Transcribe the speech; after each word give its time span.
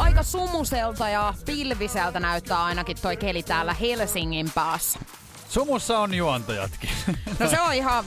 Aika 0.00 0.22
sumuselta 0.22 1.08
ja 1.08 1.34
pilviseltä 1.46 2.20
näyttää 2.20 2.64
ainakin 2.64 2.96
toi 3.02 3.16
keli 3.16 3.42
täällä 3.42 3.74
Helsingin 3.74 4.50
päässä. 4.54 4.98
Sumussa 5.48 5.98
on 5.98 6.14
juontajatkin. 6.14 6.90
No 7.38 7.50
se 7.50 7.60
on 7.60 7.74
ihan 7.74 8.04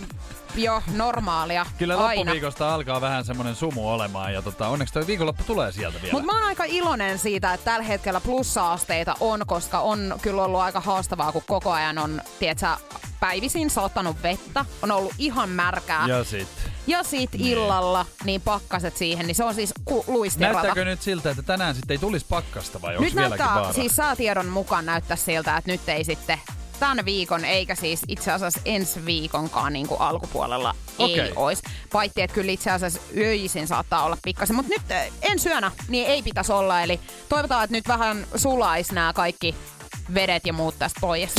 jo 0.55 0.84
normaalia 0.93 1.65
Kyllä 1.77 1.98
aina. 1.98 2.20
loppuviikosta 2.20 2.73
alkaa 2.73 3.01
vähän 3.01 3.25
semmonen 3.25 3.55
sumu 3.55 3.89
olemaan 3.93 4.34
ja 4.34 4.41
tota, 4.41 4.67
onneksi 4.67 4.93
toi 4.93 5.07
viikonloppu 5.07 5.43
tulee 5.43 5.71
sieltä 5.71 6.01
vielä. 6.01 6.11
Mutta 6.13 6.25
mä 6.25 6.39
oon 6.39 6.48
aika 6.48 6.63
iloinen 6.67 7.20
siitä, 7.20 7.53
että 7.53 7.65
tällä 7.65 7.84
hetkellä 7.85 8.21
plussa-asteita 8.21 9.15
on, 9.20 9.41
koska 9.48 9.79
on 9.79 10.15
kyllä 10.21 10.43
ollut 10.43 10.59
aika 10.59 10.79
haastavaa, 10.79 11.31
kun 11.31 11.43
koko 11.48 11.71
ajan 11.71 11.98
on, 11.98 12.21
tiedätkö, 12.39 12.67
päivisin 13.20 13.70
saattanut 13.70 14.23
vettä, 14.23 14.65
on 14.81 14.91
ollut 14.91 15.13
ihan 15.17 15.49
märkää. 15.49 16.07
Ja 16.07 16.23
sit. 16.23 16.73
Ja 16.87 17.03
sit 17.03 17.29
illalla, 17.33 18.05
niin 18.23 18.41
pakkaset 18.41 18.97
siihen, 18.97 19.27
niin 19.27 19.35
se 19.35 19.43
on 19.43 19.55
siis 19.55 19.73
ku- 19.85 20.05
luistirata. 20.07 20.53
Näyttääkö 20.53 20.85
nyt 20.85 21.01
siltä, 21.01 21.29
että 21.29 21.43
tänään 21.43 21.75
sitten 21.75 21.93
ei 21.95 21.97
tulisi 21.99 22.25
pakkasta 22.29 22.81
vai 22.81 22.97
onko 22.97 23.01
vieläkin 23.01 23.29
näyttää, 23.29 23.55
vaara? 23.55 23.73
siis 23.73 23.95
säätiedon 23.95 24.45
mukaan 24.45 24.85
näyttää 24.85 25.17
siltä, 25.17 25.57
että 25.57 25.71
nyt 25.71 25.89
ei 25.89 26.03
sitten 26.03 26.39
tämän 26.79 27.05
viikon, 27.05 27.45
eikä 27.45 27.75
siis 27.75 28.01
itse 28.07 28.31
asiassa 28.31 28.61
ensi 28.65 29.05
viikonkaan 29.05 29.73
niin 29.73 29.87
kuin 29.87 30.01
alkupuolella 30.01 30.75
Okei. 30.97 31.20
ei 31.20 31.34
ois. 31.35 31.62
Paitsi, 31.91 32.21
että 32.21 32.35
kyllä 32.35 32.51
itse 32.51 32.71
asiassa 32.71 32.99
öisin 33.18 33.68
saattaa 33.68 34.03
olla 34.03 34.18
pikkasen. 34.23 34.55
Mutta 34.55 34.73
nyt 34.73 34.91
äh, 34.91 35.12
en 35.21 35.40
syönä, 35.40 35.71
niin 35.87 36.07
ei 36.07 36.21
pitäisi 36.23 36.51
olla. 36.51 36.81
Eli 36.81 36.99
toivotaan, 37.29 37.63
että 37.63 37.75
nyt 37.75 37.87
vähän 37.87 38.27
sulais 38.35 38.91
nämä 38.91 39.13
kaikki 39.13 39.55
vedet 40.13 40.46
ja 40.46 40.54
muut 40.54 40.80
tästä 40.80 40.99
pois. 41.02 41.34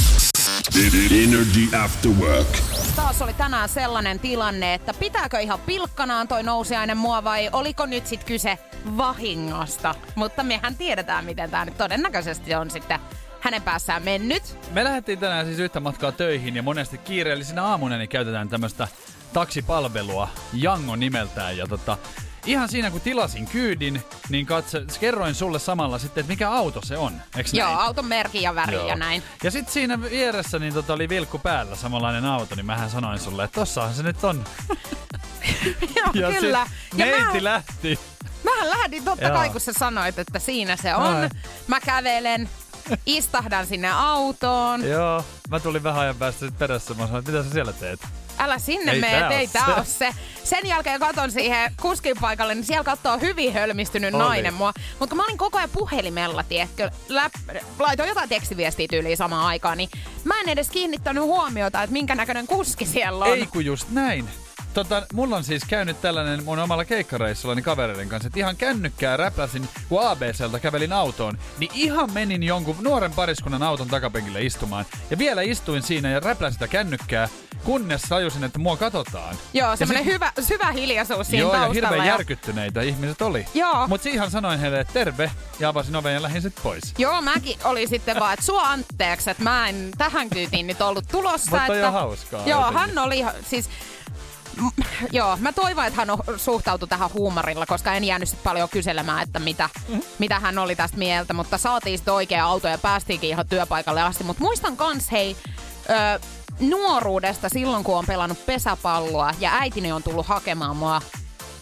Energy 1.25 1.77
After 1.85 2.11
Work. 2.11 2.49
Taas 2.97 3.23
oli 3.23 3.35
tänään 3.35 3.69
sellainen 3.69 4.19
tilanne, 4.21 4.75
että 4.75 4.95
pitääkö 4.95 5.41
ihan 5.41 5.61
pilkkanaan 5.61 6.29
toi 6.29 6.43
nousiainen 6.43 6.97
mua 6.97 7.25
vai 7.25 7.49
oliko 7.53 7.87
nyt 7.87 8.07
sit 8.07 8.25
kyse 8.25 8.59
vahingosta. 8.97 9.95
Mutta 10.15 10.43
mehän 10.43 10.77
tiedetään, 10.77 11.25
miten 11.25 11.51
tämä 11.51 11.65
nyt 11.65 11.79
todennäköisesti 11.79 12.55
on 12.55 12.71
sitten 12.71 13.01
hänen 13.41 13.63
päässään 13.63 14.03
mennyt. 14.03 14.59
Me 14.71 14.85
lähdettiin 14.85 15.19
tänään 15.19 15.47
siis 15.47 15.59
yhtä 15.59 15.81
matkaa 15.81 16.13
töihin 16.13 16.57
ja 16.57 16.63
monesti 16.63 16.99
kiireellisinä 16.99 17.65
aamuna 17.65 17.99
niin 17.99 18.09
käytetään 18.09 18.49
tämmöistä 18.49 18.89
taksipalvelua 19.33 20.29
Jango 20.53 20.97
nimeltään. 20.97 21.57
Ja 21.57 21.67
tota, 21.67 21.99
ihan 22.47 22.69
siinä 22.69 22.91
kun 22.91 23.01
tilasin 23.01 23.47
kyydin, 23.47 24.03
niin 24.29 24.47
katse, 24.47 24.83
kerroin 25.01 25.35
sulle 25.35 25.59
samalla 25.59 25.99
sitten, 25.99 26.21
että 26.23 26.33
mikä 26.33 26.51
auto 26.51 26.81
se 26.85 26.97
on. 26.99 27.13
Eiks 27.37 27.55
Joo, 27.55 27.67
näin? 27.69 27.79
auton 27.81 28.05
merkki 28.07 28.43
ja 28.43 28.55
väri 28.55 28.75
Joo. 28.75 28.89
ja 28.89 28.97
näin. 28.97 29.23
Ja 29.43 29.51
sitten 29.51 29.73
siinä 29.73 30.03
vieressä 30.03 30.59
niin 30.59 30.75
tota, 30.75 30.93
oli 30.93 31.09
vilkku 31.09 31.39
päällä 31.39 31.77
samanlainen 31.77 32.25
auto, 32.25 32.55
niin 32.55 32.67
mähän 32.67 32.91
sanoin 32.91 33.19
sulle, 33.19 33.45
että 33.45 33.55
tossahan 33.61 33.95
se 33.95 34.03
nyt 34.03 34.25
on. 34.25 34.45
Joo, 35.97 36.11
Ja 36.15 36.41
kyllä. 36.41 36.67
Ja 36.97 37.07
neiti 37.07 37.25
mä, 37.41 37.45
lähti. 37.45 37.99
mähän 38.45 38.71
lähdin 38.71 39.05
totta 39.05 39.25
Joo. 39.25 39.35
kai, 39.37 39.51
kun 39.51 39.61
sä 39.61 39.73
sanoit, 39.73 40.19
että 40.19 40.39
siinä 40.39 40.77
se 40.77 40.95
on. 40.95 41.03
Ai. 41.17 41.29
Mä 41.67 41.81
kävelen, 41.81 42.49
istahdan 43.07 43.67
sinne 43.67 43.91
autoon. 43.91 44.89
Joo, 44.89 45.25
mä 45.51 45.61
tulin 45.61 45.83
vähän 45.83 46.03
ajan 46.03 46.17
päästä 46.17 46.47
sit 46.47 46.59
perässä. 46.59 46.95
Mä 46.95 47.07
sanoin, 47.07 47.19
että 47.19 47.33
mitä 47.33 47.45
sä 47.45 47.51
siellä 47.51 47.73
teet? 47.73 48.01
Älä 48.39 48.59
sinne 48.59 48.93
Ei 48.93 49.01
mene, 49.01 49.19
tää 49.19 49.31
ei 49.31 49.47
tää 49.47 49.67
se. 49.67 49.73
oo 49.73 49.85
se. 49.85 50.11
Sen 50.45 50.67
jälkeen 50.67 51.01
katon 51.01 51.31
siihen 51.31 51.73
kuskin 51.83 52.17
paikalle, 52.21 52.55
niin 52.55 52.65
siellä 52.65 52.85
katsoo 52.85 53.19
hyvin 53.19 53.53
hölmistynyt 53.53 54.15
Oli. 54.15 54.23
nainen 54.23 54.55
mua. 54.55 54.73
Mutta 54.99 55.11
kun 55.11 55.17
mä 55.17 55.25
olin 55.25 55.39
koko 55.39 55.59
ajan 55.59 55.71
puhelimella, 55.71 56.43
tiedätkö, 56.43 56.91
läp, 57.09 57.33
laitoin 57.79 58.09
jotain 58.09 58.29
tekstiviestiä 58.29 58.87
tyyliin 58.91 59.17
samaan 59.17 59.47
aikaan, 59.47 59.79
niin 59.79 59.89
mä 60.25 60.41
en 60.41 60.49
edes 60.49 60.71
kiinnittänyt 60.71 61.23
huomiota, 61.25 61.83
että 61.83 61.93
minkä 61.93 62.15
näköinen 62.15 62.47
kuski 62.47 62.87
siellä 62.87 63.25
on. 63.25 63.39
Ei 63.39 63.47
kun 63.47 63.65
just 63.65 63.91
näin. 63.91 64.29
Tota, 64.75 65.07
mulla 65.13 65.37
on 65.37 65.45
siis 65.45 65.63
käynyt 65.69 66.01
tällainen 66.01 66.45
mun 66.45 66.59
omalla 66.59 66.85
keikkareissullani 66.85 67.63
kavereiden 67.63 68.09
kanssa, 68.09 68.27
että 68.27 68.39
ihan 68.39 68.57
kännykkää 68.57 69.17
räpläsin, 69.17 69.69
kun 69.89 70.07
ABCltä 70.07 70.59
kävelin 70.59 70.93
autoon, 70.93 71.39
niin 71.59 71.71
ihan 71.75 72.13
menin 72.13 72.43
jonkun 72.43 72.77
nuoren 72.81 73.13
pariskunnan 73.13 73.63
auton 73.63 73.89
takapenkille 73.89 74.43
istumaan. 74.43 74.85
Ja 75.11 75.19
vielä 75.19 75.43
istuin 75.43 75.83
siinä 75.83 76.11
ja 76.11 76.21
räpläsin 76.21 76.53
sitä 76.55 76.69
kännykkää, 76.69 77.29
kunnes 77.65 78.03
tajusin, 78.03 78.45
että 78.45 78.59
mua 78.59 78.77
katsotaan. 78.77 79.37
Joo, 79.53 79.77
semmoinen 79.77 80.05
sit- 80.05 80.13
hyvä, 80.13 80.33
syvä 80.41 80.73
hiljaisuus 80.73 81.27
siinä 81.27 81.41
Joo, 81.43 81.55
ja 81.55 81.61
taustalla. 81.61 81.89
hirveän 81.89 82.07
järkyttyneitä 82.09 82.83
ihmiset 82.83 83.23
oli. 83.23 83.47
Joo. 83.55 83.89
Mut 83.89 84.07
ihan 84.07 84.31
sanoin 84.31 84.61
heille, 84.61 84.81
että 84.81 84.93
terve, 84.93 85.31
ja 85.61 85.69
avasin 85.69 85.97
oven 85.97 86.15
ja 86.15 86.23
lähdin 86.23 86.43
sit 86.43 86.55
pois. 86.63 86.83
Joo, 86.99 87.23
mäkin 87.23 87.59
oli 87.65 87.87
sitten 87.87 88.21
vaan, 88.21 88.33
että 88.35 88.45
sua 88.47 88.63
anteeksi, 88.63 89.31
että 89.31 89.43
mä 89.43 89.69
en 89.69 89.91
tähän 89.99 90.31
kyytiin 90.31 90.67
nyt 90.67 90.81
ollut 90.83 91.05
tulossa. 91.11 91.51
Mut 91.51 91.67
toi 91.67 91.77
että... 91.77 91.87
on 91.89 91.93
hauskaa 91.95 92.43
Joo, 92.47 92.61
jotenkin. 92.61 92.79
hän 92.81 92.99
oli 92.99 93.25
siis... 93.49 93.71
m- 94.61 94.83
Joo, 95.13 95.37
mä 95.37 95.53
toivon, 95.53 95.85
että 95.87 95.97
hän 96.07 96.09
suhtautui 96.37 96.89
tähän 96.89 97.11
huumorilla, 97.15 97.67
koska 97.67 97.95
en 97.95 98.05
jäänyt 98.05 98.29
sit 98.29 98.43
paljon 98.43 98.69
kyselemään, 98.69 99.23
että 99.23 99.39
mitä, 99.39 99.69
Mm. 99.89 100.03
mitä 100.19 100.41
hän 100.41 100.59
oli 100.59 100.77
tästä 100.77 100.97
mieltä, 100.99 101.35
mutta 101.35 101.59
saatiin 101.59 101.99
sitten 101.99 102.15
oikea 102.15 102.45
auto 102.47 102.69
ja 102.69 102.79
päästiinkin 102.79 103.31
ihan 103.31 103.49
työpaikalle 103.49 104.03
asti. 104.03 104.25
Mutta 104.25 104.43
muistan 104.43 104.77
kans, 104.77 105.13
hei, 105.13 105.37
ö, 105.91 106.21
nuoruudesta 106.61 107.49
silloin, 107.49 107.85
kun 107.85 107.99
on 107.99 108.07
pelannut 108.07 108.47
pesäpalloa 108.47 109.35
ja 109.41 109.51
äitini 109.53 109.93
on 109.93 110.03
tullut 110.03 110.27
hakemaan 110.27 110.77
mua 110.77 111.03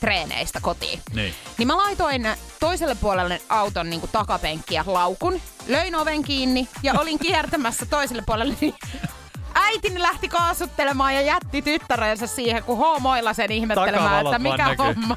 treeneistä 0.01 0.61
kotiin. 0.61 1.01
Niin. 1.15 1.35
Niin 1.59 1.67
mä 1.67 1.77
laitoin 1.77 2.29
toiselle 2.61 2.95
puolelle 2.95 3.43
auton 3.49 3.91
niin 3.91 4.01
takapenkkiä 4.13 4.85
laukun, 4.87 5.41
löin 5.67 5.95
oven 5.95 6.23
kiinni 6.23 6.69
ja 6.83 7.01
olin 7.01 7.19
kiertämässä 7.19 7.87
toiselle 7.87 8.23
puolelle. 8.27 8.57
Niin 8.61 8.75
äitini 9.55 10.03
lähti 10.03 10.29
kaasuttelemaan 10.29 11.15
ja 11.15 11.21
jätti 11.21 11.63
tyttärensä 11.63 12.27
siihen, 12.27 12.63
kun 12.63 12.79
hoomoilla 12.79 13.33
sen 13.33 13.53
ihmettelemään, 13.53 14.27
että 14.27 14.39
mikä 14.39 14.57
näkyy. 14.69 14.87
homma. 14.87 15.17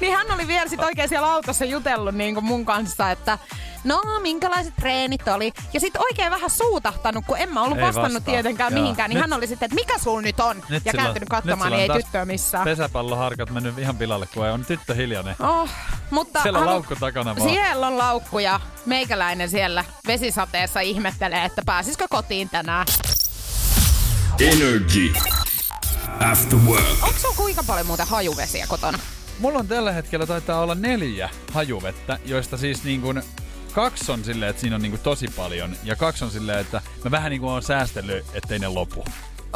Niin 0.00 0.16
hän 0.16 0.26
oli 0.34 0.46
vielä 0.46 0.68
sit 0.68 0.80
oikein 0.80 1.08
siellä 1.08 1.32
autossa 1.32 1.64
jutellut 1.64 2.14
niin 2.14 2.34
kuin 2.34 2.44
mun 2.44 2.64
kanssa, 2.64 3.10
että 3.10 3.38
no 3.84 4.02
minkälaiset 4.22 4.76
treenit 4.76 5.28
oli. 5.28 5.52
Ja 5.72 5.80
sitten 5.80 6.02
oikein 6.10 6.30
vähän 6.30 6.50
suutahtanut, 6.50 7.24
kun 7.26 7.38
en 7.38 7.52
mä 7.52 7.62
ollut 7.62 7.78
Ei 7.78 7.84
vastannut 7.84 8.12
vastaa. 8.14 8.32
tietenkään 8.34 8.72
Joo. 8.72 8.80
mihinkään. 8.82 9.10
Niin 9.10 9.14
Nyt- 9.20 9.30
hän 9.30 9.38
oli 9.38 9.46
sitten, 9.46 9.66
että 9.66 9.74
mikä 9.74 9.98
sul 9.98 10.20
nyt 10.20 10.40
on? 10.40 10.56
ja 10.56 10.62
sillä 10.80 10.90
on- 10.92 10.96
kääntynyt 10.96 11.28
katsomaan, 11.28 11.70
nyt 11.72 11.80
niin 11.80 11.92
ei 11.92 12.02
tyttöä 12.02 12.24
missään. 12.24 12.64
Pesäpalloharkat 12.64 13.50
mennyt 13.50 13.78
ihan 13.78 13.96
pilalle, 13.96 14.26
kun 14.34 14.46
on 14.46 14.64
tyttö 14.64 14.94
hiljainen. 14.94 15.36
Oh, 15.40 15.68
mutta 16.10 16.42
Siellä 16.42 16.58
on 16.58 16.66
laukku 16.66 16.94
takana 17.00 17.36
vaan. 17.36 17.50
Siellä 17.50 17.86
on 17.86 17.98
laukku 17.98 18.38
ja 18.38 18.60
meikäläinen 18.86 19.50
siellä 19.50 19.84
vesisateessa 20.06 20.80
ihmettelee, 20.80 21.44
että 21.44 21.62
pääsisikö 21.66 22.06
kotiin 22.10 22.48
tänään. 22.50 22.86
Energy 24.40 25.12
After 26.20 26.58
Work. 26.58 27.02
Onko 27.02 27.18
sulla 27.18 27.34
kuinka 27.36 27.62
paljon 27.66 27.86
muuten 27.86 28.06
hajuvesiä 28.06 28.66
kotona? 28.66 28.98
Mulla 29.38 29.58
on 29.58 29.68
tällä 29.68 29.92
hetkellä 29.92 30.26
taitaa 30.26 30.60
olla 30.60 30.74
neljä 30.74 31.30
hajuvettä, 31.52 32.18
joista 32.24 32.56
siis 32.56 32.84
niin 32.84 33.00
kuin 33.00 33.22
kaksi 33.72 34.12
on 34.12 34.24
silleen, 34.24 34.50
että 34.50 34.60
siinä 34.60 34.76
on 34.76 34.82
niin 34.82 34.92
kuin 34.92 35.00
tosi 35.00 35.28
paljon, 35.36 35.76
ja 35.84 35.96
kaksi 35.96 36.24
on 36.24 36.30
silleen, 36.30 36.58
että 36.58 36.82
mä 37.04 37.10
vähän 37.10 37.30
niin 37.30 37.40
kuin 37.40 37.50
oon 37.50 37.62
säästellyt, 37.62 38.24
ettei 38.34 38.58
ne 38.58 38.68
lopu. 38.68 39.04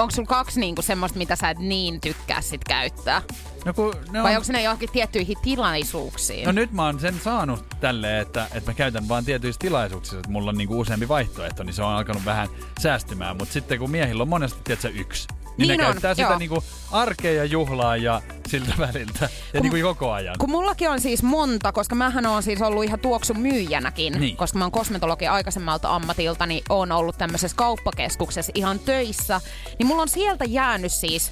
Onko 0.00 0.10
sulla 0.10 0.28
kaksi 0.28 0.60
niinku 0.60 0.82
semmoista, 0.82 1.18
mitä 1.18 1.36
sä 1.36 1.50
et 1.50 1.58
niin 1.58 2.00
tykkää 2.00 2.40
sit 2.40 2.64
käyttää? 2.64 3.22
No, 3.64 3.74
kun 3.74 3.94
ne 4.10 4.22
Vai 4.22 4.32
on, 4.32 4.36
onko 4.36 4.52
ne 4.52 4.62
johonkin 4.62 4.90
tiettyihin 4.92 5.36
tilaisuuksiin? 5.42 6.46
no 6.46 6.52
nyt 6.52 6.72
mä 6.72 6.86
oon 6.86 7.00
sen 7.00 7.20
saanut 7.24 7.64
tälleen, 7.80 8.22
että, 8.22 8.48
että 8.54 8.70
mä 8.70 8.74
käytän 8.74 9.08
vaan 9.08 9.24
tietyissä 9.24 9.58
tilaisuuksissa, 9.58 10.16
että 10.18 10.30
mulla 10.30 10.50
on 10.50 10.58
niin 10.58 10.68
kuin 10.68 10.80
useampi 10.80 11.08
vaihtoehto, 11.08 11.62
niin 11.62 11.74
se 11.74 11.82
on 11.82 11.92
alkanut 11.92 12.24
vähän 12.24 12.48
säästymään. 12.80 13.36
Mutta 13.36 13.52
sitten 13.52 13.78
kun 13.78 13.90
miehillä 13.90 14.22
on 14.22 14.28
monesti, 14.28 14.60
tiedätkö, 14.64 14.88
yksi, 14.88 15.28
niin, 15.60 15.68
Niin 15.68 15.78
ne 15.78 15.86
on, 15.86 15.92
käyttää 15.92 16.14
sitä 16.14 16.28
joo. 16.28 16.38
niin 16.38 16.48
kuin 16.48 16.60
arkea 16.92 17.32
ja 17.32 17.44
juhlaa 17.44 17.96
ja 17.96 18.22
siltä 18.48 18.74
väliltä. 18.78 19.28
Ja 19.54 19.60
niin 19.60 19.70
kuin 19.70 19.82
koko 19.82 20.12
ajan. 20.12 20.36
Kun 20.38 20.50
mullakin 20.50 20.90
on 20.90 21.00
siis 21.00 21.22
monta, 21.22 21.72
koska 21.72 21.94
mähän 21.94 22.26
on 22.26 22.42
siis 22.42 22.62
ollut 22.62 22.84
ihan 22.84 23.00
tuoksun 23.00 23.40
myyjänäkin, 23.40 24.20
Niin. 24.20 24.36
koska 24.36 24.58
mä 24.58 24.64
oon 24.64 24.72
kosmetologi 24.72 25.26
aikaisemmalta 25.26 25.94
ammatilta, 25.94 26.46
niin 26.46 26.64
oon 26.68 26.92
ollut 26.92 27.18
tämmöisessä 27.18 27.56
kauppakeskuksessa 27.56 28.52
ihan 28.54 28.78
töissä, 28.78 29.40
niin 29.78 29.86
mulla 29.86 30.02
on 30.02 30.08
sieltä 30.08 30.44
jäänyt 30.44 30.92
siis 30.92 31.30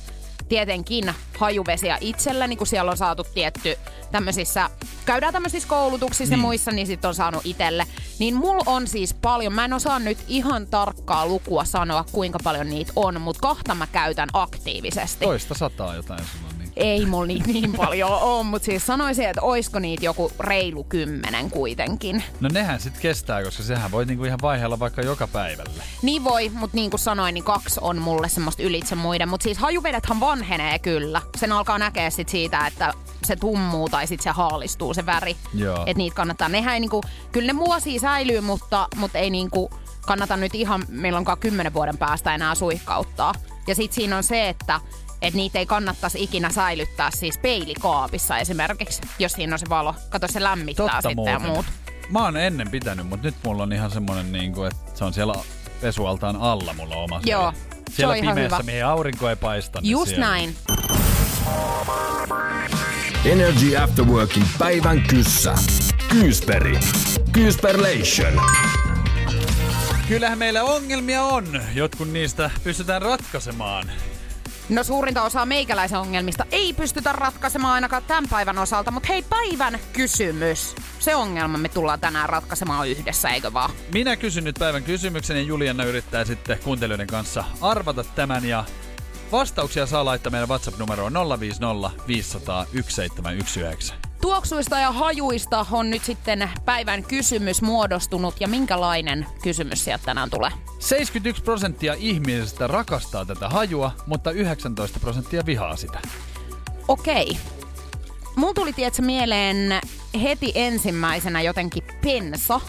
tietenkin 0.49 1.15
hajuvesiä 1.39 1.99
itselläni, 2.01 2.57
kun 2.57 2.67
siellä 2.67 2.91
on 2.91 2.97
saatu 2.97 3.25
tietty 3.35 3.77
tämmöisissä, 4.13 4.71
käydään 5.05 5.33
tämmöisissä 5.33 5.69
koulutuksissa 5.69 6.33
Niin. 6.35 6.39
ja 6.39 6.43
muissa, 6.43 6.71
niin 6.71 6.87
sitten 6.87 7.09
on 7.09 7.15
saanut 7.15 7.47
itelle. 7.47 7.87
Niin 8.19 8.35
mulla 8.35 8.63
on 8.67 8.87
siis 8.87 9.15
paljon, 9.15 9.53
mä 9.53 9.65
en 9.65 9.73
osaa 9.73 9.99
nyt 9.99 10.19
ihan 10.29 10.67
tarkkaa 10.67 11.27
lukua 11.27 11.65
sanoa, 11.65 12.05
kuinka 12.13 12.39
paljon 12.45 12.69
niitä 12.71 12.93
on, 12.97 13.21
mutta 13.21 13.41
kahta 13.41 13.75
mä 13.75 13.87
käytän 13.87 14.29
aktiivisesti. 14.33 15.25
Toista 15.25 15.55
sataa 15.55 15.95
jotain. 15.95 16.21
Niin. 16.21 16.48
Ei 16.79 17.07
mulla 17.07 17.27
niitä 17.33 17.47
niin 17.47 17.73
paljon 17.73 18.11
ole, 18.11 18.45
mutta 18.45 18.67
siis 18.67 18.87
sanoisin, 18.87 19.29
että 19.29 19.43
oisko 19.43 19.79
niitä 19.79 20.05
joku 20.05 20.33
reilu 20.41 20.85
kymmenen 20.85 21.51
kuitenkin. 21.51 22.25
No 22.41 22.49
nehän 22.53 22.81
sit 22.81 22.99
kestää, 22.99 23.43
koska 23.43 23.63
sehän 23.63 23.91
voi 23.91 24.05
niinku 24.05 24.25
ihan 24.25 24.39
vaihella 24.43 24.79
vaikka 24.79 25.03
joka 25.03 25.27
päivälle. 25.27 25.83
Niin 26.03 26.25
voi, 26.25 26.49
mutta 26.49 26.77
niin 26.77 26.91
kuin 26.91 27.01
sanoin, 27.01 27.35
niin 27.35 27.45
kaksi 27.45 27.81
on 27.83 27.99
mulle 27.99 28.29
semmoista 28.29 28.63
ylitse 28.63 28.95
muiden. 28.95 29.29
Mutta 29.29 29.45
siis 29.45 29.59
hajuvedethän 29.59 30.21
vanhenee 30.21 30.79
kyllä. 30.79 31.23
Sen 31.37 31.53
alkaa 31.53 31.79
näkeä 31.79 32.11
sit 32.11 32.29
siitä, 32.29 32.67
että 32.67 32.95
se 33.25 33.37
tummuu 33.37 33.89
tai 33.89 34.07
sitten 34.07 34.25
se 34.25 34.31
haalistuu 34.31 34.95
se 34.95 35.07
väri. 35.07 35.37
Joo. 35.55 35.83
Että 35.87 35.99
niitä 35.99 36.15
kannattaa. 36.15 36.49
Nehän 36.49 36.75
ei 36.75 36.81
niinku, 36.81 37.03
kyllä 37.33 37.53
ne 37.53 37.59
vuosia 37.59 38.01
säilyy, 38.01 38.41
mutta, 38.41 38.89
mutta 38.97 39.19
ei 39.19 39.31
niinku 39.31 39.71
kannata 40.07 40.37
nyt 40.37 40.55
ihan 40.55 40.85
milloinkaan 40.89 41.39
kymmenen 41.39 41.75
vuoden 41.75 41.99
päästä 41.99 42.35
enää 42.35 42.55
suihkauttaa. 42.55 43.35
Ja 43.69 43.75
sitten 43.75 43.95
siinä 43.95 44.17
on 44.17 44.23
se, 44.25 44.49
että 44.49 44.81
et 45.23 45.35
niitä 45.35 45.59
ei 45.59 45.67
kannattaisi 45.67 46.23
ikinä 46.23 46.51
säilyttää 46.51 47.11
siis 47.11 47.39
peilikaapissa 47.39 48.39
esimerkiksi, 48.39 49.01
jos 49.19 49.33
siinä 49.33 49.55
on 49.55 49.59
se 49.59 49.67
valo. 49.69 49.95
Kato, 50.09 50.27
se 50.31 50.43
lämmittää 50.43 50.87
Totta 50.87 51.01
sitten 51.01 51.17
muuten. 51.17 51.33
ja 51.33 51.39
muut. 51.41 51.67
Mä 52.11 52.25
oon 52.25 52.37
ennen 52.37 52.71
pitänyt, 52.71 53.07
mutta 53.09 53.27
nyt 53.27 53.35
mulla 53.45 53.63
on 53.63 53.73
ihan 53.73 53.91
semmonen, 53.91 54.33
niinku, 54.33 54.63
että 54.63 54.91
se 54.95 55.05
on 55.05 55.13
siellä 55.15 55.35
pesualtaan 55.81 56.37
alla 56.37 56.73
mulla 56.75 56.97
oma. 56.97 57.21
Joo, 57.27 57.53
se 57.53 57.95
Siellä 57.97 58.13
on 58.13 58.19
ihan 58.19 58.35
pimeässä, 58.35 58.57
hyvä. 58.57 58.67
mihin 58.67 58.85
aurinko 58.87 59.29
ei 59.31 59.37
paista. 59.37 59.81
niin 59.81 59.91
Just 59.91 60.09
siellä. 60.09 60.27
näin. 60.29 60.57
Energy 63.25 63.77
After 63.77 64.05
Workin 64.05 64.45
päivän 64.59 65.03
kyssä. 65.03 65.55
Kyysperi. 66.09 66.79
Kyysperlation. 67.33 68.33
Kyllähän 70.09 70.39
meillä 70.39 70.65
ongelmia 70.65 71.23
on. 71.23 71.63
Jotkut 71.75 72.09
niistä 72.09 72.51
pystytään 72.65 73.03
ratkaisemaan. 73.03 73.91
No 74.69 74.85
suurinta 74.85 75.23
osaa 75.23 75.47
meikäläisen 75.47 75.99
ongelmista 75.99 76.47
ei 76.51 76.73
pystytä 76.73 77.13
ratkaisemaan 77.13 77.75
ainakaan 77.75 78.03
tämän 78.07 78.25
päivän 78.31 78.59
osalta, 78.59 78.91
mutta 78.91 79.09
hei 79.09 79.23
päivän 79.23 79.79
kysymys. 79.93 80.75
Se 80.99 81.15
ongelma 81.15 81.59
me 81.59 81.69
tullaan 81.69 82.01
tänään 82.01 82.29
ratkaisemaan 82.29 82.89
yhdessä, 82.89 83.29
eikö 83.29 83.53
vaan? 83.53 83.71
Minä 83.93 84.17
kysyn 84.17 84.45
nyt 84.45 84.57
päivän 84.59 84.83
kysymyksen 84.83 85.37
ja 85.37 85.43
Juliana 85.43 85.85
yrittää 85.85 86.25
sitten 86.25 86.59
kuuntelijoiden 86.59 87.07
kanssa 87.07 87.45
arvata 87.61 88.05
tämän 88.05 88.45
ja 88.45 88.65
vastauksia 89.33 89.87
saa 89.87 90.05
laittaa 90.05 90.31
meidän 90.31 90.49
WhatsApp-numeroon 90.49 91.13
050 91.41 91.91
500 92.07 92.65
1719. 92.65 94.08
Tuoksuista 94.21 94.79
ja 94.79 94.93
hajuista 94.93 95.67
on 95.71 95.91
nyt 95.91 96.05
sitten 96.05 96.51
päivän 96.65 97.03
kysymys 97.05 97.63
muodostunut 97.63 98.35
ja 98.41 98.49
minkälainen 98.49 99.27
kysymys 99.43 99.85
sieltä 99.85 100.05
tänään 100.05 100.31
tulee? 100.31 100.51
71 100.79 101.43
prosenttia 101.43 101.95
ihmisistä 101.99 102.67
rakastaa 102.67 103.25
tätä 103.25 103.49
hajua, 103.49 103.93
mutta 104.07 104.31
19 104.31 105.01
prosenttia 105.01 105.47
vihaa 105.47 105.77
sitä. 105.77 106.01
Okei. 106.89 107.39
Mulla 108.37 108.55
tuli 108.55 108.73
tietsä 108.73 109.03
mieleen 109.03 109.81
heti 110.23 110.53
ensimmäisenä 110.55 111.43
jotenkin 111.43 111.83
pensa. 112.05 112.61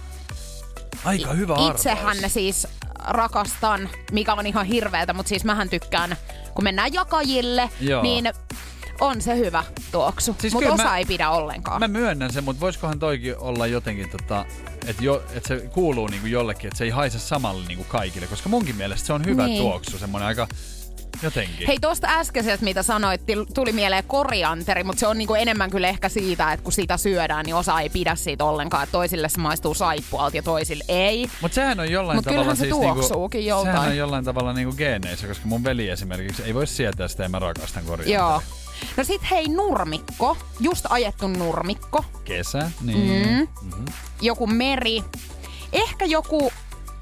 Aika 1.05 1.33
hyvä 1.33 1.53
arvaus. 1.53 1.75
Itsehän 1.75 2.17
siis 2.27 2.67
rakastan, 3.07 3.89
mikä 4.11 4.33
on 4.33 4.47
ihan 4.47 4.65
hirveetä, 4.65 5.13
mutta 5.13 5.29
siis 5.29 5.45
mähän 5.45 5.69
tykkään, 5.69 6.17
kun 6.55 6.63
mennään 6.63 6.93
jakajille, 6.93 7.69
Joo. 7.81 8.01
niin 8.01 8.33
on 8.99 9.21
se 9.21 9.37
hyvä 9.37 9.63
tuoksu. 9.91 10.35
Siis 10.39 10.53
mutta 10.53 10.73
osa 10.73 10.83
mä- 10.83 10.97
ei 10.97 11.05
pidä 11.05 11.29
ollenkaan. 11.29 11.79
Mä 11.79 11.87
myönnän 11.87 12.33
sen, 12.33 12.43
mutta 12.43 12.59
voisikohan 12.61 12.99
toikin 12.99 13.37
olla 13.37 13.67
jotenkin, 13.67 14.09
tota, 14.09 14.45
että 14.87 15.03
jo, 15.03 15.23
et 15.33 15.45
se 15.45 15.57
kuuluu 15.73 16.07
niinku 16.07 16.27
jollekin, 16.27 16.67
että 16.67 16.77
se 16.77 16.83
ei 16.83 16.89
haise 16.89 17.19
samalle 17.19 17.67
niinku 17.67 17.83
kaikille, 17.83 18.27
koska 18.27 18.49
munkin 18.49 18.75
mielestä 18.75 19.07
se 19.07 19.13
on 19.13 19.25
hyvä 19.25 19.45
Niin. 19.45 19.61
tuoksu, 19.61 19.97
semmoinen 19.97 20.27
aika 20.27 20.47
jotenkin. 21.23 21.67
Hei, 21.67 21.79
tuosta 21.79 22.07
äskeisestä, 22.09 22.63
mitä 22.63 22.83
sanoit, 22.83 23.21
tuli 23.53 23.71
mieleen 23.71 24.03
korianteri, 24.07 24.83
mutta 24.83 24.99
se 24.99 25.07
on 25.07 25.17
niinku 25.17 25.33
enemmän 25.33 25.69
kyllä 25.71 25.87
ehkä 25.87 26.09
siitä, 26.09 26.53
että 26.53 26.63
kun 26.63 26.73
sitä 26.73 26.97
syödään, 26.97 27.45
niin 27.45 27.55
osa 27.55 27.79
ei 27.79 27.89
pidä 27.89 28.15
siitä 28.15 28.45
ollenkaan. 28.45 28.83
Että 28.83 28.91
toisille 28.91 29.29
se 29.29 29.39
maistuu 29.39 29.73
saippualta 29.73 30.35
ja 30.37 30.43
toisille 30.43 30.83
ei. 30.87 31.29
Mutta 31.41 31.55
sehän 31.55 31.79
on 31.79 31.91
jollain 31.91 32.17
Mut 32.17 32.25
tavalla 32.25 32.55
se 32.55 32.59
siis 32.59 32.75
niinku, 32.77 33.29
joltain. 33.37 33.75
Sehän 33.75 33.89
on 33.89 33.97
jollain 33.97 34.25
tavalla 34.25 34.53
niinku 34.53 34.75
geeneissä, 34.75 35.27
koska 35.27 35.45
mun 35.47 35.63
veli 35.63 35.89
esimerkiksi 35.89 36.43
ei 36.43 36.53
voi 36.53 36.67
sietää 36.67 37.07
sitä 37.07 37.23
ja 37.23 37.29
mä 37.29 37.39
rakastan 37.39 37.83
korianteria. 37.85 38.19
Joo. 38.19 38.41
No 38.97 39.03
sit 39.03 39.21
hei, 39.31 39.47
nurmikko. 39.47 40.37
Just 40.59 40.85
ajettu 40.89 41.27
nurmikko. 41.27 42.05
Kesä, 42.23 42.71
niin. 42.81 43.47
Mm. 43.61 43.85
Joku 44.21 44.47
meri. 44.47 45.03
Ehkä 45.73 46.05
joku 46.05 46.51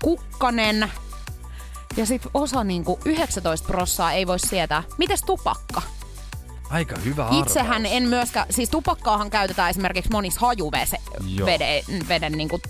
kukkanen. 0.01 0.91
Ja 1.97 2.05
sit 2.05 2.21
osa 2.33 2.63
niinku 2.63 2.99
19 3.05 3.67
prossaa 3.67 4.11
ei 4.11 4.27
voi 4.27 4.39
sietää. 4.39 4.83
Mites 4.97 5.21
tupakka? 5.21 5.81
Aika 6.69 6.95
hyvä 6.97 7.25
arvaus. 7.25 7.47
Itsehän 7.47 7.85
en 7.85 8.03
myöskään, 8.03 8.45
siis 8.49 8.69
tupakkaahan 8.69 9.29
käytetään 9.29 9.69
esimerkiksi 9.69 10.11
monissa 10.11 10.41
hajuveden, 10.41 10.99
veden, 12.07 12.31
niin 12.31 12.49
kuin, 12.49 12.61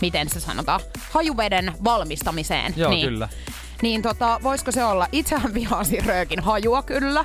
miten 0.00 0.28
se 0.28 0.40
sanotaan, 0.40 0.80
hajuveden 1.10 1.72
valmistamiseen. 1.84 2.74
Joo, 2.76 2.90
niin. 2.90 3.08
kyllä. 3.08 3.28
Niin 3.82 4.02
tota, 4.02 4.40
voisiko 4.42 4.72
se 4.72 4.84
olla? 4.84 5.06
Itsehän 5.12 5.54
vihasin 5.54 6.04
röökin 6.04 6.40
hajua 6.40 6.82
kyllä. 6.82 7.24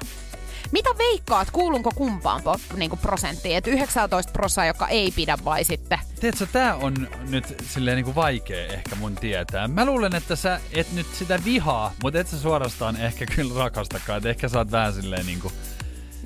Mitä 0.74 0.90
veikkaat, 0.98 1.52
kuulunko 1.52 1.92
kumpaan 1.96 2.42
po- 2.42 2.78
niinku 2.78 2.96
prosenttiin? 2.96 3.58
Et 3.58 3.68
19 3.68 4.32
prosenttia, 4.32 4.66
joka 4.68 4.88
ei 4.88 5.12
pidä 5.12 5.38
vai 5.46 5.64
sitten? 5.64 6.00
Tiedätkö, 6.20 6.46
tää 6.52 6.76
on 6.76 7.08
nyt 7.30 7.56
silleen 7.70 7.96
niinku 7.96 8.16
vaikea 8.16 8.68
ehkä 8.68 8.96
mun 8.96 9.16
tietää. 9.16 9.68
Mä 9.68 9.86
luulen, 9.86 10.16
että 10.16 10.36
sä 10.36 10.60
et 10.72 10.92
nyt 10.94 11.08
sitä 11.14 11.40
vihaa, 11.46 11.92
mutta 12.04 12.20
et 12.20 12.28
sä 12.28 12.40
suorastaan 12.40 12.98
ehkä 12.98 13.26
kyllä 13.26 13.60
rakastakaan. 13.64 14.18
Et 14.18 14.26
ehkä 14.26 14.50
sä 14.50 14.58
oot 14.58 14.72
vähän 14.72 14.94
silleen 14.94 15.26
niinku 15.26 15.52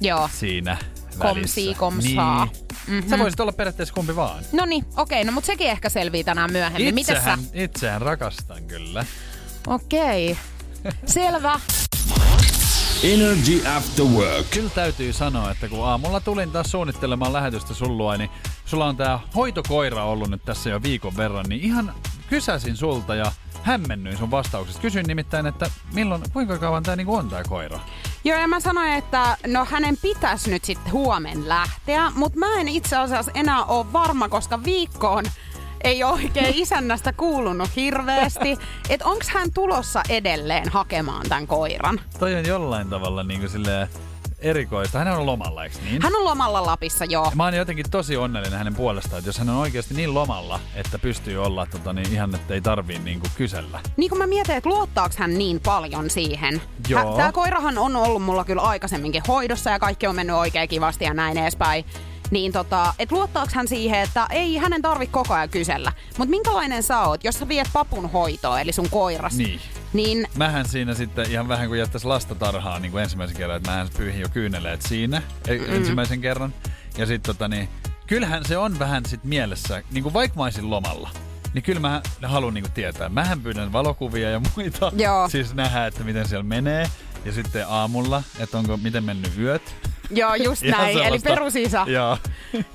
Joo. 0.01 0.29
siinä 0.33 0.77
Komsii, 1.17 1.65
välissä. 1.65 1.79
komsaa. 1.79 2.45
Niin. 2.45 2.67
Mm-hmm. 2.87 3.09
Sä 3.09 3.19
voisit 3.19 3.39
olla 3.39 3.51
periaatteessa 3.51 3.93
kumpi 3.93 4.15
vaan. 4.15 4.43
No 4.51 4.65
niin, 4.65 4.85
okei, 4.97 5.23
no 5.23 5.31
mut 5.31 5.45
sekin 5.45 5.69
ehkä 5.69 5.89
selvii 5.89 6.23
tänään 6.23 6.51
myöhemmin. 6.51 6.95
Mites 6.95 7.07
sä? 7.07 7.13
Itsehän, 7.17 7.39
itsehän 7.53 8.01
rakastan 8.01 8.63
kyllä. 8.63 9.05
Okei. 9.67 10.37
Selvä. 11.05 11.59
Energy 13.03 13.67
After 13.67 14.05
Work. 14.05 14.49
Kyllä 14.49 14.69
täytyy 14.69 15.13
sanoa, 15.13 15.51
että 15.51 15.67
kun 15.67 15.85
aamulla 15.85 16.19
tulin 16.19 16.51
taas 16.51 16.71
suunnittelemaan 16.71 17.33
lähetystä 17.33 17.73
sullua, 17.73 18.17
niin 18.17 18.29
sulla 18.65 18.85
on 18.85 18.97
tää 18.97 19.19
hoitokoira 19.35 20.03
ollut 20.03 20.29
nyt 20.29 20.45
tässä 20.45 20.69
jo 20.69 20.83
viikon 20.83 21.17
verran, 21.17 21.45
niin 21.49 21.61
ihan 21.61 21.93
kysäsin 22.29 22.77
sulta 22.77 23.15
ja 23.15 23.31
hämmennyin 23.63 24.17
sun 24.17 24.31
vastauksesta. 24.31 24.81
Kysyin 24.81 25.05
nimittäin, 25.07 25.45
että 25.45 25.71
milloin, 25.93 26.23
kuinka 26.33 26.57
kauan 26.57 26.83
tää 26.83 26.95
niinku 26.95 27.15
on 27.15 27.29
tää 27.29 27.43
koira? 27.43 27.79
Joo, 28.23 28.39
ja 28.39 28.47
mä 28.47 28.59
sanoin, 28.59 28.93
että 28.93 29.37
no 29.47 29.65
hänen 29.65 29.97
pitäisi 29.97 30.49
nyt 30.49 30.65
sitten 30.65 30.91
huomen 30.93 31.49
lähteä, 31.49 32.11
mutta 32.15 32.39
mä 32.39 32.53
en 32.59 32.67
itse 32.67 32.97
asiassa 32.97 33.31
enää 33.35 33.65
ole 33.65 33.93
varma, 33.93 34.29
koska 34.29 34.63
viikkoon 34.63 35.25
ei 35.87 36.03
ole 36.03 36.13
oikein 36.13 36.55
isännästä 36.55 37.13
kuulunut 37.13 37.75
hirveästi. 37.75 38.57
Että 38.89 39.05
onks 39.05 39.29
hän 39.29 39.51
tulossa 39.53 40.01
edelleen 40.09 40.69
hakemaan 40.69 41.25
tämän 41.29 41.47
koiran? 41.47 41.99
Toi 42.19 42.35
on 42.35 42.45
jollain 42.45 42.89
tavalla 42.89 43.23
niinku 43.23 43.47
silleen 43.47 43.87
erikoista. 44.39 44.99
Hän 44.99 45.07
on 45.07 45.25
lomalla, 45.25 45.63
eikö 45.63 45.75
niin? 45.83 46.01
Hän 46.01 46.15
on 46.15 46.23
lomalla 46.23 46.65
Lapissa, 46.65 47.05
joo. 47.05 47.31
Mä 47.35 47.43
oon 47.43 47.53
jotenkin 47.53 47.85
tosi 47.91 48.17
onnellinen 48.17 48.57
hänen 48.57 48.75
puolestaan, 48.75 49.17
että 49.17 49.29
jos 49.29 49.37
hän 49.37 49.49
on 49.49 49.55
oikeasti 49.55 49.93
niin 49.93 50.13
lomalla, 50.13 50.59
että 50.75 50.99
pystyy 50.99 51.37
olla 51.45 51.65
tota, 51.65 51.93
niin 51.93 52.13
ihan, 52.13 52.35
että 52.35 52.53
ei 52.53 52.61
tarvii 52.61 52.99
niinku 52.99 53.27
kysellä. 53.35 53.79
Niin 53.97 54.09
kun 54.09 54.17
mä 54.17 54.27
mietin, 54.27 54.55
että 54.55 54.69
luottaako 54.69 55.15
hän 55.17 55.37
niin 55.37 55.59
paljon 55.59 56.09
siihen. 56.09 56.61
Joo. 56.89 57.17
Tämä 57.17 57.31
koirahan 57.31 57.77
on 57.77 57.95
ollut 57.95 58.23
mulla 58.23 58.43
kyllä 58.43 58.61
aikaisemminkin 58.61 59.23
hoidossa 59.27 59.69
ja 59.69 59.79
kaikki 59.79 60.07
on 60.07 60.15
mennyt 60.15 60.35
oikein 60.35 60.69
kivasti 60.69 61.05
ja 61.05 61.13
näin 61.13 61.37
edespäin. 61.37 61.85
Niin 62.31 62.51
tota, 62.51 62.93
et 62.99 63.11
luottaako 63.11 63.51
hän 63.55 63.67
siihen, 63.67 63.99
että 63.99 64.27
ei 64.29 64.57
hänen 64.57 64.81
tarvi 64.81 65.07
koko 65.07 65.33
ajan 65.33 65.49
kysellä. 65.49 65.91
Mutta 66.17 66.29
minkälainen 66.29 66.83
sä 66.83 66.99
oot, 66.99 67.23
jos 67.23 67.35
sä 67.39 67.47
viet 67.47 67.67
papun 67.73 68.11
hoitoon, 68.11 68.59
eli 68.59 68.71
sun 68.71 68.89
koiras, 68.89 69.33
Niin. 69.37 69.59
niin 69.93 70.27
Mähän 70.35 70.67
siinä 70.67 70.93
sitten 70.93 71.31
ihan 71.31 71.47
vähän 71.47 71.67
kuin 71.67 71.79
jättäisi 71.79 72.07
lasta 72.07 72.35
tarhaan 72.35 72.81
niin 72.81 72.91
kuin 72.91 73.03
ensimmäisen 73.03 73.37
kerran, 73.37 73.57
että 73.57 73.71
mähän 73.71 73.87
pyyhin 73.97 74.21
jo 74.21 74.29
kyyneleet 74.29 74.81
siinä 74.81 75.21
mm. 75.47 75.75
ensimmäisen 75.75 76.21
kerran. 76.21 76.53
Ja 76.97 77.05
sitten 77.05 77.35
tota 77.35 77.47
niin, 77.47 77.69
kyllähän 78.07 78.45
se 78.45 78.57
on 78.57 78.79
vähän 78.79 79.05
sit 79.05 79.23
mielessä, 79.23 79.83
niin 79.91 80.03
kuin 80.03 80.13
vaikka 80.13 80.37
mä 80.37 80.43
olisin 80.43 80.69
lomalla, 80.69 81.09
niin 81.53 81.63
kyllä 81.63 81.79
mä 81.79 82.01
haluan 82.23 82.53
niin 82.53 82.71
tietää. 82.73 83.09
Mähän 83.09 83.41
pyydän 83.41 83.73
valokuvia 83.73 84.29
ja 84.29 84.41
muita, 84.55 84.91
Joo. 84.97 85.29
siis 85.29 85.53
nähdä, 85.53 85.85
että 85.87 86.03
miten 86.03 86.27
siellä 86.27 86.43
menee. 86.43 86.89
Ja 87.25 87.31
sitten 87.33 87.67
aamulla, 87.67 88.23
että 88.39 88.57
onko 88.57 88.77
miten 88.77 89.03
mennyt 89.03 89.37
yöt. 89.37 89.75
Joo 90.09 90.35
just 90.35 90.61
näin, 90.61 90.97
eli 90.97 91.19
perusisä. 91.19 91.83
Joo. 91.87 92.17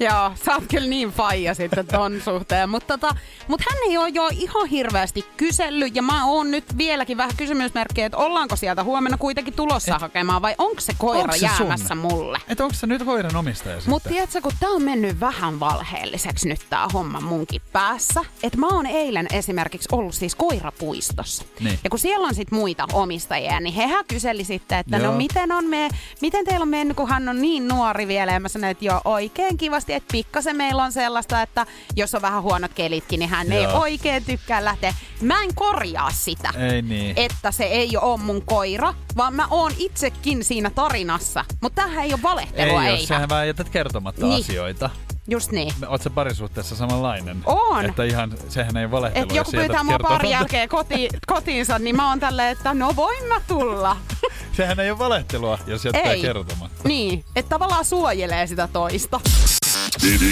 Joo, 0.01 0.33
sä 0.45 0.55
oot 0.55 0.65
kyllä 0.71 0.89
niin 0.89 1.11
faija 1.13 1.55
sitten 1.55 1.87
ton 1.87 2.21
suhteen. 2.25 2.69
Mutta 2.71 2.99
tota, 2.99 3.17
mut 3.49 3.61
hän 3.71 3.79
ei 3.91 3.97
ole 3.99 4.09
jo 4.09 4.29
ihan 4.33 4.67
hirveästi 4.69 5.25
kysellyt 5.37 5.97
ja 5.97 6.03
mä 6.03 6.27
oon 6.27 6.51
nyt 6.51 6.79
vieläkin 6.79 7.17
vähän 7.17 7.37
kysymysmerkkejä, 7.37 8.07
että 8.07 8.19
ollaanko 8.19 8.57
sieltä 8.57 8.85
huomenna 8.85 9.19
kuitenkin 9.19 9.55
tulossa 9.55 9.95
Et- 9.95 10.01
hakemaan 10.01 10.43
vai 10.43 10.55
onko 10.59 10.81
se 10.81 10.93
koira 10.99 11.23
Onks 11.23 11.39
se 11.41 11.47
jäämässä 11.47 11.89
sun? 11.89 11.99
mulle? 11.99 12.39
Että 12.49 12.65
onko 12.65 12.75
se 12.75 12.87
nyt 12.87 13.03
koiran 13.05 13.37
omistaja 13.37 13.75
sitten? 13.75 13.91
Mutta 13.91 14.09
tiedätkö, 14.09 14.41
kun 14.41 14.53
tää 14.61 14.71
on 14.71 14.83
mennyt 14.83 15.21
vähän 15.21 15.61
valheelliseksi 15.61 16.49
nyt 16.49 16.61
tää 16.71 16.89
homma 16.93 17.21
munkin 17.21 17.61
päässä. 17.73 18.21
Että 18.43 18.59
mä 18.59 18.69
oon 18.69 18.87
eilen 18.87 19.27
esimerkiksi 19.33 19.89
ollut 19.93 20.15
siis 20.15 20.35
koirapuistossa. 20.35 21.45
Niin. 21.61 21.79
Ja 21.85 21.91
kun 21.91 21.99
siellä 21.99 22.27
on 22.27 22.35
sit 22.35 22.51
muita 22.51 22.87
omistajia, 22.93 23.61
niin 23.61 23.75
hehän 23.75 24.05
kyseli 24.09 24.45
sitten, 24.45 24.79
että 24.79 24.97
Joo. 24.97 25.07
no 25.13 25.17
miten, 25.17 25.53
on 25.53 25.65
me, 25.65 25.89
miten 26.21 26.45
teillä 26.45 26.63
on 26.63 26.69
mennyt, 26.69 26.97
kun 26.97 27.09
hän 27.23 27.29
on 27.37 27.43
niin 27.43 27.69
nuori 27.69 28.09
vielä 28.09 28.33
ja 28.33 28.41
mä 28.41 28.49
sanoin, 28.49 28.71
että 28.71 28.85
joo 28.85 29.01
oikein 29.05 29.57
kivasti, 29.57 29.93
että 29.93 30.13
pikkasen 30.13 30.57
meillä 30.57 30.85
on 30.85 30.93
sellaista, 30.93 31.43
että 31.43 31.67
jos 31.97 32.15
on 32.15 32.23
vähän 32.23 32.43
huonot 32.43 32.75
kelitkin, 32.75 33.21
niin 33.21 33.29
hän 33.31 33.53
ei 33.53 33.63
Joo. 33.63 33.81
oikein 33.81 34.25
tykkää 34.25 34.65
lähteä. 34.65 34.95
Mä 35.21 35.43
en 35.43 35.55
korjaa 35.55 36.11
sitä 36.11 36.51
Ei 36.59 36.83
niin. 36.83 37.13
että 37.17 37.51
se 37.51 37.65
ei 37.65 37.97
ole 37.97 38.21
mun 38.21 38.43
koira, 38.43 38.95
vaan 39.17 39.35
mä 39.35 39.47
oon 39.51 39.73
itsekin 39.79 40.45
siinä 40.45 40.71
tarinassa. 40.71 41.45
Mutta 41.61 41.83
tämähän 41.83 42.05
ei 42.05 42.13
ole 42.13 42.23
valehtelua, 42.23 42.83
ei, 42.85 42.89
ei. 42.89 42.99
jos 43.01 43.09
sähän 43.09 43.29
vähän 43.29 43.47
jätät 43.47 43.69
kertomatta 43.69 44.27
Niin. 44.27 44.41
asioita. 44.41 44.91
Just 45.29 45.53
niin. 45.53 45.75
Sä 46.03 46.11
parisuhteessa 46.11 46.77
samanlainen? 46.77 47.43
On. 47.45 47.85
Että 47.85 48.05
ihan, 48.05 48.35
sehän 48.49 48.77
ei 48.77 48.91
valehtelua. 48.91 49.25
Et 49.25 49.35
joku 49.35 49.51
pyytää 49.51 49.85
mua 49.85 49.99
pari 49.99 50.09
kertomatta. 50.09 50.29
jälkeen 50.29 50.69
koti, 50.69 51.09
kotiinsa, 51.27 51.79
niin 51.79 51.97
mä 51.97 52.09
oon 52.09 52.21
tälleen, 52.21 52.49
että 52.49 52.75
no 52.75 52.97
voin 52.97 53.25
mä 53.25 53.41
tulla. 53.49 53.97
Sehän 54.57 54.81
ei 54.81 54.91
ole 54.91 54.99
valehtelua, 54.99 55.59
jos 55.67 55.85
jättää 55.85 56.13
ei. 56.13 56.21
kertomatta. 56.23 56.89
Niin, 56.89 57.25
että 57.37 57.49
tavallaan 57.49 57.85
suojelee 57.85 58.47
sitä 58.47 58.69
toista. 58.73 59.21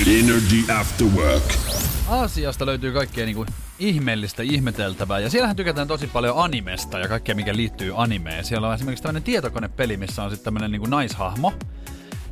Energy 0.07 0.73
After 0.81 1.07
Work. 1.07 1.45
Aasiasta 2.09 2.67
löytyy 2.67 2.93
kaikkea 2.93 3.27
niinku 3.27 3.47
ihmeellistä, 3.79 4.43
ihmeteltävää. 4.43 5.19
Ja 5.19 5.31
siellähän 5.31 5.57
tykätään 5.57 5.89
tosi 5.89 6.07
paljon 6.07 6.39
animesta 6.39 6.99
ja 6.99 7.09
kaikkea, 7.09 7.35
mikä 7.35 7.57
liittyy 7.57 7.93
animeen. 7.97 8.45
Siellä 8.45 8.69
on 8.69 8.75
esimerkiksi 8.75 9.03
tämmöinen 9.03 9.23
tietokonepeli, 9.23 9.97
missä 9.97 10.23
on 10.23 10.31
sitten 10.31 10.45
tämmöinen 10.45 10.73
niinku 10.73 10.87
naishahmo. 10.87 11.53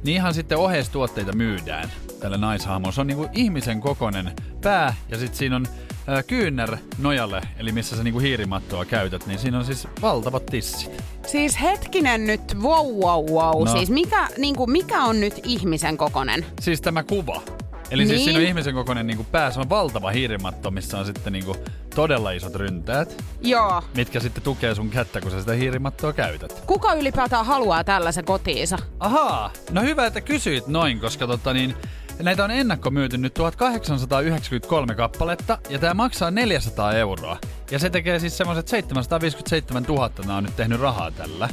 Niin 0.04 0.14
ihan 0.14 0.34
sitten 0.34 0.58
oheistuotteita 0.58 1.32
myydään 1.32 1.90
tälle 2.20 2.36
naishahmolle. 2.38 2.94
Se 2.94 3.00
on 3.00 3.06
niinku 3.06 3.28
ihmisen 3.32 3.80
kokoinen 3.80 4.32
pää 4.62 4.94
ja 5.08 5.18
sitten 5.18 5.38
siinä 5.38 5.56
on 5.56 5.66
ää, 6.06 6.22
kyynär 6.22 6.76
nojalle, 6.98 7.40
eli 7.58 7.72
missä 7.72 7.96
sä 7.96 8.02
niinku 8.04 8.20
hiirimattoa 8.20 8.84
käytät, 8.84 9.26
niin 9.26 9.38
siinä 9.38 9.58
on 9.58 9.64
siis 9.64 9.88
valtavat 10.02 10.46
tissit. 10.46 11.02
Siis 11.26 11.60
hetkinen 11.60 12.26
nyt, 12.26 12.56
wow, 12.62 12.86
wow, 12.86 13.24
wow. 13.30 13.64
No. 13.64 13.72
Siis 13.72 13.90
mikä, 13.90 14.28
niinku, 14.38 14.66
mikä 14.66 15.02
on 15.04 15.20
nyt 15.20 15.40
ihmisen 15.44 15.96
kokonen? 15.96 16.46
Siis 16.60 16.80
tämä 16.80 17.02
kuva. 17.02 17.42
Eli 17.90 18.06
siis 18.06 18.16
Niin. 18.16 18.24
siinä 18.24 18.38
on 18.38 18.44
ihmisen 18.44 18.74
kokoinen 18.74 19.06
niinku 19.06 19.24
pää, 19.32 19.50
se 19.50 19.60
on 19.60 19.68
valtava 19.68 20.10
hiirimatto, 20.10 20.70
missä 20.70 20.98
on 20.98 21.06
sitten 21.06 21.32
niinku 21.32 21.56
todella 21.94 22.30
isot 22.30 22.54
ryntäät. 22.54 23.24
Joo. 23.40 23.82
mitkä 23.94 24.20
sitten 24.20 24.42
tukee 24.42 24.74
sun 24.74 24.90
kättä, 24.90 25.20
kun 25.20 25.30
sä 25.30 25.40
sitä 25.40 25.52
hiirimattoa 25.52 26.12
käytät. 26.12 26.62
Kuka 26.66 26.94
ylipäätään 26.94 27.46
haluaa 27.46 27.84
tällaisen 27.84 28.24
kotiinsa? 28.24 28.78
Ahaa, 29.00 29.50
no 29.70 29.82
hyvä, 29.82 30.06
että 30.06 30.20
kysyit 30.20 30.66
noin, 30.66 31.00
koska 31.00 31.26
tota 31.26 31.52
niin, 31.52 31.74
näitä 32.22 32.44
on 32.44 32.50
ennakkomyyty 32.50 33.18
nyt 33.18 33.34
1893 33.34 34.94
kappaletta, 34.94 35.58
ja 35.68 35.78
tämä 35.78 35.94
maksaa 35.94 36.30
400 36.30 36.92
euroa. 36.92 37.38
Ja 37.70 37.78
se 37.78 37.90
tekee 37.90 38.18
siis 38.18 38.38
semmoiset 38.38 38.68
757 38.68 39.82
000 39.82 40.10
nämä 40.18 40.36
on 40.36 40.44
nyt 40.44 40.56
tehnyt 40.56 40.80
rahaa 40.80 41.10
tällä. 41.10 41.48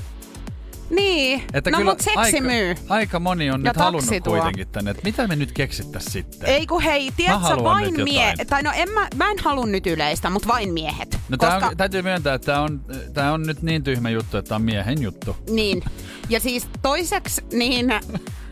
Niin, 0.90 1.44
Että 1.54 1.72
no 1.72 1.78
kyllä 1.78 1.92
mut 1.92 2.02
seksi 2.02 2.20
aika, 2.20 2.42
myy. 2.42 2.76
aika 2.90 3.20
moni 3.20 3.52
on 3.52 3.66
Ja 3.66 3.72
nyt 3.72 3.78
halunnut 3.82 4.24
tuo. 4.24 4.34
kuitenkin 4.34 4.68
tänne, 4.68 4.92
että 4.92 5.04
mitä 5.04 5.28
me 5.28 5.36
nyt 5.36 5.52
keksittäis 5.52 6.06
sitten. 6.06 6.50
Ei 6.50 6.68
kun 6.68 6.82
hei, 6.82 7.12
tiedätkö 7.18 7.64
vain 7.64 8.04
miehet, 8.04 8.48
tai 8.48 8.64
no 8.64 8.72
en 8.76 8.90
mä, 8.90 9.08
mä 9.16 9.32
en 9.32 9.40
halua 9.40 9.66
nyt 9.66 9.88
yleistä, 9.88 10.30
mutta 10.30 10.48
vain 10.48 10.74
miehet. 10.74 11.20
No 11.30 11.38
Koska, 11.38 11.60
tää 11.60 11.70
on, 11.70 11.78
täytyy 11.78 12.02
myöntää, 12.02 12.34
että 12.34 12.46
tämä 12.46 12.62
on, 12.62 12.82
tää 13.14 13.34
on 13.34 13.44
nyt 13.44 13.62
niin 13.62 13.84
tyhmä 13.84 14.10
juttu, 14.10 14.38
että 14.38 14.50
tää 14.50 14.56
on 14.56 14.62
miehen 14.62 15.02
juttu. 15.02 15.36
Niin. 15.50 15.84
Ja 16.30 16.40
siis 16.40 16.68
toiseksi, 16.82 17.42
niin 17.54 17.94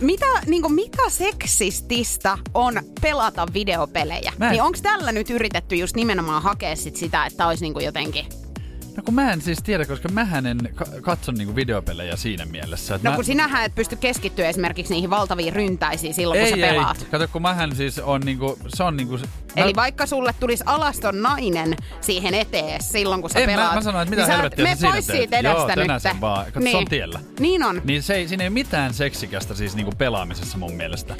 mitä, 0.00 0.26
niin 0.46 0.72
mikä 0.72 1.10
seksististä 1.10 2.38
on 2.54 2.74
pelata 3.00 3.46
videopelejä? 3.54 4.32
Mä 4.38 4.44
en- 4.46 4.50
Niin 4.52 4.62
onko 4.62 4.78
tällä 4.82 5.12
nyt 5.12 5.30
yritetty 5.30 5.76
just 5.76 5.96
nimenomaan 5.96 6.42
hakea 6.42 6.76
sit 6.76 6.96
sitä, 6.96 7.26
että 7.26 7.46
olisi 7.46 7.64
niin 7.70 7.84
jotenkin... 7.84 8.26
No 8.98 9.02
kun 9.04 9.14
mä 9.14 9.32
en 9.32 9.40
siis 9.40 9.58
tiedä, 9.62 9.84
koska 9.84 10.08
mähän 10.08 10.46
en 10.46 10.58
ka- 10.74 10.86
katso 11.02 11.32
niinku 11.32 11.54
videopelejä 11.56 12.16
siinä 12.16 12.46
mielessä. 12.46 12.94
Että 12.94 13.08
No 13.08 13.12
mä... 13.12 13.16
kun 13.16 13.24
sinähän 13.24 13.64
et 13.64 13.74
pysty 13.74 13.96
keskittyä 13.96 14.48
esimerkiksi 14.48 14.92
niihin 14.94 15.10
valtaviin 15.10 15.52
ryntäisiin 15.52 16.14
silloin, 16.14 16.40
ei, 16.40 16.50
kun 16.52 16.60
sä 16.60 16.66
pelaat. 16.66 16.98
Ei, 17.02 17.08
kato 17.10 17.28
kun 17.28 17.42
mähän 17.42 17.76
siis 17.76 17.98
on 17.98 18.20
niinku, 18.20 18.58
se 18.68 18.82
on 18.82 18.96
niinku... 18.96 19.18
Eli 19.56 19.74
vaikka 19.76 20.06
sulle 20.06 20.34
tulisi 20.40 20.64
alaston 20.66 21.22
nainen 21.22 21.76
siihen 22.00 22.34
eteen 22.34 22.82
silloin, 22.82 23.20
kun 23.20 23.30
sä 23.30 23.38
En, 23.38 23.50
mä- 23.50 23.56
pelaat. 23.56 23.74
mä 23.74 23.80
sanoin, 23.80 24.02
että 24.02 24.10
mitä 24.16 24.22
niin 24.28 24.36
helvettiä 24.36 24.66
sä 24.66 24.74
siinä 24.74 24.92
pois 24.92 25.06
teet. 25.06 25.18
siitä 25.18 25.36
edestä 25.38 25.72
Joo, 25.76 25.92
nyt. 25.92 26.02
sen 26.02 26.20
vaan. 26.20 26.52
Kato, 26.52 26.66
se 26.70 26.76
on 26.76 26.84
tiellä. 26.84 27.20
Niin 27.40 27.62
on. 27.62 27.82
Niin 27.84 28.02
se 28.02 28.14
ei, 28.14 28.28
siinä 28.28 28.44
ei 28.44 28.48
ole 28.48 28.54
mitään 28.54 28.94
seksikästä 28.94 29.54
siis 29.54 29.76
niinku 29.76 29.92
pelaamisessa 29.98 30.58
mun 30.58 30.72
mielestä. 30.74 31.14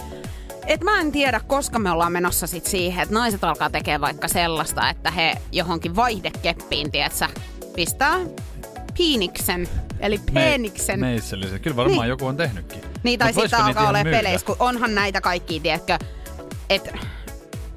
Et 0.66 0.80
mä 0.84 1.00
en 1.00 1.12
tiedä, 1.12 1.40
koska 1.46 1.78
me 1.78 1.90
ollaan 1.90 2.12
menossa 2.12 2.46
sit 2.46 2.66
siihen, 2.66 3.02
että 3.02 3.14
naiset 3.14 3.44
alkaa 3.44 3.70
tekemään 3.70 4.00
vaikka 4.00 4.28
sellaista, 4.28 4.90
että 4.90 5.10
he 5.10 5.34
johonkin 5.52 5.96
vaihdekeppiin, 5.96 6.90
tietsä, 6.92 7.28
pistää 7.78 8.18
piiniksen, 8.96 9.68
eli 10.00 10.20
peniksen. 10.34 11.00
Meissellisen. 11.00 11.60
Kyllä 11.60 11.76
varmaan 11.76 12.00
Niin. 12.00 12.08
joku 12.08 12.26
on 12.26 12.36
tehnytkin. 12.36 12.80
Niin, 13.02 13.18
tai 13.18 13.32
sitten 13.32 13.60
alkaa 13.60 13.88
olla 13.88 14.04
peleissä, 14.04 14.46
kun 14.46 14.56
onhan 14.58 14.94
näitä 14.94 15.20
kaikkia, 15.20 15.60
tiedätkö, 15.60 15.98
että 16.70 16.98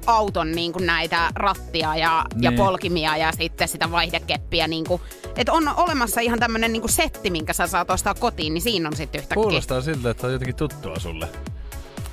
auton 0.06 0.52
niin 0.52 0.72
kuin 0.72 0.86
näitä 0.86 1.30
rattia 1.34 1.96
ja, 1.96 2.24
niin. 2.34 2.42
ja 2.42 2.52
polkimia 2.52 3.16
ja 3.16 3.32
sitten 3.32 3.68
sitä 3.68 3.90
vaihdekeppiä. 3.90 4.68
Niin 4.68 4.84
kuin, 4.84 5.02
että 5.36 5.52
on 5.52 5.68
olemassa 5.76 6.20
ihan 6.20 6.38
tämmönen 6.38 6.72
niin 6.72 6.88
setti, 6.88 7.30
minkä 7.30 7.52
sä 7.52 7.66
saat 7.66 7.90
ostaa 7.90 8.14
kotiin, 8.14 8.54
niin 8.54 8.62
siinä 8.62 8.88
on 8.88 8.96
sitten 8.96 9.18
yhtäkkiä. 9.18 9.42
Kuulostaa 9.42 9.80
siltä, 9.80 10.10
että 10.10 10.26
on 10.26 10.32
jotenkin 10.32 10.56
tuttua 10.56 10.98
sulle. 10.98 11.28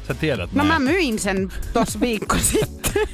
Sä 0.07 0.13
tiedät 0.13 0.49
No 0.53 0.63
mä 0.63 0.69
näin. 0.69 0.81
myin 0.81 1.19
sen 1.19 1.49
tos 1.73 1.99
viikko 2.01 2.35
sitten. 2.51 3.07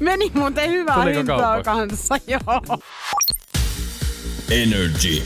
Meni 0.00 0.30
muuten 0.34 0.70
hyvää 0.70 0.94
Tuliko 0.96 1.18
hintaa 1.18 1.38
kaupaksi? 1.38 1.64
kanssa, 1.88 2.14
joo. 2.26 2.78
Energy. 4.50 5.22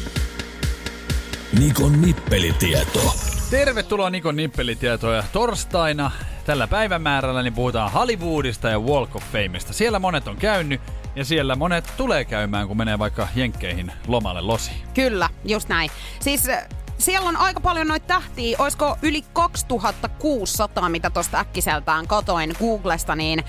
Nikon 1.59 2.03
nippelitieto. 2.03 3.15
Tervetuloa 3.51 4.11
Nikon 4.11 4.37
nippelitietoja 4.37 5.25
torstaina. 5.33 6.11
Tällä 6.47 6.67
päivämäärällä 6.67 7.43
niin 7.43 7.55
puhutaan 7.55 7.93
Hollywoodista 7.93 8.69
ja 8.69 8.81
Walk 8.81 9.17
of 9.17 9.23
Fameista. 9.33 9.73
Siellä 9.73 9.99
monet 9.99 10.29
on 10.29 10.37
käynyt 10.37 10.81
ja 11.17 11.25
siellä 11.25 11.57
monet 11.57 11.93
tulee 11.97 12.25
käymään, 12.25 12.69
kun 12.69 12.77
menee 12.77 12.99
vaikka 12.99 13.29
Jenkkeihin 13.35 13.93
lomalle 14.07 14.41
losi. 14.41 14.71
Kyllä, 14.95 15.29
just 15.45 15.69
näin. 15.69 15.91
Siis 16.21 16.49
äh, 16.49 16.69
siellä 16.99 17.29
on 17.29 17.37
aika 17.37 17.61
paljon 17.61 17.89
noita 17.89 18.07
tähtiä, 18.07 18.57
olisiko 18.61 18.99
yli 19.03 19.23
2600, 19.33 20.89
mitä 20.89 21.11
tuosta 21.11 21.39
äkkiseltään 21.39 22.07
katoin 22.07 22.55
Googlesta, 22.59 23.17
niin, 23.17 23.45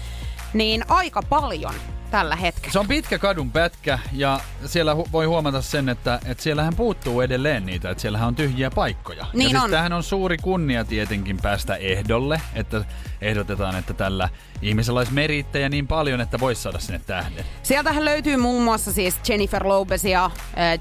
niin 0.53 0.85
aika 0.87 1.21
paljon 1.21 1.73
tällä 2.11 2.35
hetkellä. 2.35 2.71
Se 2.73 2.79
on 2.79 2.87
pitkä 2.87 3.19
kadun 3.19 3.51
pätkä 3.51 3.99
ja 4.13 4.39
siellä 4.65 4.93
hu- 4.93 5.09
voi 5.11 5.25
huomata 5.25 5.61
sen, 5.61 5.89
että, 5.89 6.19
että 6.25 6.43
siellähän 6.43 6.75
puuttuu 6.75 7.21
edelleen 7.21 7.65
niitä, 7.65 7.89
että 7.89 8.01
siellähän 8.01 8.27
on 8.27 8.35
tyhjiä 8.35 8.71
paikkoja. 8.71 9.19
ja 9.19 9.25
Niin 9.33 9.49
siis 9.49 9.63
on. 9.63 9.69
tämähän 9.71 9.93
on 9.93 10.03
suuri 10.03 10.37
kunnia 10.37 10.85
tietenkin 10.85 11.37
päästä 11.41 11.75
ehdolle, 11.75 12.41
että 12.55 12.85
ehdotetaan, 13.21 13.75
että 13.75 13.93
tällä 13.93 14.29
ihmisellä 14.61 14.97
olisi 14.97 15.13
merittejä 15.13 15.69
niin 15.69 15.87
paljon, 15.87 16.21
että 16.21 16.39
voisi 16.39 16.61
saada 16.61 16.79
sinne 16.79 17.01
tähden. 17.07 17.45
Sieltähän 17.63 18.05
löytyy 18.05 18.37
muun 18.37 18.63
muassa 18.63 18.91
siis 18.91 19.15
Jennifer 19.29 19.67
Lopezia, 19.67 20.25
äh, 20.25 20.31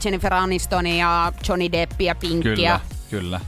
Jennifer 0.05 0.35
Anistonia, 0.35 1.33
Johnny 1.49 1.73
Deppia, 1.73 2.15
Pinkkiä. 2.15 2.55
Kyllä, 2.55 2.81
kyllä. 3.11 3.41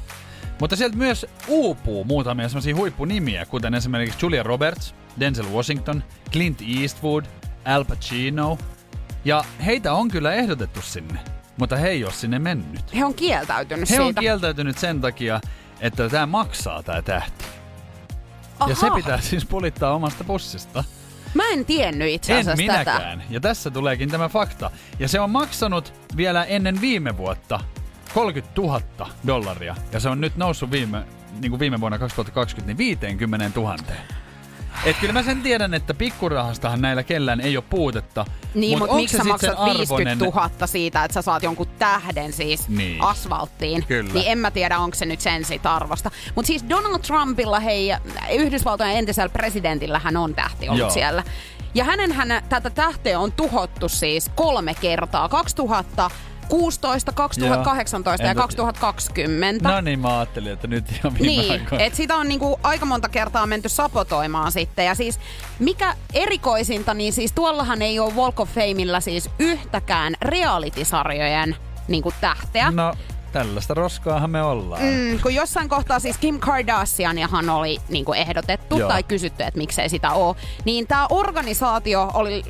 Mutta 0.61 0.77
sieltä 0.77 0.97
myös 0.97 1.27
uupuu 1.49 2.05
muutamia 2.05 2.49
sellaisia 2.49 2.77
huippunimiä, 2.77 3.47
kuten 3.47 3.75
esimerkiksi 3.75 4.19
Julia 4.23 4.43
Roberts, 4.43 4.95
Denzel 5.21 5.47
Washington, 5.53 6.05
Clint 6.33 6.59
Eastwood, 6.81 7.25
Al 7.65 7.85
Pacino. 7.85 8.59
Ja 9.25 9.45
heitä 9.67 9.93
on 9.93 10.09
kyllä 10.09 10.33
ehdotettu 10.35 10.83
sinne, 10.83 11.19
mutta 11.57 11.77
he 11.77 11.89
ei 11.89 12.05
ole 12.05 12.13
sinne 12.13 12.39
mennyt. 12.39 12.95
He 12.95 13.05
on 13.05 13.15
kieltäytynyt 13.15 13.91
He 13.91 13.97
siitä. 13.97 14.05
on 14.05 14.15
kieltäytynyt 14.15 14.79
sen 14.79 15.01
takia, 15.01 15.41
että 15.81 16.09
tämä 16.09 16.27
maksaa 16.27 16.83
tämä 16.83 17.03
tähti. 17.03 17.45
Aha, 18.61 18.71
Ja 18.71 18.77
se 18.77 18.91
pitää 18.95 19.21
siis 19.21 19.45
pulittaa 19.45 19.95
omasta 19.95 20.25
pussista. 20.25 20.85
Mä 21.35 21.43
en 21.53 21.65
tiennyt 21.65 22.09
itse 22.09 22.33
En 22.33 22.39
asiassa 22.41 22.57
tätä. 22.67 22.73
minäkään. 22.93 23.23
Ja 23.31 23.41
tässä 23.41 23.71
tuleekin 23.71 24.11
tämä 24.11 24.29
fakta. 24.29 24.71
Ja 24.99 25.09
se 25.09 25.21
on 25.21 25.31
maksanut 25.31 25.93
vielä 26.17 26.45
ennen 26.45 26.81
viime 26.81 27.17
vuotta 27.17 27.61
30 28.15 28.61
000 28.61 28.81
dollaria. 29.27 29.77
Ja 29.93 30.01
se 30.01 30.09
on 30.09 30.21
nyt 30.21 30.37
noussut 30.37 30.71
viime, 30.71 31.03
niin 31.41 31.51
kuin 31.51 31.61
viime 31.61 31.81
vuonna 31.81 31.99
2020 31.99 32.67
niin 32.69 32.79
50 32.79 33.51
000. 33.61 33.77
Et 34.85 34.97
kyllä 35.01 35.13
mä 35.13 35.23
sen 35.23 35.43
tiedän, 35.43 35.75
että 35.75 35.95
pikkurahastahan 35.95 36.81
näillä 36.81 37.03
kellään 37.03 37.41
ei 37.41 37.57
ole 37.57 37.65
puutetta. 37.71 38.25
Niin, 38.55 38.71
Mut 38.71 38.79
mutta 38.79 38.93
onko 38.93 39.03
miksi 39.03 39.17
sä 39.17 39.25
maksat 39.25 39.65
50 39.65 40.25
arvoinen- 40.25 40.51
000 40.59 40.67
siitä, 40.67 41.05
että 41.05 41.15
sä 41.15 41.23
saat 41.23 41.43
jonkun 41.43 41.67
tähden 41.79 42.33
siis 42.33 42.69
Niin. 42.69 43.03
asfalttiin? 43.03 43.87
Kyllä. 43.87 44.13
Niin 44.13 44.27
en 44.29 44.39
mä 44.39 44.51
tiedä, 44.51 44.79
onko 44.79 44.95
se 44.95 45.07
nyt 45.07 45.21
sen 45.21 45.45
siitä 45.45 45.75
arvosta. 45.75 46.11
Mutta 46.35 46.47
siis 46.47 46.65
Donald 46.69 46.99
Trumpilla, 46.99 47.61
hei, 47.61 47.91
Yhdysvaltojen 48.33 48.97
entisellä 48.97 49.29
presidentillä 49.29 49.99
hän 49.99 50.17
on 50.17 50.35
tähti 50.35 50.69
ollut 50.69 50.79
Joo. 50.81 50.91
siellä. 50.91 51.23
Ja 51.75 51.85
hänen 51.85 52.13
hän, 52.13 52.29
tätä 52.49 52.71
tähteä 52.71 53.19
on 53.19 53.33
tuhottu 53.33 53.89
siis 53.89 54.31
kolme 54.35 54.75
kertaa. 54.75 55.29
2016, 56.51 57.13
2018 57.13 58.27
ja 58.27 58.31
Entä- 58.31 58.43
2020. 58.43 59.69
No 59.69 59.81
niin, 59.81 59.99
mä 60.01 60.17
ajattelin, 60.19 60.53
että 60.53 60.67
nyt 60.67 60.85
ihan 60.93 61.15
viime 61.19 61.27
Niin, 61.43 61.53
aikoina. 61.53 61.85
että 61.85 61.97
sitä 61.97 62.17
on 62.17 62.29
niinku 62.29 62.61
aika 62.63 62.87
monta 62.87 63.09
kertaa 63.09 63.47
menty 63.47 63.69
sapotoimaan 63.69 64.53
sitten. 64.53 64.85
Ja 64.87 64.95
siis 64.95 65.21
mikä 65.59 65.95
erikoisinta, 66.15 66.95
niin 66.95 67.13
siis 67.13 67.33
tuollahan 67.33 67.83
ei 67.83 67.99
ole 67.99 68.15
Walk 68.15 68.41
of 68.41 68.49
Fameilla 68.49 69.01
siis 69.01 69.31
yhtäkään 69.39 70.15
reality-sarjojen 70.23 71.57
niinku 71.89 72.13
tähteä. 72.21 72.71
No, 72.71 72.95
tällaista 73.33 73.75
roskaahan 73.75 74.31
me 74.31 74.43
ollaan. 74.43 74.83
Mm, 74.83 75.19
kun 75.23 75.35
jossain 75.35 75.69
kohtaa 75.69 75.99
siis 76.01 76.19
Kim 76.19 76.41
Kardashianiahan 76.41 77.51
oli 77.51 77.79
niin 77.89 78.05
kuin 78.05 78.19
ehdotettu 78.19 78.79
Joo. 78.79 78.89
tai 78.89 79.03
kysytty, 79.03 79.43
että 79.43 79.59
miksei 79.59 79.89
sitä 79.89 80.11
ole, 80.13 80.37
niin 80.65 80.87
tämä 80.87 81.07
organisaatio 81.11 82.11
oli 82.15 82.43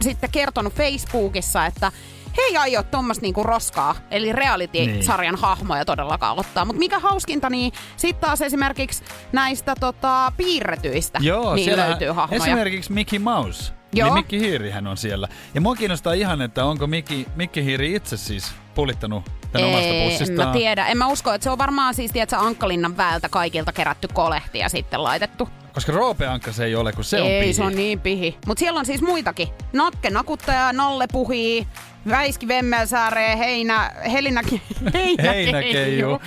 sitten 0.00 0.30
kertonut 0.30 0.74
Facebookissa, 0.74 1.66
että 1.66 1.92
he 2.36 2.42
ei 2.42 2.56
aio 2.56 2.82
tuommoista 2.82 3.22
niinku 3.22 3.42
roskaa, 3.42 3.94
eli 4.10 4.32
reality-sarjan 4.32 5.34
niin. 5.34 5.42
hahmoja 5.42 5.84
todellakaan 5.84 6.38
ottaa. 6.38 6.64
Mutta 6.64 6.78
mikä 6.78 6.98
hauskinta, 6.98 7.50
niin 7.50 7.72
sitten 7.96 8.20
taas 8.28 8.40
esimerkiksi 8.40 9.04
näistä 9.32 9.74
tota, 9.80 10.32
piirretyistä 10.36 11.18
Joo, 11.22 11.54
niin 11.54 11.64
siellä 11.64 11.88
löytyy 11.88 12.10
hahmoja. 12.10 12.42
esimerkiksi 12.42 12.92
Mickey 12.92 13.18
Mouse. 13.18 13.72
Joo. 13.92 14.06
Eli 14.08 14.14
Mikki 14.14 14.40
Hiirihän 14.40 14.86
on 14.86 14.96
siellä. 14.96 15.28
Ja 15.54 15.60
mua 15.60 15.74
kiinnostaa 15.76 16.12
ihan, 16.12 16.42
että 16.42 16.64
onko 16.64 16.86
Mikki, 16.86 17.26
Mikki 17.36 17.64
Hiiri 17.64 17.94
itse 17.94 18.16
siis 18.16 18.52
pulittanut 18.74 19.24
tämän 19.52 19.68
omasta 19.68 19.88
Ei, 19.88 20.02
en 20.02 20.10
pussistaan. 20.10 20.48
mä 20.48 20.52
tiedä. 20.54 20.86
En 20.86 20.98
mä 20.98 21.06
usko, 21.06 21.32
että 21.32 21.44
se 21.44 21.50
on 21.50 21.58
varmaan 21.58 21.94
siis, 21.94 22.12
tiedätkö, 22.12 22.36
Ankkalinnan 22.36 22.96
väältä 22.96 23.28
kaikilta 23.28 23.72
kerätty 23.72 24.08
kolehti 24.12 24.58
ja 24.58 24.68
sitten 24.68 25.02
laitettu. 25.02 25.48
Koska 25.72 25.92
Roope 25.92 26.26
Ankka 26.26 26.52
se 26.52 26.64
ei 26.64 26.74
ole, 26.74 26.92
kun 26.92 27.04
se 27.04 27.22
on 27.22 27.28
Ei, 27.28 27.40
pihi. 27.40 27.52
se 27.52 27.62
on 27.62 27.74
niin 27.76 28.00
pihi. 28.00 28.38
Mut 28.46 28.58
siellä 28.58 28.78
on 28.80 28.86
siis 28.86 29.02
muitakin. 29.02 29.48
Nakke 29.72 30.10
Nakuttaja, 30.10 30.72
Nalle 30.72 31.06
Puhii, 31.12 31.66
Väiski 32.08 32.48
Vemmelsääree, 32.48 33.38
Heinä, 33.38 33.90
Helinäki, 34.12 34.62
Heinäkeiju. 35.22 36.20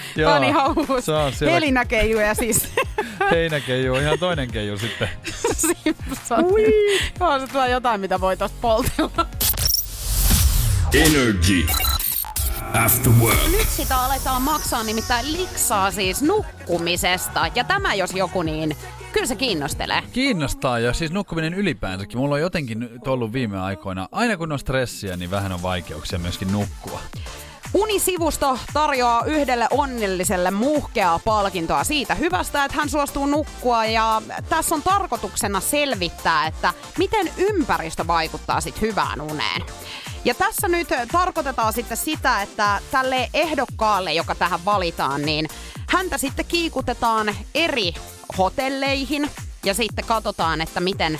Se 1.01 1.11
on 1.11 1.33
siellä- 1.33 1.53
Helinäkeiju 1.53 2.19
ja 2.19 2.33
siis 2.35 2.69
Heinäkeiju 3.31 3.93
on 3.93 4.01
ihan 4.01 4.19
toinen 4.19 4.51
keiju 4.51 4.77
sitten. 4.77 5.09
Simpson. 5.61 6.45
Joo, 7.19 7.39
se 7.39 7.47
tuo 7.47 7.65
jotain, 7.65 8.01
mitä 8.01 8.21
voi 8.21 8.37
tosta 8.37 8.57
poltella. 8.61 9.25
Energy. 10.93 11.65
After 12.73 13.13
work. 13.21 13.37
Nyt 13.51 13.69
sitä 13.69 14.01
aletaan 14.01 14.41
maksaa 14.41 14.83
nimittäin 14.83 15.33
liksaa 15.33 15.91
siis 15.91 16.21
nukkumisesta. 16.21 17.51
Ja 17.55 17.63
tämä 17.63 17.93
jos 17.93 18.13
joku, 18.13 18.41
niin 18.41 18.77
kyllä 19.11 19.27
se 19.27 19.35
kiinnostelee. 19.35 20.03
Kiinnostaa 20.11 20.79
ja 20.79 20.93
siis 20.93 21.11
nukkuminen 21.11 21.53
ylipäänsäkin. 21.53 22.17
Mulla 22.17 22.35
on 22.35 22.41
jotenkin 22.41 22.89
ollut 23.07 23.33
viime 23.33 23.59
aikoina, 23.59 24.07
aina 24.11 24.37
kun 24.37 24.51
on 24.51 24.59
stressiä, 24.59 25.17
niin 25.17 25.31
vähän 25.31 25.51
on 25.51 25.61
vaikeuksia 25.61 26.19
myöskin 26.19 26.51
nukkua. 26.51 26.99
Unisivusto 27.73 28.59
tarjoaa 28.73 29.25
yhdelle 29.25 29.67
onnelliselle 29.71 30.51
muhkeaa 30.51 31.19
palkintoa 31.19 31.83
siitä 31.83 32.15
hyvästä, 32.15 32.65
että 32.65 32.77
hän 32.77 32.89
suostuu 32.89 33.25
nukkua 33.25 33.85
ja 33.85 34.21
tässä 34.49 34.75
on 34.75 34.81
tarkoituksena 34.81 35.59
selvittää, 35.59 36.47
että 36.47 36.73
miten 36.97 37.31
ympäristö 37.37 38.07
vaikuttaa 38.07 38.61
sit 38.61 38.81
hyvään 38.81 39.21
uneen. 39.21 39.61
Ja 40.25 40.33
tässä 40.33 40.67
nyt 40.67 40.87
tarkoitetaan 41.11 41.73
sitten 41.73 41.97
sitä, 41.97 42.41
että 42.41 42.79
tälle 42.91 43.29
ehdokkaalle, 43.33 44.13
joka 44.13 44.35
tähän 44.35 44.65
valitaan, 44.65 45.21
niin 45.21 45.47
häntä 45.89 46.17
sitten 46.17 46.45
kiikutetaan 46.45 47.35
eri 47.55 47.93
hotelleihin 48.37 49.29
ja 49.65 49.73
sitten 49.73 50.05
katsotaan, 50.05 50.61
että 50.61 50.79
miten, 50.79 51.19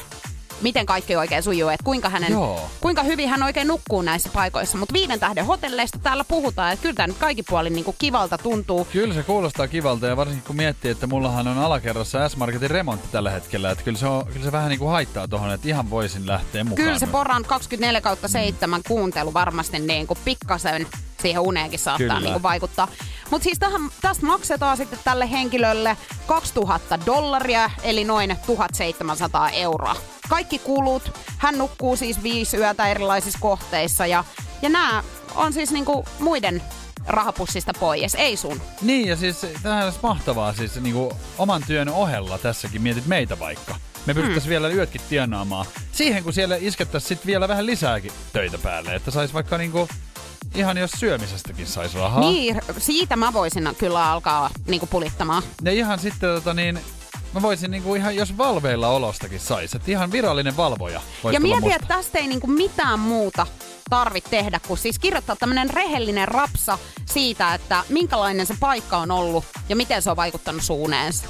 miten 0.64 0.86
kaikki 0.86 1.16
oikein 1.16 1.44
sujuu, 1.44 1.70
että 1.70 1.84
kuinka, 1.84 2.10
hänen, 2.10 2.32
Joo. 2.32 2.70
kuinka 2.82 3.04
hyvin 3.04 3.30
hän 3.30 3.44
oikein 3.44 3.68
nukkuu 3.68 4.02
näissä 4.02 4.30
paikoissa. 4.34 4.78
Mutta 4.78 4.94
viiden 4.94 5.20
tähden 5.20 5.46
hotelleista 5.46 6.00
täällä 6.00 6.24
puhutaan, 6.24 6.74
että 6.74 6.84
kyllä 6.84 6.96
tämä 6.96 7.08
nyt 7.08 7.18
kaikki 7.18 7.44
puolin 7.44 7.74
niin 7.74 7.96
kivalta 8.00 8.38
tuntuu. 8.38 8.86
Kyllä 8.86 9.14
se 9.14 9.24
kuulostaa 9.24 9.68
kivalta 9.68 10.08
ja 10.08 10.18
varsinkin 10.18 10.44
kun 10.48 10.56
miettii, 10.56 10.92
että 10.92 11.08
mullahan 11.08 11.48
on 11.48 11.58
alakerrassa 11.58 12.30
S-Marketin 12.30 12.70
remontti 12.72 13.08
tällä 13.12 13.32
hetkellä, 13.32 13.72
että 13.72 13.84
kyllä 13.84 13.98
se, 13.98 14.08
on, 14.08 14.28
kyllä 14.28 14.46
se 14.46 14.52
vähän 14.52 14.70
niin 14.70 14.80
kuin 14.80 14.92
haittaa 14.92 15.28
tuohon, 15.28 15.54
että 15.54 15.68
ihan 15.68 15.90
voisin 15.90 16.28
lähteä 16.28 16.64
mukaan. 16.64 16.86
Kyllä 16.86 17.00
se 17.00 17.08
Poran 17.08 17.44
24 17.44 18.02
kautta 18.02 18.28
7 18.28 18.82
kuuntelu 18.88 19.34
varmasti 19.34 19.80
niin 19.80 20.08
kuin 20.08 20.20
pikkasen 20.26 20.88
siihen 21.24 21.42
uneenkin 21.42 21.80
saattaa 21.80 22.08
Kyllä. 22.08 22.20
niin 22.20 22.34
kuin 22.34 22.44
vaikuttaa. 22.44 22.88
Mutta 23.30 23.44
siis 23.44 23.60
tähän, 23.60 23.82
tästä 24.02 24.26
maksetaan 24.26 24.78
sitten 24.78 25.00
tälle 25.04 25.32
henkilölle 25.32 25.98
2000 26.28 27.00
dollaria, 27.06 27.70
eli 27.84 28.04
noin 28.04 28.38
1700 28.46 29.50
euroa. 29.50 29.96
Kaikki 30.30 30.60
kulut, 30.60 31.20
hän 31.38 31.58
nukkuu 31.58 31.96
siis 31.96 32.24
viisi 32.24 32.58
yötä 32.58 32.88
erilaisissa 32.88 33.40
kohteissa 33.42 34.06
ja, 34.06 34.24
ja 34.62 34.70
nämä 34.70 35.04
on 35.36 35.54
siis 35.54 35.72
niinku 35.72 36.06
muiden 36.20 36.64
rahapussista 37.08 37.74
pois, 37.80 38.16
ei 38.16 38.38
sun. 38.38 38.62
Niin, 38.82 39.08
ja 39.08 39.16
siis 39.16 39.46
tämähän 39.64 39.86
olisi 39.86 40.00
mahtavaa 40.04 40.54
siis 40.54 40.76
niin 40.76 40.96
kuin 40.96 41.12
oman 41.38 41.64
työn 41.68 41.90
ohella 41.90 42.38
tässäkin. 42.38 42.82
Mietit 42.82 43.06
meitä 43.06 43.40
vaikka. 43.40 43.76
Me 44.06 44.14
pystyttäisiin 44.14 44.50
vielä 44.50 44.70
yötkin 44.70 45.02
tienaamaan. 45.10 45.66
Siihen, 45.92 46.24
kun 46.24 46.34
siellä 46.34 46.58
iskettäisiin 46.60 47.10
sitten 47.10 47.28
vielä 47.28 47.48
vähän 47.48 47.66
lisääkin 47.66 48.12
töitä 48.34 48.58
päälle. 48.58 48.96
Että 48.96 49.12
sais 49.12 49.34
vaikka 49.34 49.58
niinku, 49.58 49.88
ihan 50.56 50.78
jos 50.78 50.92
syömisestäkin 50.92 51.68
sais 51.68 51.94
rahaa. 51.94 52.20
Niin, 52.20 52.62
siitä 52.78 53.16
mä 53.16 53.34
voisin 53.34 53.70
kyllä 53.78 54.12
alkaa 54.12 54.50
niinku 54.68 54.88
pulittamaan. 54.88 55.44
Ja 55.64 55.72
ihan 55.72 56.00
sitten 56.00 56.30
tota 56.36 56.54
niin, 56.54 56.80
mä 57.34 57.42
voisin 57.42 57.72
niinku 57.72 57.96
ihan, 57.96 58.16
jos 58.16 58.38
valveilla 58.38 58.88
olostakin 58.88 59.40
sais. 59.40 59.76
Että 59.76 59.92
ihan 59.92 60.12
virallinen 60.12 60.58
valvoja 60.58 61.02
Ja 61.32 61.40
mieti, 61.40 61.72
että 61.72 61.88
tästä 61.88 62.20
ei 62.20 62.28
niinku 62.28 62.48
mitään 62.48 63.00
muuta 63.00 63.48
tarvitse 63.90 64.30
tehdä, 64.30 64.60
kuin 64.68 64.78
siis 64.78 65.00
kirjoittaa 65.00 65.36
tämmönen 65.36 65.70
rehellinen 65.70 66.28
rapsa 66.28 66.78
siitä, 67.06 67.54
että 67.54 67.84
minkälainen 67.90 68.46
se 68.46 68.56
paikka 68.60 68.98
on 68.98 69.12
ollut 69.12 69.46
ja 69.70 69.76
miten 69.76 70.02
se 70.02 70.10
on 70.10 70.16
vaikuttanut 70.16 70.64
suuneensa. 70.64 71.24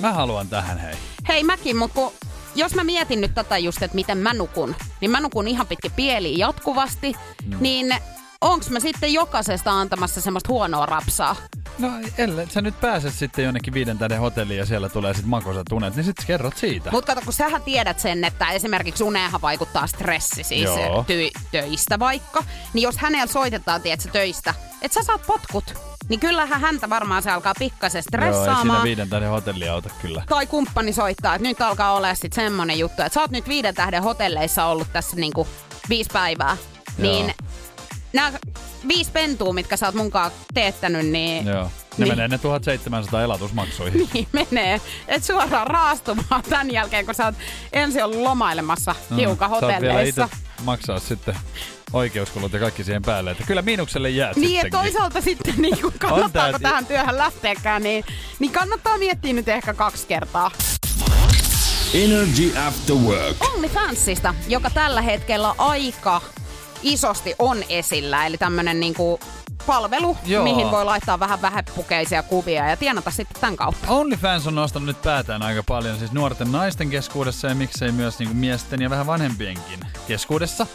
Mä 0.00 0.12
haluan 0.12 0.48
tähän 0.48 0.78
hei. 0.78 0.94
Hei 1.28 1.44
mäkin, 1.44 1.76
mutta 1.76 1.94
kun, 1.94 2.12
jos 2.54 2.74
mä 2.74 2.84
mietin 2.84 3.20
nyt 3.20 3.34
tätä 3.34 3.58
just, 3.58 3.82
että 3.82 3.94
miten 3.94 4.18
mä 4.18 4.34
nukun, 4.34 4.76
niin 5.00 5.10
mä 5.10 5.20
nukun 5.20 5.48
ihan 5.48 5.66
pitkin 5.66 5.92
pieliin 5.92 6.38
jatkuvasti, 6.38 7.14
no. 7.46 7.56
niin 7.60 7.96
onks 8.44 8.70
mä 8.70 8.80
sitten 8.80 9.12
jokaisesta 9.12 9.70
antamassa 9.72 10.20
semmoista 10.20 10.48
huonoa 10.52 10.86
rapsaa? 10.86 11.36
No 11.78 11.88
ellei 12.18 12.46
sä 12.50 12.60
nyt 12.60 12.80
pääset 12.80 13.14
sitten 13.14 13.44
jonnekin 13.44 13.74
viiden 13.74 13.98
tähden 13.98 14.20
hotelliin 14.20 14.58
ja 14.58 14.66
siellä 14.66 14.88
tulee 14.88 15.14
sitten 15.14 15.30
makosat 15.30 15.72
unet, 15.72 15.96
niin 15.96 16.04
sitten 16.04 16.26
kerrot 16.26 16.56
siitä. 16.56 16.90
Mutta 16.90 17.14
kato, 17.14 17.24
kun 17.24 17.32
sähän 17.32 17.62
tiedät 17.62 17.98
sen, 18.00 18.24
että 18.24 18.50
esimerkiksi 18.50 19.04
uneenhan 19.04 19.40
vaikuttaa 19.42 19.86
stressi 19.86 20.44
siis 20.44 20.70
ty- 20.70 21.40
töistä 21.52 21.98
vaikka, 21.98 22.44
niin 22.72 22.82
jos 22.82 22.96
hänellä 22.98 23.26
soitetaan, 23.32 23.82
tiedätkö, 23.82 24.08
töistä, 24.12 24.54
että 24.82 24.94
sä 24.94 25.06
saat 25.06 25.26
potkut, 25.26 25.74
niin 26.08 26.20
kyllähän 26.20 26.60
häntä 26.60 26.90
varmaan 26.90 27.22
se 27.22 27.30
alkaa 27.30 27.54
pikkasen 27.58 28.02
Joo, 28.12 28.22
ei 28.22 28.32
siinä 28.32 28.32
stressaamaan. 28.34 28.82
viiden 28.84 29.08
tähden 29.10 29.30
hotellia 29.30 29.72
auta 29.72 29.90
kyllä. 30.02 30.22
tai 30.28 30.46
kumppani 30.46 30.92
soittaa, 30.92 31.34
että 31.34 31.48
nyt 31.48 31.60
alkaa 31.60 31.92
olla 31.92 32.14
sitten 32.14 32.44
semmonen 32.44 32.78
juttu, 32.78 33.02
että 33.02 33.14
sä 33.14 33.20
oot 33.20 33.30
nyt 33.30 33.48
viiden 33.48 33.74
tähden 33.74 34.02
hotelleissa 34.02 34.64
ollut 34.64 34.92
tässä 34.92 35.16
niinku 35.16 35.46
viisi 35.88 36.10
päivää. 36.12 36.56
Niin 36.98 37.26
Joo. 37.26 37.48
Nämä 38.14 38.32
viisi 38.88 39.10
pentua, 39.10 39.52
mitkä 39.52 39.76
sä 39.76 39.86
oot 39.86 39.94
munkaan 39.94 40.30
teettänyt, 40.54 41.06
niin, 41.06 41.46
Joo. 41.46 41.64
Ne 41.64 41.70
Niin. 42.04 42.08
menee 42.08 42.28
ne 42.28 42.38
1700 42.38 43.22
elatusmaksuihin. 43.22 44.08
niin 44.14 44.28
menee. 44.32 44.80
Et 45.08 45.24
suoraan 45.24 45.66
raastumaan 45.66 46.42
tämän 46.50 46.70
jälkeen, 46.70 47.06
kun 47.06 47.14
sä 47.14 47.24
oot 47.24 47.34
ensin 47.72 48.04
ollut 48.04 48.20
lomailemassa 48.20 48.94
hiukan 49.16 49.50
Saat 49.50 49.60
vielä 49.62 49.74
hotelleissa. 49.74 50.28
maksaa 50.62 50.98
sitten 50.98 51.36
oikeuskulut 51.92 52.52
ja 52.52 52.58
kaikki 52.58 52.84
siihen 52.84 53.02
päälle. 53.02 53.30
Että 53.30 53.44
kyllä 53.46 53.62
miinukselle 53.62 54.10
jäät 54.10 54.36
Niin, 54.36 54.48
sittenkin. 54.50 54.72
toisaalta 54.80 55.20
sitten, 55.20 55.54
niin 55.58 55.80
kun 55.82 55.92
kannattaako 55.98 56.58
tähän 56.58 56.86
työhön 56.86 57.18
lähteäkään, 57.18 57.82
niin, 57.82 58.04
niin 58.38 58.52
kannattaa 58.52 58.98
miettiä 58.98 59.32
nyt 59.32 59.48
ehkä 59.48 59.74
kaksi 59.74 60.06
kertaa. 60.06 60.50
Energy 61.94 62.52
After 62.68 62.96
Work. 62.96 63.36
OnlyFansista, 63.54 64.34
joka 64.48 64.70
tällä 64.70 65.00
hetkellä 65.02 65.54
aika 65.58 66.20
isosti 66.84 67.34
on 67.38 67.58
esillä, 67.68 68.26
eli 68.26 68.38
tämmönen 68.38 68.80
niinku 68.80 69.20
palvelu, 69.66 70.16
Joo. 70.26 70.44
mihin 70.44 70.70
voi 70.70 70.84
laittaa 70.84 71.20
vähän 71.20 71.42
vähäpukeisia 71.42 72.22
kuvia 72.22 72.68
ja 72.68 72.76
tienata 72.76 73.10
sitten 73.10 73.40
tämän 73.40 73.56
kautta. 73.56 73.88
OnlyFans 73.88 74.46
on 74.46 74.54
nostanut 74.54 74.86
nyt 74.86 75.02
päätään 75.02 75.42
aika 75.42 75.62
paljon 75.62 75.98
siis 75.98 76.12
nuorten 76.12 76.52
naisten 76.52 76.90
keskuudessa 76.90 77.48
ja 77.48 77.54
miksei 77.54 77.92
myös 77.92 78.18
niinku 78.18 78.34
miesten 78.34 78.82
ja 78.82 78.90
vähän 78.90 79.06
vanhempienkin 79.06 79.80
keskuudessa. 80.08 80.66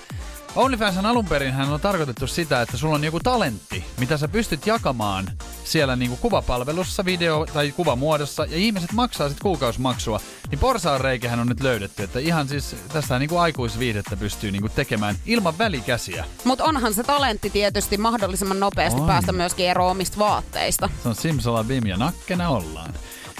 OnlyFans 0.55 0.97
on 0.97 1.05
alun 1.05 1.25
perin 1.25 1.53
hän 1.53 1.69
on 1.69 1.79
tarkoitettu 1.79 2.27
sitä, 2.27 2.61
että 2.61 2.77
sulla 2.77 2.95
on 2.95 3.03
joku 3.03 3.19
talentti, 3.19 3.85
mitä 3.99 4.17
sä 4.17 4.27
pystyt 4.27 4.67
jakamaan 4.67 5.27
siellä 5.63 5.95
niinku 5.95 6.17
kuvapalvelussa, 6.17 7.05
video- 7.05 7.45
tai 7.53 7.71
kuvamuodossa, 7.71 8.45
ja 8.45 8.57
ihmiset 8.57 8.91
maksaa 8.91 9.27
sitten 9.29 9.43
kuukausimaksua. 9.43 10.19
Niin 10.51 10.59
porsaan 10.59 11.01
reikähän 11.01 11.39
on 11.39 11.47
nyt 11.47 11.61
löydetty, 11.61 12.03
että 12.03 12.19
ihan 12.19 12.47
siis 12.47 12.75
tässä 12.93 13.19
niinku 13.19 13.37
aikuisviihdettä 13.37 14.17
pystyy 14.17 14.51
niinku 14.51 14.69
tekemään 14.69 15.15
ilman 15.25 15.57
välikäsiä. 15.57 16.25
Mutta 16.43 16.63
onhan 16.63 16.93
se 16.93 17.03
talentti 17.03 17.49
tietysti 17.49 17.97
mahdollisimman 17.97 18.59
nopeasti 18.59 19.01
On. 19.01 19.07
päästä 19.07 19.31
myöskin 19.31 19.69
eroon 19.69 19.91
omista 19.91 20.17
vaatteista. 20.17 20.89
Se 21.03 21.09
on 21.09 21.15
Simsalabim 21.15 21.85
ja 21.85 21.97
nakkena 21.97 22.49
ollaan. 22.49 22.93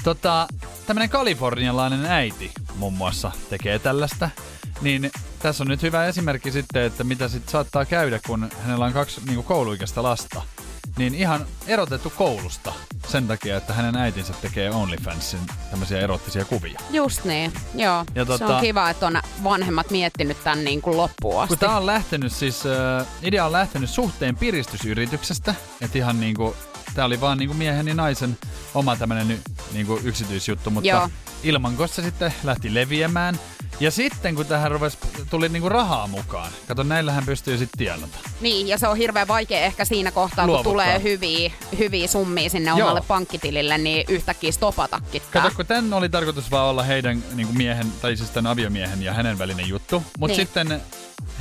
Tota, 0.04 0.48
tämmönen 0.88 1.10
kalifornialainen 1.10 2.06
äiti 2.06 2.52
muun 2.76 2.94
muassa 2.94 3.32
tekee 3.50 3.80
tällaista. 3.80 4.30
Niin 4.82 5.12
tässä 5.40 5.64
on 5.64 5.68
nyt 5.68 5.82
hyvä 5.82 6.06
esimerkki 6.06 6.52
sitten, 6.52 6.84
että 6.84 7.04
mitä 7.04 7.28
sitten 7.28 7.52
saattaa 7.52 7.86
käydä, 7.86 8.20
kun 8.28 8.50
hänellä 8.64 8.86
on 8.86 8.94
kaksi 8.94 9.22
niin 9.26 9.44
kouluikäistä 9.44 10.04
lasta. 10.04 10.42
Niin 10.98 11.16
ihan 11.16 11.46
erotettu 11.68 12.10
koulusta 12.18 12.74
sen 13.08 13.28
takia, 13.28 13.58
että 13.58 13.74
hänen 13.74 13.96
äitinsä 13.96 14.34
tekee 14.42 14.72
OnlyFansin 14.72 15.40
tämmöisiä 15.70 16.00
erottisia 16.00 16.46
kuvia. 16.46 16.80
Just 16.92 17.24
niin, 17.26 17.54
joo. 17.76 18.06
Ja 18.16 18.24
tota- 18.24 18.38
Se 18.38 18.46
on 18.46 18.62
kiva, 18.62 18.90
että 18.90 19.08
on 19.08 19.22
vanhemmat 19.44 19.92
miettinyt 19.92 20.44
tämän 20.44 20.64
niin 20.64 20.82
kuin 20.82 20.98
loppuun 20.98 21.42
asti. 21.42 21.48
Kun 21.56 21.58
tää 21.58 21.78
on 21.78 21.86
lähtenyt 21.86 22.32
siis, 22.34 22.64
äh, 22.66 23.08
idea 23.22 23.46
on 23.46 23.52
lähtenyt 23.52 23.90
suhteen 23.90 24.36
piristysyrityksestä, 24.36 25.56
että 25.82 25.98
ihan 25.98 26.20
niinku, 26.20 26.56
tää 26.96 27.06
oli 27.06 27.22
vaan 27.22 27.38
niinku 27.38 27.54
miehen 27.54 27.88
ja 27.88 27.94
naisen 27.94 28.38
oma 28.74 28.96
tämmönen 28.96 29.40
niinku 29.74 30.00
yksityisjuttu, 30.04 30.70
mutta 30.70 30.88
Joo. 30.88 31.10
ilmanko 31.44 31.88
se 31.88 32.02
sitten 32.02 32.34
lähti 32.44 32.74
leviämään. 32.74 33.40
Ja 33.80 33.92
sitten 33.92 34.36
kun 34.36 34.46
tähän 34.46 34.72
rupesi, 34.72 34.98
tuli 35.30 35.50
niinku 35.50 35.70
rahaa 35.70 36.08
mukaan, 36.08 36.52
kato 36.68 36.84
näillähän 36.84 37.26
pystyy 37.26 37.58
sitten 37.58 37.78
tienata. 37.78 38.29
Niin, 38.42 38.68
ja 38.68 38.78
se 38.78 38.88
on 38.88 38.98
hirveän 38.98 39.28
vaikea 39.28 39.60
ehkä 39.60 39.86
siinä 39.86 40.12
kohtaa, 40.12 40.46
kun 40.46 40.52
Luovuttaa. 40.54 40.72
tulee 40.72 41.04
hyviä, 41.04 41.52
hyviä 41.78 42.08
summia 42.08 42.50
sinne 42.50 42.70
Joo. 42.72 42.80
omalle 42.82 43.02
pankkitilille, 43.08 43.78
niin 43.78 44.06
yhtäkkiä 44.08 44.52
stopatakin. 44.52 45.22
Kato, 45.32 45.52
kun 45.56 45.66
tän 45.66 45.94
oli 45.94 46.10
tarkoitus 46.10 46.52
vaan 46.52 46.66
olla 46.70 46.84
heidän 46.84 47.24
niinku 47.36 47.54
miehen, 47.54 47.88
tai 48.02 48.16
siis 48.18 48.30
tämän 48.30 48.52
aviomiehen 48.52 49.04
ja 49.04 49.14
hänen 49.14 49.40
välinen 49.40 49.70
juttu. 49.70 50.04
Mutta 50.20 50.38
Niin. 50.38 50.48
sitten 50.48 50.82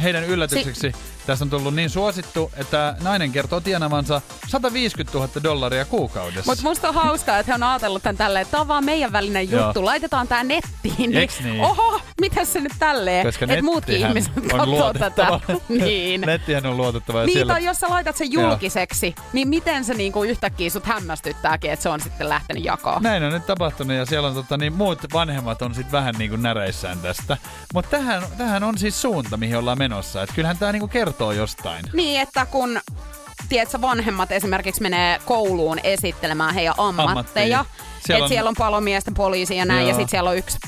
heidän 0.02 0.24
yllätykseksi 0.24 0.92
tästä 1.26 1.44
on 1.44 1.50
tullut 1.50 1.74
niin 1.74 1.90
suosittu, 1.90 2.52
että 2.56 2.96
nainen 3.02 3.32
kertoo 3.32 3.60
tienavansa 3.60 4.20
150 4.48 5.18
000 5.18 5.30
dollaria 5.42 5.84
kuukaudessa. 5.84 6.52
Mutta 6.52 6.62
musta 6.68 6.88
on 6.88 6.94
hauskaa, 6.94 7.38
että 7.38 7.52
he 7.52 7.54
on 7.54 7.62
ajatellut 7.62 8.02
tämän 8.02 8.16
tälleen, 8.16 8.42
että 8.42 8.50
tämä 8.50 8.60
on 8.60 8.68
vaan 8.68 8.84
meidän 8.84 9.12
välinen 9.12 9.50
Joo. 9.50 9.64
juttu, 9.64 9.84
laitetaan 9.84 10.28
tää 10.28 10.44
nettiin. 10.44 11.16
Eiks 11.16 11.40
niin? 11.40 11.60
Oho, 11.60 12.00
mitä 12.20 12.44
se 12.44 12.60
nyt 12.60 12.72
tälleen? 12.78 13.26
Että 13.26 13.62
muutkin 13.62 13.96
ihmiset 13.96 14.32
katsoo 14.50 14.92
tätä. 14.94 15.40
niin. 15.68 16.20
Nettihän 16.20 16.66
on 16.66 16.76
luotettava. 16.92 17.18
ja 17.20 17.26
Niin, 17.26 17.32
siellä... 17.32 17.52
tai 17.52 17.64
jos 17.64 17.80
sä 17.80 17.86
laitat 17.90 18.16
sen 18.16 18.32
julkiseksi, 18.32 19.14
niin 19.32 19.48
miten 19.48 19.84
se 19.84 19.94
niinku 19.94 20.22
yhtäkkiä 20.22 20.70
sut 20.70 20.86
hämmästyttääkin, 20.86 21.70
että 21.70 21.82
se 21.82 21.88
on 21.88 22.00
sitten 22.00 22.28
lähtenyt 22.28 22.64
jakoon? 22.64 23.02
Näin 23.02 23.22
on 23.22 23.32
nyt 23.32 23.46
tapahtunut 23.46 23.96
ja 23.96 24.06
siellä 24.06 24.28
on 24.28 24.34
tota, 24.34 24.56
niin 24.56 24.72
muut 24.72 24.98
vanhemmat 25.12 25.62
on 25.62 25.74
sitten 25.74 25.92
vähän 25.92 26.14
niin 26.18 26.30
kuin 26.30 26.42
näreissään 26.42 26.98
tästä. 26.98 27.36
Mutta 27.74 27.90
tähän, 27.90 28.22
tähän 28.38 28.64
on 28.64 28.78
siis 28.78 29.02
suunta, 29.02 29.36
mihin 29.36 29.56
ollaan 29.58 29.78
menossa. 29.78 30.22
Et 30.22 30.30
kyllähän 30.34 30.58
tämä 30.58 30.72
niinku 30.72 30.88
kertoo 30.88 31.32
jostain. 31.32 31.84
Niin, 31.92 32.20
että 32.20 32.46
kun 32.46 32.80
tiedätkö, 33.48 33.80
vanhemmat 33.80 34.32
esimerkiksi 34.32 34.82
menee 34.82 35.18
kouluun 35.24 35.78
esittelemään 35.82 36.54
heidän 36.54 36.74
ammatteja. 36.78 37.58
Ammattia. 37.60 37.88
Siellä 38.06 38.16
on, 38.18 38.22
on- 38.22 38.28
siellä 38.28 38.48
on 38.48 38.54
palomiesten 38.58 39.14
poliisi 39.14 39.56
ja 39.56 39.64
näin, 39.64 39.80
Joo. 39.80 39.88
ja 39.88 39.94
sitten 39.94 40.08
siellä 40.08 40.30
on 40.30 40.36
yksi 40.36 40.58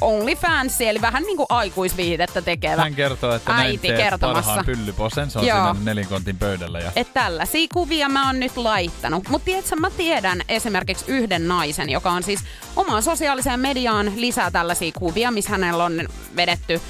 OnlyFans, 0.00 0.80
eli 0.80 1.00
vähän 1.00 1.22
niin 1.22 1.36
kuin 1.36 1.46
aikuisviihdettä 1.48 2.42
tekevä. 2.42 2.82
Hän 2.82 2.94
kertoo, 2.94 3.34
että 3.34 3.52
näin 3.52 3.66
äiti 3.66 3.88
teet 3.88 4.00
kertomassa. 4.00 4.42
parhaan 4.42 4.66
pyllyposen. 4.66 5.30
Se 5.30 5.38
on 5.38 5.46
Joo. 5.46 5.58
siinä 5.74 5.84
nelinkontin 5.84 6.38
pöydällä. 6.38 6.78
Ja... 6.78 6.92
Että 6.96 7.14
tällaisia 7.20 7.66
kuvia 7.74 8.08
mä 8.08 8.26
oon 8.26 8.40
nyt 8.40 8.56
laittanut. 8.56 9.28
Mutta 9.28 9.44
tiedätkö, 9.44 9.76
mä 9.76 9.90
tiedän 9.90 10.40
esimerkiksi 10.48 11.04
yhden 11.08 11.48
naisen, 11.48 11.90
joka 11.90 12.10
on 12.10 12.22
siis 12.22 12.40
omaan 12.76 13.02
sosiaaliseen 13.02 13.60
mediaan 13.60 14.12
lisää 14.16 14.50
tällaisia 14.50 14.92
kuvia, 14.98 15.30
missä 15.30 15.50
hänellä 15.50 15.84
on 15.84 16.08
vedetty 16.36 16.80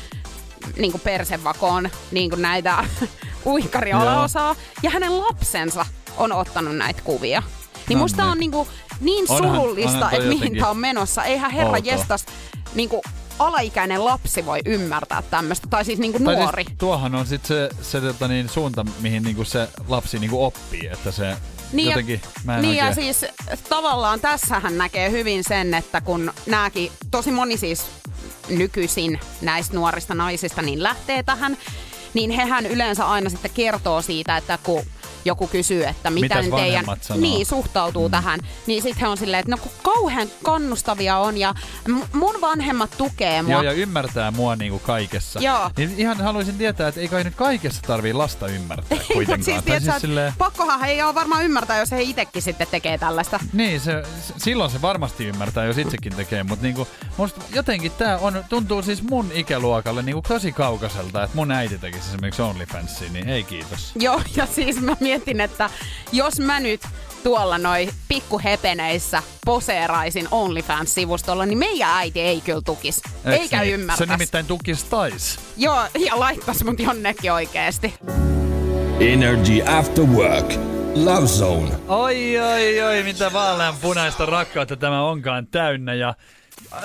niin 0.76 0.92
kuin 0.92 1.00
persevakoon 1.00 1.90
niin 2.10 2.30
kuin 2.30 2.42
näitä 2.42 2.84
uikkarialaosaa. 3.46 4.56
Ja 4.82 4.90
hänen 4.90 5.18
lapsensa 5.18 5.86
on 6.16 6.32
ottanut 6.32 6.76
näitä 6.76 7.02
kuvia. 7.04 7.42
Niin 7.88 7.98
No 7.98 8.02
musta 8.02 8.22
niin. 8.22 8.32
on 8.32 8.38
niin, 8.38 8.50
kuin 8.50 8.68
niin 9.00 9.26
Onhan- 9.28 9.36
surullista, 9.56 9.90
onhan 9.98 10.14
että 10.14 10.28
mihin 10.28 10.56
tämä 10.56 10.70
on 10.70 10.76
menossa. 10.76 11.24
Eihän 11.24 11.50
herra 11.50 11.70
outoa. 11.72 11.92
jestas 11.92 12.26
niin 12.76 12.88
kuin 12.88 13.02
alaikäinen 13.38 14.04
lapsi 14.04 14.46
voi 14.46 14.60
ymmärtää 14.64 15.22
tämmöistä. 15.22 15.66
Tai 15.70 15.84
siis 15.84 15.98
niin 15.98 16.12
kuin 16.12 16.24
Tai 16.24 16.36
nuori. 16.36 16.64
Siis, 16.64 16.78
tuohan 16.78 17.14
on 17.14 17.26
sitten 17.26 17.48
se, 17.48 17.70
se 17.82 18.00
tota 18.00 18.28
niin, 18.28 18.48
suunta, 18.48 18.84
mihin 19.00 19.22
niinku 19.22 19.44
se 19.44 19.68
lapsi 19.88 20.18
niinku 20.18 20.44
oppii. 20.44 20.88
Että 20.92 21.12
se 21.12 21.36
Niin 21.72 21.88
jotenkin, 21.88 22.20
ja, 22.24 22.30
mä 22.44 22.56
en 22.56 22.62
niin 22.62 22.76
ja 22.76 22.86
oikein... 22.86 23.14
siis 23.14 23.32
tavallaan 23.68 24.20
tässähän 24.20 24.78
näkee 24.78 25.10
hyvin 25.10 25.44
sen, 25.44 25.74
että 25.74 26.00
kun 26.00 26.32
nääkin, 26.46 26.92
tosi 27.10 27.30
moni 27.30 27.56
siis 27.56 27.86
nykyisin 28.48 29.20
näistä 29.40 29.74
nuorista 29.74 30.14
naisista 30.14 30.62
niin 30.62 30.82
lähtee 30.82 31.22
tähän, 31.22 31.58
niin 32.14 32.30
hehän 32.30 32.66
yleensä 32.66 33.06
aina 33.06 33.30
sitten 33.30 33.50
kertoo 33.54 34.02
siitä, 34.02 34.36
että 34.36 34.58
kun 34.62 34.82
joku 35.26 35.46
kysyy, 35.46 35.84
että 35.84 36.10
miten 36.10 36.44
Mitäs 36.44 36.60
teidän 36.60 36.84
sanoo? 37.00 37.20
niin, 37.20 37.46
suhtautuu 37.46 38.08
mm. 38.08 38.10
tähän, 38.10 38.40
niin 38.66 38.82
sitten 38.82 39.00
he 39.00 39.08
on 39.08 39.16
silleen, 39.16 39.40
että 39.40 39.50
no 39.50 39.58
kun 39.58 39.72
kauhean 39.82 40.28
kannustavia 40.42 41.18
on 41.18 41.38
ja 41.38 41.54
m- 41.88 42.18
mun 42.18 42.40
vanhemmat 42.40 42.90
tukee 42.98 43.42
mua. 43.42 43.52
Joo, 43.52 43.62
ja 43.62 43.72
ymmärtää 43.72 44.30
mua 44.30 44.56
niinku 44.56 44.78
kaikessa. 44.78 45.40
Joo. 45.40 45.70
Niin 45.76 45.94
ihan 45.96 46.16
haluaisin 46.20 46.58
tietää, 46.58 46.88
että 46.88 47.00
ei 47.00 47.08
kai 47.08 47.24
nyt 47.24 47.34
kaikessa 47.34 47.82
tarvii 47.82 48.12
lasta 48.12 48.46
ymmärtää 48.48 48.98
kuitenkaan. 49.12 49.42
siis, 49.42 49.56
Tai 49.56 49.62
tiedätkö, 49.64 49.90
siis 49.90 50.00
silleen, 50.00 50.32
Pakkohan 50.38 50.80
he 50.80 50.86
ei 50.90 51.02
ole 51.02 51.14
varmaan 51.14 51.44
ymmärtää, 51.44 51.78
jos 51.78 51.90
he 51.90 52.02
itsekin 52.02 52.42
sitten 52.42 52.66
tekee 52.70 52.98
tällaista. 52.98 53.40
Niin, 53.52 53.80
se, 53.80 54.02
silloin 54.36 54.70
se 54.70 54.82
varmasti 54.82 55.24
ymmärtää, 55.26 55.64
jos 55.64 55.78
itsekin 55.78 56.16
tekee, 56.16 56.42
mutta 56.42 56.62
niinku, 56.62 56.88
musta 57.16 57.40
jotenkin 57.54 57.92
tää 57.92 58.18
on, 58.18 58.44
tuntuu 58.48 58.82
siis 58.82 59.02
mun 59.02 59.30
ikäluokalle 59.34 60.02
niinku 60.02 60.22
tosi 60.28 60.52
kaukaiselta, 60.52 61.22
että 61.24 61.36
mun 61.36 61.50
äiti 61.50 61.78
tekisi 61.78 62.08
esimerkiksi 62.08 62.42
OnlyFansia, 62.42 63.10
niin 63.12 63.28
ei 63.28 63.44
kiitos. 63.44 63.92
Joo, 63.98 64.20
ja 64.36 64.46
siis 64.46 64.80
mä 64.80 64.96
mietin, 65.00 65.15
että 65.44 65.70
jos 66.12 66.40
mä 66.40 66.60
nyt 66.60 66.80
tuolla 67.22 67.58
noi 67.58 67.88
pikkuhepeneissä 68.08 69.22
poseeraisin 69.46 70.28
OnlyFans-sivustolla, 70.30 71.46
niin 71.46 71.58
meidän 71.58 71.90
äiti 71.90 72.20
ei 72.20 72.40
kyllä 72.40 72.62
tukis. 72.64 73.02
Eikä 73.24 73.60
niin? 73.60 73.74
ymmärtäisi. 73.74 74.10
Se 74.10 74.16
nimittäin 74.16 74.46
tukis 74.46 74.84
tais. 74.84 75.38
Joo, 75.56 75.80
ja 75.98 76.20
laittaisi 76.20 76.64
mut 76.64 76.80
jonnekin 76.80 77.32
oikeesti. 77.32 77.94
Energy 79.00 79.62
After 79.78 80.04
Work. 80.04 80.54
Love 80.94 81.26
Zone. 81.26 81.70
Oi, 81.88 82.38
oi, 82.38 82.82
oi, 82.82 83.02
mitä 83.02 83.32
vaaleanpunaista 83.32 84.26
rakkautta 84.26 84.76
tämä 84.76 85.02
onkaan 85.02 85.46
täynnä 85.46 85.94
ja 85.94 86.14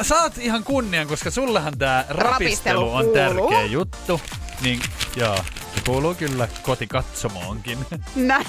saat 0.01 0.37
ihan 0.37 0.63
kunnian, 0.63 1.07
koska 1.07 1.31
sullehan 1.31 1.77
tää 1.77 2.05
rapistelu 2.09 2.31
Rapistelu 2.31 2.93
on 2.93 3.05
tärkeä 3.13 3.65
juttu. 3.65 4.21
Niin, 4.61 4.79
joo, 5.15 5.35
se 5.75 5.81
kuuluu 5.85 6.15
kyllä 6.15 6.47
kotikatsomoonkin. 6.63 7.77
Näin. 8.15 8.45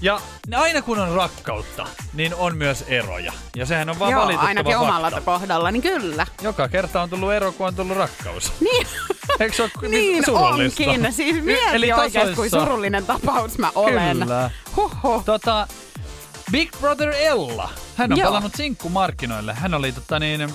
Ja 0.00 0.20
aina 0.56 0.82
kun 0.82 0.98
on 0.98 1.12
rakkautta, 1.12 1.86
niin 2.14 2.34
on 2.34 2.56
myös 2.56 2.84
eroja. 2.88 3.32
Ja 3.56 3.66
sehän 3.66 3.88
on 3.90 3.98
vaan 3.98 4.10
Joo, 4.12 4.20
valitettava 4.20 4.48
ainakin 4.48 4.72
fakta. 4.72 4.88
omalla 4.88 5.20
kohdalla, 5.20 5.70
niin 5.70 5.82
kyllä. 5.82 6.26
Joka 6.42 6.68
kerta 6.68 7.02
on 7.02 7.10
tullut 7.10 7.32
ero, 7.32 7.52
kun 7.52 7.66
on 7.66 7.74
tullut 7.74 7.96
rakkaus. 7.96 8.52
Niin, 8.60 8.86
Eikö 9.40 9.56
se 9.56 9.62
ole 9.62 9.88
niin 9.88 10.24
surullista? 10.24 10.82
onkin. 10.90 11.12
Siis 11.12 11.36
Eli 11.36 11.42
mieti 11.42 11.92
oikeesti, 11.92 12.18
kuin 12.34 12.50
tasoissa. 12.50 12.60
surullinen 12.60 13.06
tapaus 13.06 13.58
mä 13.58 13.70
olen. 13.74 14.18
Kyllä. 14.18 14.50
Huhhuh. 14.76 15.24
Tota, 15.24 15.68
Big 16.52 16.70
Brother 16.80 17.10
Ella. 17.16 17.70
Hän 17.96 18.12
on 18.12 18.18
Joo. 18.18 18.28
palannut 18.28 18.52
sinkkumarkkinoille. 18.54 19.54
Hän 19.54 19.74
oli 19.74 19.92
tota 19.92 20.18
niin, 20.18 20.48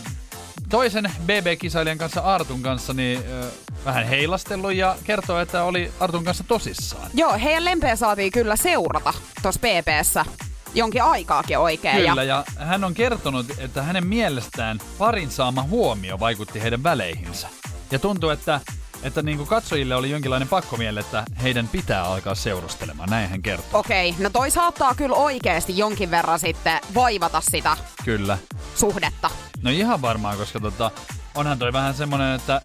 toisen 0.70 1.12
BB-kisailijan 1.26 1.98
kanssa 1.98 2.22
Artun 2.22 2.62
kanssa 2.62 2.94
niin, 2.94 3.20
ö, 3.32 3.46
vähän 3.86 4.08
heilastellut 4.08 4.74
ja 4.74 4.96
kertoo, 5.04 5.40
että 5.40 5.64
oli 5.64 5.92
Artun 6.00 6.24
kanssa 6.24 6.44
tosissaan. 6.48 7.10
Joo, 7.14 7.34
heidän 7.44 7.66
lempeä 7.66 7.96
saatiin 7.96 8.32
kyllä 8.32 8.56
seurata 8.56 9.14
tuossa 9.42 9.62
PPssä 9.62 10.26
jonkin 10.74 11.04
aikaakin 11.04 11.58
oikein. 11.58 11.96
Kyllä, 11.98 12.24
Ja, 12.24 12.44
ja 12.58 12.66
hän 12.66 12.84
on 12.84 12.94
kertonut, 12.94 13.46
että 13.58 13.82
hänen 13.84 14.08
mielestään 14.08 14.80
parin 14.98 15.32
saama 15.32 15.64
huomio 15.64 16.20
vaikutti 16.20 16.62
heidän 16.62 16.84
väleihinsä. 16.84 17.48
Ja 17.92 18.00
tuntuu, 18.00 18.30
että, 18.30 18.60
että 19.04 19.22
niin 19.22 19.38
kuin 19.38 19.48
katsojille 19.48 19.96
oli 19.96 20.10
jonkinlainen 20.10 20.48
pakkomielle, 20.48 21.00
että 21.00 21.24
heidän 21.44 21.68
pitää 21.68 22.04
alkaa 22.04 22.36
seurustelemaan. 22.36 23.10
Näin 23.10 23.30
hän 23.30 23.42
kertoo. 23.42 23.80
Okei, 23.80 24.16
no 24.20 24.30
toi 24.30 24.52
saattaa 24.52 24.96
kyllä 24.96 25.16
oikeasti 25.16 25.78
jonkin 25.78 26.12
verran 26.12 26.40
sitten 26.40 26.80
vaivata 26.96 27.42
sitä 27.52 27.78
Kyllä. 28.06 28.38
suhdetta. 28.76 29.30
No 29.62 29.70
ihan 29.70 30.02
varmaan, 30.02 30.38
koska 30.38 30.60
tota, 30.60 30.92
onhan 31.36 31.60
toi 31.60 31.74
vähän 31.74 31.94
semmonen, 31.94 32.36
että 32.36 32.62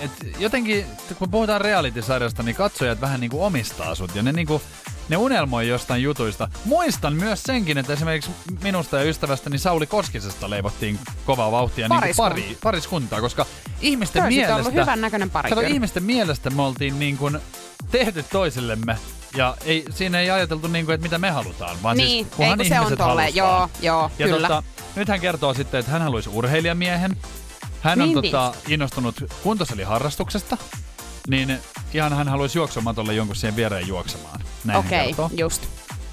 et 0.00 0.10
jotenkin, 0.38 0.86
kun 1.18 1.30
puhutaan 1.30 1.60
reality-sarjasta, 1.60 2.42
niin 2.42 2.56
katsojat 2.56 3.00
vähän 3.00 3.20
niinku 3.20 3.44
omistaa 3.44 3.94
sut 3.94 4.14
ja 4.14 4.22
ne 4.22 4.32
niinku, 4.32 4.62
ne 5.12 5.16
unelmoi 5.16 5.68
jostain 5.68 6.02
jutuista. 6.02 6.48
Muistan 6.64 7.14
myös 7.14 7.42
senkin, 7.42 7.78
että 7.78 7.92
esimerkiksi 7.92 8.30
minusta 8.62 8.96
ja 8.96 9.04
ystävästäni 9.04 9.58
Sauli 9.58 9.86
Koskisesta 9.86 10.50
leivottiin 10.50 10.98
kovaa 11.26 11.52
vauhtia 11.52 11.88
niin 11.88 12.16
pari, 12.16 12.56
pariskuntaa, 12.62 13.20
koska 13.20 13.46
ihmisten 13.80 14.24
mielestä... 14.24 14.56
ollut 14.56 14.74
hyvän 14.74 15.00
näköinen 15.00 15.30
pari 15.30 15.48
Kato, 15.48 15.60
ihmisten 15.60 16.02
mielestä 16.02 16.50
me 16.50 16.62
oltiin 16.62 16.98
niin 16.98 17.16
kuin 17.16 17.38
tehty 17.90 18.22
toisillemme 18.22 18.96
ja 19.36 19.56
ei, 19.64 19.84
siinä 19.90 20.20
ei 20.20 20.30
ajateltu 20.30 20.68
niin 20.68 20.84
kuin, 20.84 20.94
että 20.94 21.02
mitä 21.02 21.18
me 21.18 21.30
halutaan, 21.30 21.76
vaan 21.82 21.96
Niin, 21.96 22.08
siis 22.08 22.26
ei 22.26 22.36
kunhan 22.36 22.58
kun 22.58 22.66
se 22.66 22.80
on 22.80 22.96
tolle. 22.96 23.28
Joo, 23.28 23.68
joo, 23.82 24.10
Ja 24.18 24.26
kyllä. 24.26 24.48
tota, 24.48 24.62
nyt 24.96 25.08
hän 25.08 25.20
kertoo 25.20 25.54
sitten, 25.54 25.80
että 25.80 25.92
hän 25.92 26.02
haluaisi 26.02 26.28
urheilijamiehen. 26.28 27.16
Hän 27.80 28.00
on 28.00 28.08
Niin, 28.08 28.22
tota, 28.22 28.54
innostunut 28.68 29.14
kuntosaliharrastuksesta. 29.42 30.56
Niin 31.28 31.58
ihan 31.94 32.12
hän 32.12 32.28
haluaisi 32.28 32.58
juoksumatolle 32.58 33.14
jonkun 33.14 33.36
siihen 33.36 33.56
viereen 33.56 33.88
juoksemaan. 33.88 34.40
Näin 34.64 34.78
Okei, 34.78 35.06
kertoo. 35.06 35.30
just. 35.36 35.62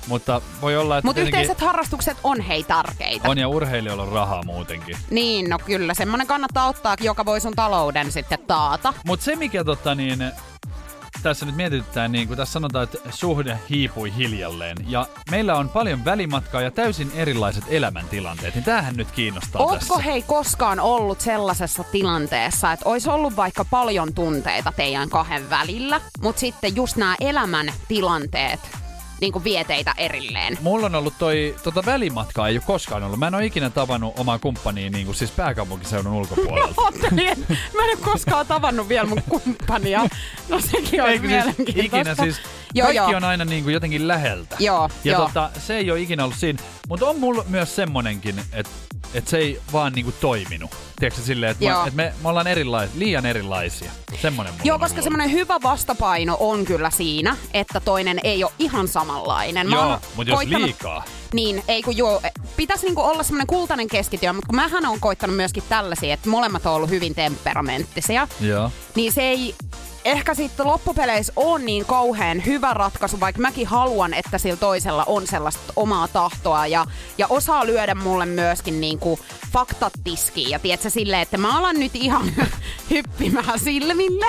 Mutta 0.07 0.41
voi 0.61 0.77
olla, 0.77 0.97
että 0.97 1.07
Mutta 1.07 1.15
tietenkin 1.15 1.41
yhteiset 1.41 1.61
harrastukset 1.67 2.17
on 2.23 2.41
hei 2.41 2.63
tärkeitä. 2.63 3.29
on 3.29 3.37
ja 3.37 3.47
urheilijoilla 3.47 4.03
on 4.03 4.11
rahaa 4.11 4.43
muutenkin. 4.43 4.97
Niin, 5.09 5.49
no 5.49 5.59
kyllä. 5.65 5.93
Semmonen 5.93 6.27
kannattaa 6.27 6.67
ottaa, 6.67 6.95
joka 7.01 7.25
voi 7.25 7.41
sun 7.41 7.53
talouden 7.55 8.11
sitten 8.11 8.39
taata. 8.47 8.93
Mutta 9.05 9.25
se, 9.25 9.35
mikä 9.35 9.63
tota 9.63 9.95
niin, 9.95 10.31
tässä 11.23 11.45
nyt 11.45 11.55
mietityttää, 11.55 12.07
niin 12.07 12.27
kuin 12.27 12.37
tässä 12.37 12.53
sanotaan, 12.53 12.83
että 12.83 12.97
suhde 13.09 13.59
hiipui 13.69 14.13
hiljalleen. 14.17 14.77
Ja 14.87 15.05
meillä 15.31 15.55
on 15.55 15.69
paljon 15.69 16.05
välimatkaa 16.05 16.61
ja 16.61 16.71
täysin 16.71 17.11
erilaiset 17.15 17.63
elämäntilanteet. 17.67 18.55
Niin 18.55 18.63
tämähän 18.63 18.95
nyt 18.95 19.11
kiinnostaa 19.11 19.61
Ootko 19.61 19.79
tässä. 19.79 19.99
hei 20.11 20.21
koskaan 20.21 20.79
ollut 20.79 21.21
sellaisessa 21.21 21.83
tilanteessa, 21.83 22.71
että 22.71 22.89
olisi 22.89 23.09
ollut 23.09 23.35
vaikka 23.35 23.65
paljon 23.65 24.13
tunteita 24.13 24.73
teidän 24.75 25.09
kahden 25.09 25.49
välillä, 25.49 26.01
mutta 26.21 26.39
sitten 26.39 26.75
just 26.75 26.95
nämä 26.95 27.15
elämän 27.19 27.73
tilanteet 27.87 28.59
niin 29.21 29.33
kuin 29.33 29.43
vie 29.43 29.63
teitä 29.63 29.93
erilleen? 29.97 30.57
Mulla 30.61 30.85
on 30.85 30.95
ollut 30.95 31.13
toi, 31.19 31.55
tota 31.63 31.85
välimatkaa 31.85 32.47
ei 32.47 32.55
ole 32.55 32.63
koskaan 32.65 33.03
ollut. 33.03 33.19
Mä 33.19 33.27
en 33.27 33.35
ole 33.35 33.45
ikinä 33.45 33.69
tavannut 33.69 34.19
omaa 34.19 34.39
kumppania 34.39 34.89
niin 34.89 35.05
kuin 35.05 35.15
siis 35.15 35.31
pääkaupunkiseudun 35.31 36.13
ulkopuolelta. 36.13 36.81
Että 36.91 37.15
mä 37.75 37.83
en 37.83 37.97
ole 37.97 37.97
koskaan 38.01 38.47
tavannut 38.47 38.89
vielä 38.89 39.07
mun 39.07 39.21
kumppania. 39.29 40.01
No 40.49 40.59
sekin 40.59 41.01
on 41.03 41.09
Eikö 41.09 41.27
siis 41.27 41.45
mielenkiintoista. 41.45 41.97
ikinä 41.97 42.15
siis, 42.15 42.41
Joo, 42.73 42.85
kaikki 42.85 42.97
joo. 42.97 43.17
on 43.17 43.23
aina 43.23 43.45
niin 43.45 43.63
kuin 43.63 43.73
jotenkin 43.73 44.07
läheltä. 44.07 44.55
Joo, 44.59 44.89
ja 45.03 45.11
joo. 45.11 45.25
Tota, 45.25 45.49
se 45.59 45.77
ei 45.77 45.91
ole 45.91 46.01
ikinä 46.01 46.23
ollut 46.23 46.37
siinä. 46.37 46.59
Mutta 46.89 47.05
on 47.05 47.19
mulla 47.19 47.45
myös 47.47 47.75
semmonenkin, 47.75 48.41
että 48.53 48.71
et 49.13 49.27
se 49.27 49.37
ei 49.37 49.61
vaan 49.73 49.93
niinku 49.93 50.11
toiminut. 50.11 50.71
Tiedätkö 50.99 51.21
silleen, 51.21 51.51
että 51.51 51.83
et 51.87 51.93
me, 51.93 52.13
me 52.23 52.29
ollaan 52.29 52.47
erilais, 52.47 52.89
liian 52.95 53.25
erilaisia. 53.25 53.91
Semmonen 54.21 54.53
Joo, 54.63 54.73
on 54.73 54.79
koska 54.79 55.01
semmoinen 55.01 55.31
hyvä 55.31 55.59
vastapaino 55.63 56.37
on 56.39 56.65
kyllä 56.65 56.89
siinä, 56.89 57.37
että 57.53 57.79
toinen 57.79 58.19
ei 58.23 58.43
ole 58.43 58.51
ihan 58.59 58.87
samanlainen. 58.87 59.69
Mä 59.69 59.75
Joo, 59.75 59.99
mutta 60.15 60.31
jos 60.31 60.43
liikaa. 60.43 61.03
Niin, 61.33 61.63
ei 61.67 61.81
kun 61.83 61.97
joo, 61.97 62.21
pitäisi 62.57 62.85
niinku 62.85 63.01
olla 63.01 63.23
semmoinen 63.23 63.47
kultainen 63.47 63.87
keskityö, 63.87 64.33
mutta 64.33 64.47
kun 64.47 64.55
mähän 64.55 64.85
on 64.85 64.99
koittanut 64.99 65.35
myöskin 65.35 65.63
tällaisia, 65.69 66.13
että 66.13 66.29
molemmat 66.29 66.65
on 66.65 66.73
ollut 66.73 66.89
hyvin 66.89 67.15
temperamenttisia, 67.15 68.27
Joo. 68.41 68.71
niin 68.95 69.11
se 69.11 69.21
ei 69.21 69.55
ehkä 70.05 70.33
sitten 70.33 70.67
loppupeleissä 70.67 71.33
on 71.35 71.65
niin 71.65 71.85
kauhean 71.85 72.45
hyvä 72.45 72.73
ratkaisu, 72.73 73.19
vaikka 73.19 73.41
mäkin 73.41 73.67
haluan, 73.67 74.13
että 74.13 74.37
sillä 74.37 74.57
toisella 74.57 75.03
on 75.07 75.27
sellaista 75.27 75.73
omaa 75.75 76.07
tahtoa 76.07 76.67
ja, 76.67 76.85
ja 77.17 77.27
osaa 77.29 77.65
lyödä 77.65 77.95
mulle 77.95 78.25
myöskin 78.25 78.81
niinku 78.81 79.19
faktat 79.51 79.93
tiskiin. 80.03 80.49
Ja 80.49 80.59
tiedätkö 80.59 80.89
silleen, 80.89 81.21
että 81.21 81.37
mä 81.37 81.57
alan 81.57 81.79
nyt 81.79 81.95
ihan 81.95 82.31
hyppimään 82.91 83.59
silmille, 83.59 84.25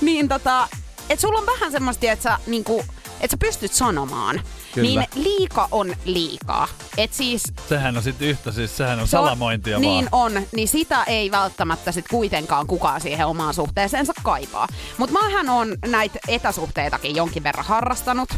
niin 0.00 0.28
tota, 0.28 0.68
että 1.10 1.20
sulla 1.20 1.38
on 1.38 1.46
vähän 1.46 1.72
semmoista, 1.72 2.10
että 2.10 2.22
sä, 2.22 2.38
niinku, 2.46 2.84
että 3.20 3.30
sä 3.30 3.36
pystyt 3.38 3.72
sanomaan. 3.72 4.42
Kyllä. 4.82 5.06
Niin 5.14 5.24
liika 5.24 5.68
on 5.70 5.96
liikaa. 6.04 6.68
Et 6.96 7.12
siis 7.12 7.42
Sehän 7.68 7.96
on 7.96 8.02
sitten 8.02 8.28
yhtä, 8.28 8.52
siis 8.52 8.76
sehän 8.76 9.00
on 9.00 9.08
se 9.08 9.18
on- 9.18 9.24
salamointia 9.24 9.78
Niin 9.78 10.08
vaan. 10.12 10.34
on, 10.36 10.42
niin 10.52 10.68
sitä 10.68 11.04
ei 11.04 11.30
välttämättä 11.30 11.92
sit 11.92 12.08
kuitenkaan 12.10 12.66
kukaan 12.66 13.00
siihen 13.00 13.26
omaan 13.26 13.54
suhteeseensa 13.54 14.12
kaipaa. 14.22 14.68
Mutta 14.98 15.12
mähän 15.22 15.48
on 15.48 15.76
näitä 15.86 16.18
etäsuhteitakin 16.28 17.16
jonkin 17.16 17.42
verran 17.42 17.64
harrastanut. 17.64 18.28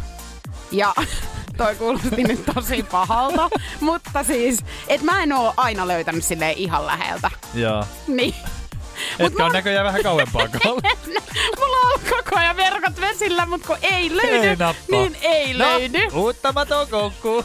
Ja 0.72 0.94
toi 1.56 1.74
kuulosti 1.76 2.22
nyt 2.24 2.44
tosi 2.54 2.82
pahalta, 2.82 3.50
mutta 3.80 4.24
siis, 4.24 4.58
että 4.88 5.06
mä 5.06 5.22
en 5.22 5.32
oo 5.32 5.54
aina 5.56 5.88
löytänyt 5.88 6.24
silleen 6.24 6.56
ihan 6.56 6.86
läheltä. 6.86 7.30
Joo. 7.54 7.84
Niin. 8.08 8.34
Etkä 9.18 9.46
on 9.46 9.52
näköjään 9.52 9.86
vähän 9.86 10.02
kauempaa 10.02 10.42
Mulla 11.58 11.76
on 11.94 12.00
koko 12.10 12.38
ajan 12.38 12.56
verkot 12.56 13.00
vesillä, 13.00 13.46
mutta 13.46 13.66
kun 13.66 13.76
ei 13.82 14.16
löydy, 14.16 14.48
Ei 14.48 14.56
nappaa. 14.56 14.76
niin 14.90 15.16
ei 15.22 15.58
löydy. 15.58 15.98
Uuttamaton 16.12 16.88
koukku. 16.88 17.44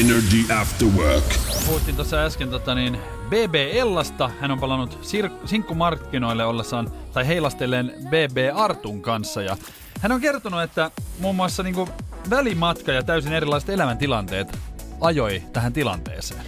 Energy 0.00 0.52
After 0.60 0.88
Work. 0.88 1.24
Puhuttiin 1.66 1.96
tuossa 1.96 2.16
äsken 2.24 2.50
tota 2.50 2.74
niin, 2.74 2.98
BB 3.28 3.54
Ellasta. 3.54 4.30
Hän 4.40 4.50
on 4.50 4.60
palannut 4.60 4.98
sir- 5.02 5.46
sinkkumarkkinoille 5.48 6.44
ollessaan 6.44 6.90
tai 7.12 7.26
heilastelleen 7.26 7.92
BB 8.08 8.36
Artun 8.54 9.02
kanssa. 9.02 9.42
Ja 9.42 9.56
hän 10.00 10.12
on 10.12 10.20
kertonut, 10.20 10.62
että 10.62 10.90
muun 11.18 11.36
muassa 11.36 11.62
niinku 11.62 11.88
välimatka 12.30 12.92
ja 12.92 13.02
täysin 13.02 13.32
erilaiset 13.32 13.70
elämäntilanteet 13.70 14.58
ajoi 15.00 15.42
tähän 15.52 15.72
tilanteeseen. 15.72 16.40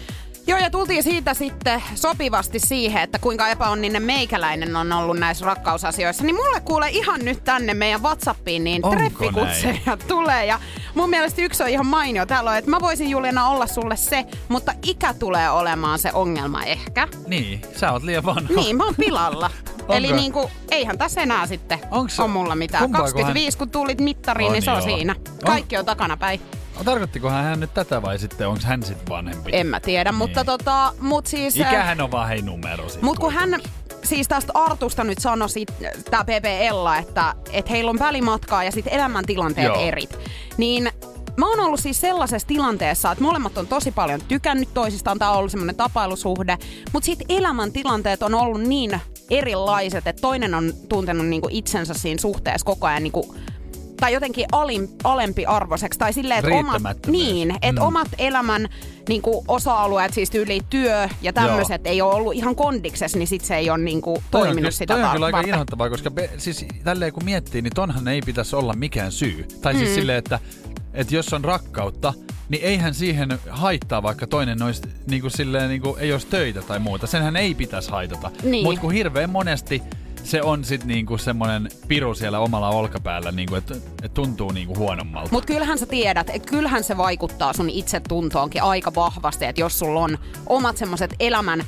Joo, 0.48 0.58
ja 0.58 0.70
tultiin 0.70 1.02
siitä 1.02 1.34
sitten 1.34 1.82
sopivasti 1.94 2.58
siihen, 2.58 3.02
että 3.02 3.18
kuinka 3.18 3.48
epäonninen 3.48 4.02
meikäläinen 4.02 4.76
on 4.76 4.92
ollut 4.92 5.18
näissä 5.18 5.46
rakkausasioissa. 5.46 6.24
Niin 6.24 6.34
mulle 6.37 6.61
kuule 6.61 6.88
ihan 6.90 7.20
nyt 7.24 7.44
tänne 7.44 7.74
meidän 7.74 8.02
Whatsappiin, 8.02 8.64
niin 8.64 8.84
Onko 8.84 8.96
treffikutseja 8.96 9.96
tulee. 10.08 10.46
Ja 10.46 10.61
mun 10.94 11.11
mielestä 11.11 11.42
yksi 11.42 11.62
on 11.62 11.68
ihan 11.68 11.87
mainio. 11.87 12.26
Täällä 12.26 12.50
on, 12.50 12.56
että 12.56 12.70
mä 12.70 12.80
voisin 12.80 13.11
Juliana 13.11 13.48
olla 13.48 13.66
sulle 13.66 13.96
se, 13.96 14.24
mutta 14.48 14.72
ikä 14.82 15.14
tulee 15.14 15.50
olemaan 15.50 15.98
se 15.98 16.11
ongelma 16.12 16.62
ehkä. 16.62 17.08
Niin, 17.26 17.62
sä 17.76 17.92
oot 17.92 18.02
liian 18.02 18.24
vanha. 18.24 18.54
Niin, 18.54 18.76
mä 18.76 18.84
oon 18.84 18.94
pilalla. 18.96 19.50
Onko? 19.80 19.92
Eli 19.94 20.12
niinku, 20.12 20.50
eihän 20.70 20.98
tässä 20.98 21.20
enää 21.20 21.46
sitten 21.46 21.78
Onks 21.90 22.20
on 22.20 22.30
mulla 22.30 22.54
mitään. 22.54 22.82
kumpaako 22.82 23.04
25 23.04 23.58
kun 23.58 23.70
tulit 23.70 24.00
mittariin, 24.00 24.46
On 24.46 24.52
niin 24.52 24.62
se 24.62 24.70
on 24.70 24.76
joo. 24.76 24.96
siinä. 24.96 25.14
Kaikki 25.46 25.76
on 25.76 25.84
takanapäin. 25.84 26.40
Tarkoittiko 26.85 27.31
hän 27.31 27.61
nyt 27.61 27.75
tätä 27.75 28.03
vai 28.03 28.19
sitten 28.19 28.49
onko 28.49 28.61
hän 28.64 28.83
sitten 28.83 29.09
vanhempi? 29.09 29.51
En 29.55 29.67
mä 29.67 29.81
tiedä, 29.81 30.12
mutta 30.12 30.41
Niin. 30.41 30.47
tota, 30.47 30.93
mut 31.01 31.27
siis... 31.27 31.61
äh, 31.61 31.69
Ikähän 31.73 32.01
on 32.01 32.11
vaan 32.11 32.29
hei 32.29 32.43
numero 32.43 32.85
Mutta 33.03 33.21
kun 33.21 33.33
hän 33.33 33.61
siis 34.05 34.29
tästä 34.29 34.53
Artusta 34.55 35.05
nyt 35.05 35.19
sanoi 35.19 35.49
sit, 35.49 35.73
tää 36.11 36.25
PP 36.25 36.45
Ella, 36.45 36.97
että, 36.99 37.35
että 37.53 37.71
heillä 37.71 37.91
on 37.91 37.99
välimatkaa 37.99 38.64
ja 38.64 38.73
sitten 38.73 38.93
elämäntilanteet 38.93 39.67
Joo. 39.67 39.81
erit, 39.81 40.19
niin 40.57 40.91
Mä 41.37 41.51
oon 41.51 41.61
ollut 41.61 41.81
siis 41.81 42.01
sellaisessa 42.01 42.49
tilanteessa, 42.49 43.12
että 43.12 43.25
molemmat 43.25 43.59
on 43.59 43.67
tosi 43.67 43.91
paljon 43.93 44.21
tykännyt 44.29 44.75
toisistaan, 44.75 45.19
tää 45.19 45.31
on 45.31 45.38
ollut 45.38 45.51
semmoinen 45.51 45.77
tapailusuhde, 45.77 46.59
mutta 46.93 47.07
sitten 47.07 47.27
elämäntilanteet 47.29 48.23
on 48.23 48.35
ollut 48.35 48.61
niin 48.61 49.01
erilaiset, 49.31 50.07
että 50.07 50.21
toinen 50.21 50.55
on 50.55 50.73
tuntenut 50.88 51.27
niinku 51.27 51.49
itsensä 51.51 51.95
siinä 51.95 52.21
suhteessa 52.21 52.64
koko 52.64 52.87
ajan 52.87 53.03
niinku 53.03 53.35
tai 54.00 54.12
jotenkin 54.12 54.46
alim, 54.52 54.88
alempi 55.04 55.46
arvoiseksi. 55.46 55.98
Tai 55.98 56.12
silleen, 56.12 56.38
että 56.44 56.54
omat, 56.76 56.96
niin, 57.06 57.50
että 57.62 57.80
Mm. 57.80 57.87
omat 57.87 58.08
elämän 58.18 58.68
niin 59.08 59.22
kuin 59.22 59.44
osa-alueet, 59.48 60.14
siis 60.14 60.34
yli 60.34 60.61
työ 60.70 61.08
ja 61.22 61.32
tämmöiset 61.32 61.87
ei 61.87 62.02
ole 62.02 62.14
ollut 62.14 62.34
ihan 62.34 62.54
kondiksessa, 62.56 63.18
niin 63.18 63.28
sit 63.28 63.44
se 63.44 63.56
ei 63.56 63.70
ole 63.70 63.78
niin 63.78 64.02
kuin, 64.02 64.14
Toi 64.30 64.40
on 64.40 64.46
toiminut 64.46 64.56
kyllä- 64.58 64.70
sitä 64.70 64.94
Toi 64.94 65.02
on 65.04 65.11
kyllä 65.12 65.26
aika 65.26 65.40
inhottavaa, 65.40 65.90
koska 65.90 66.11
be, 66.11 66.30
siis 66.38 66.66
tälleen 66.84 67.12
kun 67.12 67.24
miettii, 67.24 67.62
niin 67.62 67.74
tonhan 67.74 68.08
ei 68.08 68.20
pitäisi 68.26 68.56
olla 68.56 68.72
mikään 68.72 69.12
syy. 69.12 69.46
Tai 69.62 69.74
siis 69.74 69.94
silleen, 69.94 70.18
että, 70.18 70.38
että 70.94 71.14
jos 71.14 71.32
on 71.32 71.44
rakkautta, 71.44 72.14
niin 72.48 72.64
eihän 72.64 72.94
siihen 72.94 73.38
haittaa, 73.50 74.02
vaikka 74.02 74.26
toinen 74.26 74.62
olisi, 74.62 74.82
niin 75.11 75.20
kuin 75.20 75.30
silleen, 75.30 75.68
niin 75.68 75.82
kuin, 75.82 75.98
ei 75.98 76.12
olisi 76.12 76.26
töitä 76.26 76.62
tai 76.62 76.78
muuta. 76.78 77.06
Senhän 77.06 77.37
ei 77.37 77.54
pitäisi 77.54 77.90
haitata. 77.90 78.30
Niin. 78.42 78.64
Mutta 78.64 78.80
kun 78.80 78.92
hirveän 78.92 79.30
monesti 79.30 79.82
se 80.24 80.42
on 80.42 80.64
sitten 80.64 80.88
niinku 80.88 81.18
semmoinen 81.18 81.68
piru 81.88 82.14
siellä 82.14 82.38
omalla 82.38 82.68
olkapäällä, 82.68 83.33
niinku, 83.33 83.54
että 83.54 83.74
et 84.02 84.14
tuntuu 84.14 84.52
niinku 84.52 84.76
huonommalta. 84.76 85.33
Mutta 85.33 85.46
kyllähän 85.46 85.78
sä 85.78 85.87
tiedät, 85.87 86.31
että 86.31 86.50
kyllähän 86.50 86.85
se 86.85 86.96
vaikuttaa 86.96 87.52
sun 87.52 87.70
itsetuntoonkin 87.70 88.62
aika 88.62 88.94
vahvasti, 88.94 89.44
että 89.44 89.61
jos 89.61 89.78
sulla 89.78 90.00
on 90.00 90.18
omat 90.46 90.76
semmoiset 90.76 91.14
elämän 91.20 91.64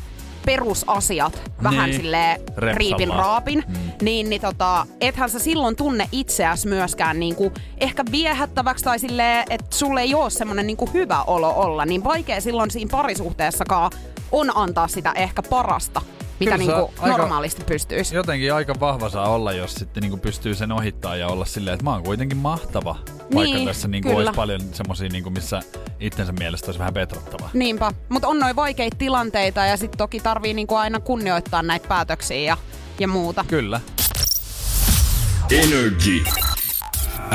perusasiat 0.46 1.42
vähän 1.62 1.90
Niin. 1.90 2.02
Repsallaan. 2.56 2.76
riipin 2.76 3.08
raapin, 3.08 3.64
mm. 3.68 3.74
niin, 4.02 4.30
niin 4.30 4.40
tota, 4.40 4.86
ethän 5.00 5.30
sä 5.30 5.38
silloin 5.38 5.76
tunne 5.76 6.08
itseäsi 6.12 6.68
myöskään 6.68 7.20
niinku 7.20 7.52
ehkä 7.78 8.04
viehättäväksi 8.10 8.84
tai 8.84 8.98
silleen, 8.98 9.44
että 9.50 9.76
sulle 9.76 10.00
ei 10.00 10.14
ole 10.14 10.30
semmoinen 10.30 10.66
niinku 10.66 10.90
hyvä 10.94 11.22
olo 11.22 11.54
olla, 11.56 11.84
niin 11.84 12.04
vaikea 12.04 12.40
silloin 12.40 12.70
siinä 12.70 12.90
parisuhteessakaan 12.90 13.90
on 14.32 14.56
antaa 14.56 14.88
sitä 14.88 15.12
ehkä 15.12 15.42
parasta, 15.42 16.02
mitä 16.40 16.58
Kyllä 16.58 16.72
sä 16.72 16.72
niinku 16.78 16.92
aika- 17.02 17.16
normaalisti 17.16 17.64
pystyisi. 17.64 18.14
Jotenkin 18.14 18.54
aika 18.54 18.74
vahva 18.80 19.08
saa 19.08 19.28
olla, 19.28 19.52
jos 19.52 19.74
sitten 19.74 20.00
niinku 20.00 20.16
pystyy 20.16 20.54
sen 20.54 20.72
ohittaa 20.72 21.16
ja 21.16 21.26
olla 21.28 21.44
silleen, 21.44 21.74
että 21.74 21.84
mä 21.84 21.90
oon 21.92 22.02
kuitenkin 22.02 22.38
mahtava. 22.38 22.96
Vaikka 23.34 23.54
Niin, 23.56 23.66
tässä 23.68 23.88
niinku 23.88 24.08
kyllä. 24.08 24.18
olisi 24.20 24.32
paljon 24.36 24.60
semmosia, 24.72 25.08
niinku, 25.08 25.30
missä 25.30 25.60
itsensä 26.00 26.32
mielestä 26.32 26.66
olisi 26.66 26.78
vähän 26.78 26.94
petrottavaa. 26.94 27.50
Niinpä, 27.52 27.92
mutta 28.08 28.28
on 28.28 28.38
noin 28.38 28.56
vaikeita 28.56 28.96
tilanteita 28.98 29.64
ja 29.64 29.76
sitten 29.76 29.98
toki 29.98 30.20
tarvii 30.20 30.54
niinku 30.54 30.74
aina 30.74 31.00
kunnioittaa 31.00 31.62
näitä 31.62 31.88
päätöksiä 31.88 32.36
ja, 32.40 32.56
ja 32.98 33.08
muuta. 33.08 33.44
Kyllä. 33.48 33.80
Energy. 35.50 36.24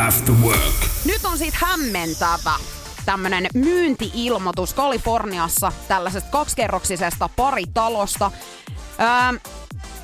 After 0.08 0.36
Work. 0.44 0.74
Nyt 1.06 1.26
on 1.26 1.38
siitä 1.38 1.58
hämmentävä 1.60 2.54
tämmönen 3.06 3.48
myynti-ilmoitus 3.54 4.74
Kaliforniassa 4.74 5.72
tällaisesta 5.88 6.30
kaksikerroksisesta 6.30 7.30
paritalosta. 7.36 8.32
Öö, 9.00 9.40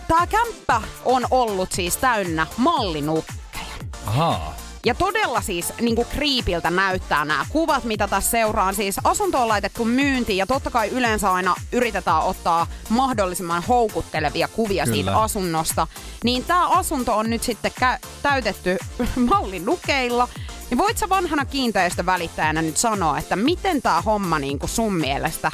Tämä 0.08 0.27
kämppä 0.27 0.82
on 1.06 1.27
ollut 1.32 1.71
siis 1.71 1.97
täynnä 1.97 2.47
mallinukkeja. 2.58 3.65
Ahaa. 4.08 4.56
Ja 4.86 4.95
todella 4.95 5.41
siis 5.41 5.73
niin 5.82 5.95
kuin 5.95 6.08
kriipiltä 6.08 6.69
näyttää 6.69 7.25
nämä 7.25 7.45
kuvat, 7.49 7.84
mitä 7.84 8.08
tässä 8.08 8.32
seuraan. 8.32 8.75
Siis 8.75 8.95
asunto 9.04 9.41
on 9.41 9.47
laitettu 9.47 9.86
myyntiin 9.86 10.38
ja 10.38 10.45
totta 10.47 10.71
kai 10.71 10.88
yleensä 10.89 11.32
aina 11.34 11.56
yritetään 11.71 12.21
ottaa 12.23 12.67
mahdollisimman 12.89 13.63
houkuttelevia 13.67 14.47
kuvia 14.47 14.84
Kyllä. 14.84 14.95
siitä 14.95 15.17
asunnosta. 15.17 15.88
Niin 16.23 16.43
tämä 16.45 16.67
asunto 16.67 17.17
on 17.17 17.30
nyt 17.30 17.43
sitten 17.43 17.71
kä- 17.82 18.08
täytetty 18.21 18.77
mallinukeilla. 19.30 20.27
Niin 20.69 20.77
voit 20.77 20.97
sä 20.97 21.10
vanhana 21.10 21.45
kiinteistövälittäjänä 21.45 22.62
nyt 22.62 22.77
sanoa, 22.77 23.17
että 23.17 23.36
miten 23.36 23.82
tämä 23.82 24.01
homma 24.01 24.39
niin 24.39 24.60
kuin 24.60 24.69
sun 24.69 24.93
mielestä 24.93 25.51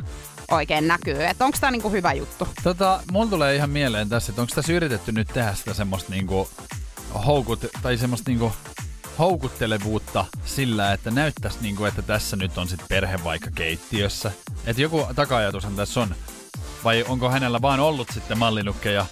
oikein 0.51 0.87
näkyy? 0.87 1.25
Että 1.25 1.45
onko 1.45 1.57
tämä 1.61 1.71
niin 1.71 1.81
kuin 1.81 1.91
hyvä 1.91 2.13
juttu? 2.13 2.47
Tota, 2.63 3.03
mulla 3.11 3.29
tulee 3.29 3.55
ihan 3.55 3.69
mieleen 3.69 4.09
tässä, 4.09 4.31
että 4.31 4.41
onko 4.41 4.55
tässä 4.55 4.73
yritetty 4.73 5.11
nyt 5.11 5.27
tehdä 5.27 5.53
sitä 5.53 5.73
semmoista 5.73 6.11
niinku 6.11 6.49
houkut, 7.25 7.65
tai 7.81 7.97
semmoista 7.97 8.31
niinku 8.31 8.53
houkuttelevuutta 9.19 10.25
sillä, 10.45 10.93
että 10.93 11.11
näyttäisi 11.11 11.57
niinku, 11.61 11.85
että 11.85 12.01
tässä 12.01 12.35
nyt 12.35 12.57
on 12.57 12.67
sit 12.67 12.81
perhe 12.89 13.23
vaikka 13.23 13.51
keittiössä. 13.55 14.31
Että 14.65 14.81
joku 14.81 15.07
taka-ajatushan 15.15 15.75
tässä 15.75 15.99
on. 15.99 16.15
Vai 16.83 17.05
onko 17.07 17.29
hänellä 17.29 17.61
vaan 17.61 17.79
ollut 17.79 18.07
sitten 18.13 18.37
mallinukkeja 18.37 19.05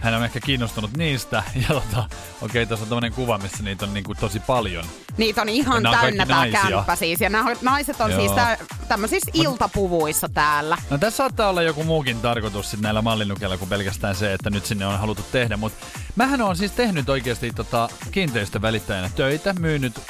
hän 0.00 0.14
on 0.14 0.24
ehkä 0.24 0.40
kiinnostunut 0.40 0.96
niistä. 0.96 1.42
Ja 1.68 1.68
tota, 1.68 1.98
okei, 1.98 2.08
okay, 2.42 2.66
tuossa 2.66 2.84
on 2.84 2.88
tämmönen 2.88 3.12
kuva, 3.12 3.38
missä 3.38 3.62
niitä 3.62 3.84
on 3.84 3.94
niinku 3.94 4.14
tosi 4.14 4.40
paljon. 4.40 4.84
Niitä 5.16 5.42
on 5.42 5.48
ihan 5.48 5.76
Ja 5.76 5.80
nämä 5.90 6.00
täynnä 6.02 6.24
naisia. 6.24 6.60
kämppä 6.62 6.96
siis. 6.96 7.20
Ja 7.20 7.28
nämä 7.28 7.50
naiset 7.62 8.00
on 8.00 8.10
Joo. 8.10 8.20
siis 8.20 8.32
tä- 8.32 8.58
tämmöisissä 8.88 9.30
iltapuvuissa 9.34 10.28
täällä. 10.28 10.78
No 10.90 10.98
tässä 10.98 11.16
saattaa 11.16 11.48
olla 11.50 11.62
joku 11.62 11.84
muukin 11.84 12.20
tarkoitus 12.20 12.70
sit 12.70 12.80
näillä 12.80 13.02
mallinukeilla 13.02 13.56
kuin 13.58 13.68
pelkästään 13.68 14.14
se, 14.14 14.32
että 14.32 14.50
nyt 14.50 14.66
sinne 14.66 14.86
on 14.86 14.98
haluttu 14.98 15.24
tehdä. 15.32 15.56
Mutta 15.56 15.86
mähän 16.16 16.42
on 16.42 16.56
siis 16.56 16.72
tehnyt 16.72 17.08
oikeasti 17.08 17.50
tota 17.50 17.88
kiinteistövälittäjänä 18.10 19.10
töitä, 19.16 19.52
myynyt 19.52 20.00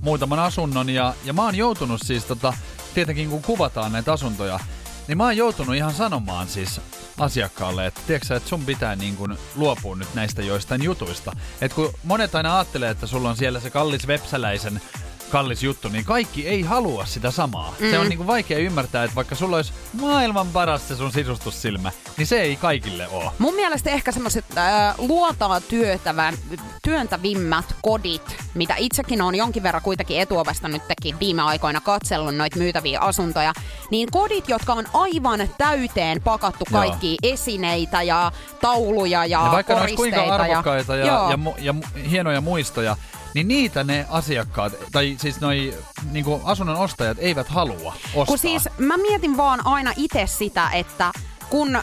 muutaman 0.00 0.38
asunnon 0.38 0.90
ja, 0.90 1.14
ja 1.24 1.32
mä 1.32 1.42
oon 1.42 1.54
joutunut 1.54 2.00
siis 2.04 2.24
tota, 2.24 2.52
tietenkin 2.94 3.30
kun 3.30 3.42
kuvataan 3.42 3.92
näitä 3.92 4.12
asuntoja, 4.12 4.60
niin 5.08 5.18
mä 5.18 5.24
oon 5.24 5.36
joutunut 5.36 5.74
ihan 5.74 5.94
sanomaan 5.94 6.48
siis 6.48 6.80
asiakkaalle, 7.18 7.86
että 7.86 8.00
tiedätkö 8.06 8.36
että 8.36 8.48
sun 8.48 8.64
pitää 8.64 8.96
niin 8.96 9.16
kuin 9.16 9.38
luopua 9.56 9.96
nyt 9.96 10.14
näistä 10.14 10.42
joistain 10.42 10.82
jutuista. 10.82 11.32
Että 11.60 11.74
kun 11.74 11.92
monet 12.04 12.34
aina 12.34 12.56
ajattelee, 12.56 12.90
että 12.90 13.06
sulla 13.06 13.30
on 13.30 13.36
siellä 13.36 13.60
se 13.60 13.70
kallis 13.70 14.06
vepsäläisen 14.06 14.80
kallis 15.28 15.62
juttu, 15.62 15.88
niin 15.88 16.04
kaikki 16.04 16.48
ei 16.48 16.62
halua 16.62 17.06
sitä 17.06 17.30
samaa. 17.30 17.74
Mm. 17.80 17.90
Se 17.90 17.98
on 17.98 18.08
niin 18.08 18.16
kuin 18.16 18.26
vaikea 18.26 18.58
ymmärtää, 18.58 19.04
että 19.04 19.16
vaikka 19.16 19.34
sulla 19.34 19.56
olisi 19.56 19.72
maailman 20.00 20.46
paras 20.46 20.88
se 20.88 20.96
sun 20.96 21.12
sisustussilmä, 21.12 21.90
niin 22.16 22.26
se 22.26 22.40
ei 22.40 22.56
kaikille 22.56 23.08
ole. 23.08 23.30
Mun 23.38 23.54
mielestä 23.54 23.90
ehkä 23.90 24.12
semmoiset 24.12 24.44
äh, 24.58 24.94
luotaa 24.98 25.60
työtävän, 25.60 26.34
työntävimmät 26.82 27.74
kodit, 27.82 28.36
mitä 28.54 28.74
itsekin 28.78 29.22
on 29.22 29.34
jonkin 29.34 29.62
verran 29.62 29.82
kuitenkin 29.82 30.20
etuovesta 30.20 30.68
nyt 30.68 30.82
tekin 30.88 31.18
viime 31.20 31.42
aikoina 31.42 31.80
katsellut 31.80 32.34
noita 32.36 32.58
myytäviä 32.58 33.00
asuntoja, 33.00 33.52
niin 33.90 34.08
kodit, 34.10 34.48
jotka 34.48 34.72
on 34.72 34.84
aivan 34.92 35.48
täyteen 35.58 36.22
pakattu 36.22 36.64
Joo. 36.70 36.80
kaikki 36.80 37.16
esineitä 37.22 38.02
ja 38.02 38.32
tauluja 38.60 39.24
ja, 39.26 39.44
Ja 39.44 39.52
vaikka 39.52 39.74
ne 39.74 39.80
olisi 39.80 39.96
koristeita. 39.96 40.26
kuinka 40.28 40.44
arvokkaita 40.44 40.96
ja, 40.96 41.06
Joo. 41.06 41.30
ja, 41.30 41.36
mu, 41.36 41.54
ja 41.58 41.72
mu- 41.72 42.08
hienoja 42.10 42.40
muistoja, 42.40 42.96
niin 43.34 43.48
niitä 43.48 43.84
ne 43.84 44.06
asiakkaat, 44.10 44.72
tai 44.92 45.16
siis 45.20 45.40
noi 45.40 45.74
niinku 46.12 46.40
asunnon 46.44 46.76
ostajat 46.76 47.18
eivät 47.20 47.48
halua 47.48 47.94
ostaa. 48.06 48.24
Kun 48.26 48.38
siis 48.38 48.68
mä 48.78 48.96
mietin 48.96 49.36
vaan 49.36 49.66
aina 49.66 49.92
itse 49.96 50.26
sitä, 50.26 50.70
että 50.70 51.12
kun 51.50 51.78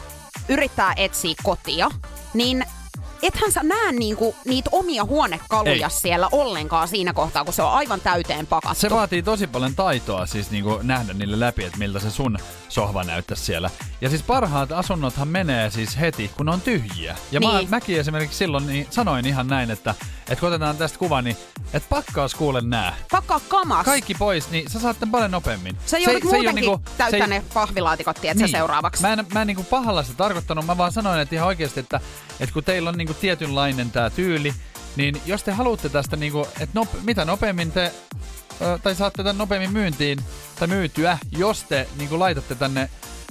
yrittää 0.49 0.93
etsiä 0.97 1.35
kotia, 1.43 1.89
niin 2.33 2.65
ethän 3.23 3.51
sä 3.51 3.63
näe 3.63 3.91
niinku 3.91 4.35
niitä 4.45 4.69
omia 4.73 5.03
huonekaluja 5.03 5.87
Ei. 5.87 5.89
siellä 5.89 6.29
ollenkaan 6.31 6.87
siinä 6.87 7.13
kohtaa, 7.13 7.43
kun 7.43 7.53
se 7.53 7.61
on 7.61 7.71
aivan 7.71 8.01
täyteen 8.01 8.47
pakattu. 8.47 8.79
Se 8.79 8.89
vaatii 8.89 9.23
tosi 9.23 9.47
paljon 9.47 9.75
taitoa 9.75 10.25
siis 10.25 10.51
niinku 10.51 10.79
nähdä 10.83 11.13
niille 11.13 11.39
läpi, 11.39 11.63
että 11.63 11.77
miltä 11.77 11.99
se 11.99 12.11
sun 12.11 12.37
sohva 12.75 13.03
näyttäisi 13.03 13.43
siellä. 13.43 13.69
Ja 14.01 14.09
siis 14.09 14.23
parhaat 14.23 14.71
asunnothan 14.71 15.27
menee 15.27 15.69
siis 15.69 15.99
heti, 15.99 16.31
kun 16.37 16.49
on 16.49 16.61
tyhjiä. 16.61 17.15
Ja 17.31 17.39
mä, 17.39 17.57
Niin. 17.57 17.69
mäkin 17.69 17.99
esimerkiksi 17.99 18.37
silloin 18.37 18.67
niin 18.67 18.87
sanoin 18.89 19.25
ihan 19.25 19.47
näin, 19.47 19.71
että, 19.71 19.95
että 20.19 20.35
kun 20.39 20.49
otetaan 20.49 20.77
tästä 20.77 20.97
kuva, 20.99 21.21
niin 21.21 21.37
että 21.73 21.89
pakkaas 21.89 22.35
kuule 22.35 22.61
nää. 22.61 22.95
Pakkaa 23.11 23.39
kamas. 23.47 23.85
Kaikki 23.85 24.13
pois, 24.13 24.51
niin 24.51 24.69
sä 24.69 24.79
saatte 24.79 25.05
paljon 25.11 25.31
nopeammin. 25.31 25.77
Sä 25.85 25.97
joudut 25.97 26.23
Se- 26.23 26.29
se 26.29 26.35
muutenkin 26.35 26.61
niinku- 26.61 26.81
täyttää 26.97 27.09
se 27.27 27.33
ei- 27.33 27.39
ne 27.39 27.43
pahvilaatikot, 27.53 28.21
tiedätkö, 28.21 28.43
niin. 28.43 28.51
seuraavaksi. 28.51 29.01
Mä 29.01 29.13
en, 29.13 29.25
mä 29.33 29.41
en 29.41 29.47
niinku 29.47 29.63
pahalla 29.63 30.03
sitä 30.03 30.17
tarkoittanut, 30.17 30.65
mä 30.65 30.77
vaan 30.77 30.91
sanoin, 30.91 31.19
että 31.19 31.35
ihan 31.35 31.47
oikeasti, 31.47 31.79
että, 31.79 31.99
että 32.39 32.53
kun 32.53 32.63
teillä 32.63 32.89
on 32.89 32.97
niinku 32.97 33.13
tietynlainen 33.13 33.91
tää 33.91 34.09
tyyli, 34.09 34.53
niin 34.95 35.21
jos 35.25 35.43
te 35.43 35.51
haluatte 35.51 35.89
tästä, 35.89 36.15
niinku, 36.15 36.41
että 36.59 36.67
nope, 36.73 36.97
mitä 37.03 37.25
nopeammin 37.25 37.71
te, 37.71 37.91
tai 38.83 38.95
saatte 38.95 39.23
tämän 39.23 39.37
nopeammin 39.37 39.71
myyntiin 39.73 40.19
tai 40.59 40.67
myytyä, 40.67 41.17
jos 41.37 41.63
te 41.63 41.87
niinku 41.97 42.19
laitatte 42.19 42.55
tänne 42.55 42.89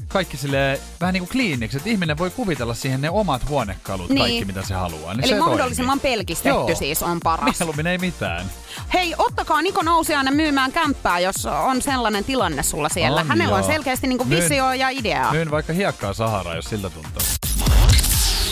kaikki 0.08 0.36
sille 0.36 0.80
vähän 1.00 1.12
niin 1.12 1.20
kuin 1.20 1.30
kliiniksi, 1.30 1.76
että 1.76 1.88
ihminen 1.90 2.18
voi 2.18 2.30
kuvitella 2.30 2.74
siihen 2.74 3.00
ne 3.00 3.10
omat 3.10 3.48
huonekalut, 3.48 4.08
Niin. 4.08 4.18
kaikki 4.18 4.44
mitä 4.44 4.62
se 4.62 4.74
haluaa. 4.74 5.14
Niin 5.14 5.24
Eli 5.24 5.32
se 5.32 5.38
mahdollisimman 5.38 6.00
toimii. 6.00 6.16
pelkistetty 6.16 6.48
Joo. 6.48 6.74
siis 6.74 7.02
on 7.02 7.20
paras. 7.20 7.58
Mieluummin 7.60 7.86
ei 7.86 7.98
mitään. 7.98 8.46
Hei, 8.94 9.14
ottakaa 9.18 9.62
Niko 9.62 9.82
Nousiainen 9.82 10.36
myymään 10.36 10.72
kämppää, 10.72 11.18
jos 11.20 11.46
on 11.46 11.82
sellainen 11.82 12.24
tilanne 12.24 12.62
sulla 12.62 12.88
siellä. 12.88 13.20
On, 13.20 13.28
Hänellä 13.28 13.54
on 13.54 13.60
joo. 13.62 13.70
selkeästi 13.72 14.06
niinku 14.06 14.24
Myyn- 14.24 14.42
visio 14.42 14.72
ja 14.72 14.88
idea. 14.88 15.32
Myyn 15.32 15.50
vaikka 15.50 15.72
hiekkaa 15.72 16.14
Saharaa, 16.14 16.54
jos 16.54 16.64
siltä 16.64 16.90
tuntuu. 16.90 17.22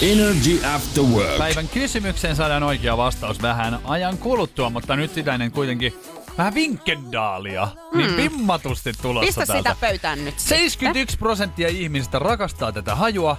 Energy 0.03 0.61
After 0.75 1.05
Work. 1.05 1.39
Päivän 1.39 1.69
kysymykseen 1.69 2.37
saadaan 2.37 2.63
oikea 2.63 2.97
vastaus 2.97 3.43
vähän 3.43 3.79
ajan 3.85 4.19
kuluttua, 4.19 4.71
mutta 4.71 4.97
nyt 4.97 5.15
sitä 5.15 5.35
ennen 5.35 5.53
kuitenkin 5.53 5.95
vähän 6.39 6.55
vinkkendaalia. 6.55 7.69
Niin 7.95 8.17
vimmatusti 8.17 8.93
tulossa 9.03 9.27
Pistä 9.27 9.47
täältä. 9.47 9.71
sitä 9.71 9.87
pöytään 9.87 10.25
nyt. 10.25 10.39
sitten. 10.39 10.59
71 10.59 11.17
prosenttia 11.19 11.69
ihmisistä 11.69 12.19
rakastaa 12.19 12.73
tätä 12.73 12.95
hajua, 12.95 13.37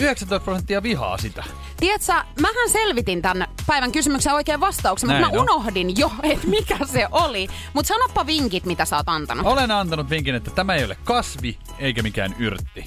19 0.00 0.44
prosenttia 0.44 0.82
vihaa 0.82 1.18
sitä. 1.18 1.44
Tiedätkö, 1.80 2.12
mähän 2.40 2.70
selvitin 2.70 3.22
tämän 3.22 3.46
päivän 3.66 3.92
kysymyksen 3.92 4.32
oikein 4.34 4.60
vastauksen, 4.60 5.10
mutta 5.10 5.20
mä 5.30 5.40
unohdin 5.42 5.98
jo, 5.98 6.12
että 6.22 6.46
mikä 6.46 6.78
se 6.84 7.06
oli. 7.10 7.48
Mutta 7.72 7.88
sanoppa 7.88 8.26
vinkit, 8.26 8.64
mitä 8.64 8.84
sä 8.84 8.96
oot 8.96 9.08
antanut. 9.08 9.46
Olen 9.46 9.70
antanut 9.70 10.10
vinkin, 10.10 10.34
että 10.34 10.50
tämä 10.50 10.74
ei 10.74 10.84
ole 10.84 10.96
kasvi 11.04 11.58
eikä 11.78 12.02
mikään 12.02 12.34
yrtti. 12.38 12.86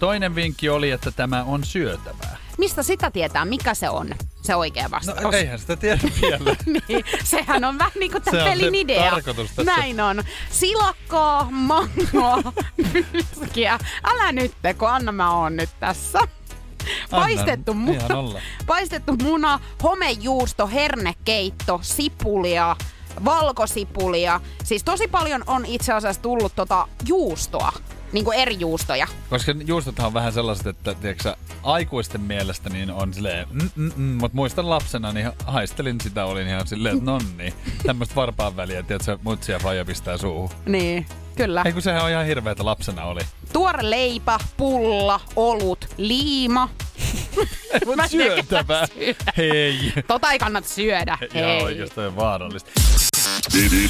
Toinen 0.00 0.34
vinkki 0.34 0.68
oli, 0.68 0.90
että 0.90 1.10
tämä 1.10 1.44
on 1.44 1.64
syötävää. 1.64 2.36
Mistä 2.58 2.82
sitä 2.82 3.10
tietää, 3.10 3.44
mikä 3.44 3.74
se 3.74 3.88
on, 3.90 4.08
se 4.42 4.54
oikea 4.54 4.90
vastaus? 4.90 5.20
No 5.20 5.30
eihän 5.32 5.58
sitä 5.58 5.76
tiedä 5.76 6.00
vielä. 6.22 6.56
niin, 6.66 7.04
sehän 7.24 7.64
on 7.64 7.78
vähän 7.78 7.92
niin 7.98 8.12
kuin 8.12 8.24
Se 8.24 8.30
tämän 8.30 8.44
on 8.46 8.50
pelin 8.52 8.72
se 8.74 8.80
idea. 8.80 9.10
tarkoitus 9.10 9.50
tässä. 9.50 9.76
Näin 9.76 10.00
on. 10.00 10.22
Silakkaa, 10.50 11.48
mangoa, 11.50 12.52
myskiä. 13.40 13.78
Älä 14.04 14.32
nyt, 14.32 14.52
kun 14.78 14.88
Anna 14.90 15.12
mä 15.12 15.30
oon 15.34 15.56
nyt 15.56 15.70
tässä. 15.80 16.18
Paistettu 17.10 17.74
muna, 17.74 18.40
paistettu 18.66 19.16
muna, 19.22 19.60
homejuusto, 19.82 20.66
hernekeitto, 20.66 21.80
sipulia, 21.82 22.76
valkosipulia. 23.24 24.40
Siis 24.64 24.84
tosi 24.84 25.08
paljon 25.08 25.44
on 25.46 25.66
itse 25.66 25.92
asiassa 25.92 26.22
tullut 26.22 26.52
tota 26.56 26.88
juustoa, 27.06 27.72
niin 28.16 28.24
kuin 28.24 28.38
eri 28.38 28.56
juustoja. 28.60 29.06
Koska 29.30 29.54
juustothan 29.66 30.06
on 30.06 30.14
vähän 30.14 30.32
sellaiset, 30.32 30.66
että 30.66 30.94
tiedätkö, 30.94 31.22
sä, 31.22 31.36
aikuisten 31.62 32.20
mielestä 32.20 32.70
niin 32.70 32.90
on 32.90 33.14
silleen, 33.14 33.46
mm, 33.50 33.70
mm, 33.76 33.92
mm, 33.96 34.02
mutta 34.02 34.36
muistan 34.36 34.70
lapsena, 34.70 35.12
niin 35.12 35.30
haistelin 35.46 36.00
sitä, 36.00 36.24
olin 36.24 36.48
ihan 36.48 36.66
silleen, 36.66 36.98
että 36.98 37.10
nonni, 37.10 37.54
tämmöistä 37.86 38.14
varpaan 38.14 38.56
väliä, 38.56 38.82
tiedätkö, 38.82 39.18
mutsi 39.22 39.52
ja 39.52 39.58
faija 39.58 39.84
pistää 39.84 40.18
suuhun. 40.18 40.50
Niin, 40.66 41.06
kyllä. 41.36 41.62
Ei 41.64 41.72
kun 41.72 41.82
sehän 41.82 42.04
on 42.04 42.10
ihan 42.10 42.26
hirveetä 42.26 42.64
lapsena 42.64 43.04
oli. 43.04 43.20
Tuore 43.52 43.90
leipä, 43.90 44.38
pulla, 44.56 45.20
olut, 45.36 45.88
liima. 45.96 46.68
Ei 47.72 47.80
mut 47.86 47.96
Mä 47.96 48.02
en 48.02 48.08
syötävää. 48.10 48.86
Hei. 49.36 49.92
Tota 50.08 50.32
ei 50.32 50.38
kannata 50.38 50.68
syödä. 50.68 51.18
Joo, 51.20 51.48
Hei. 51.48 51.62
oikeastaan 51.62 52.06
on 52.06 52.16
vaarallista. 52.16 52.70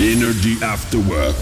Energy 0.00 0.66
After 0.72 1.00
Work. 1.00 1.36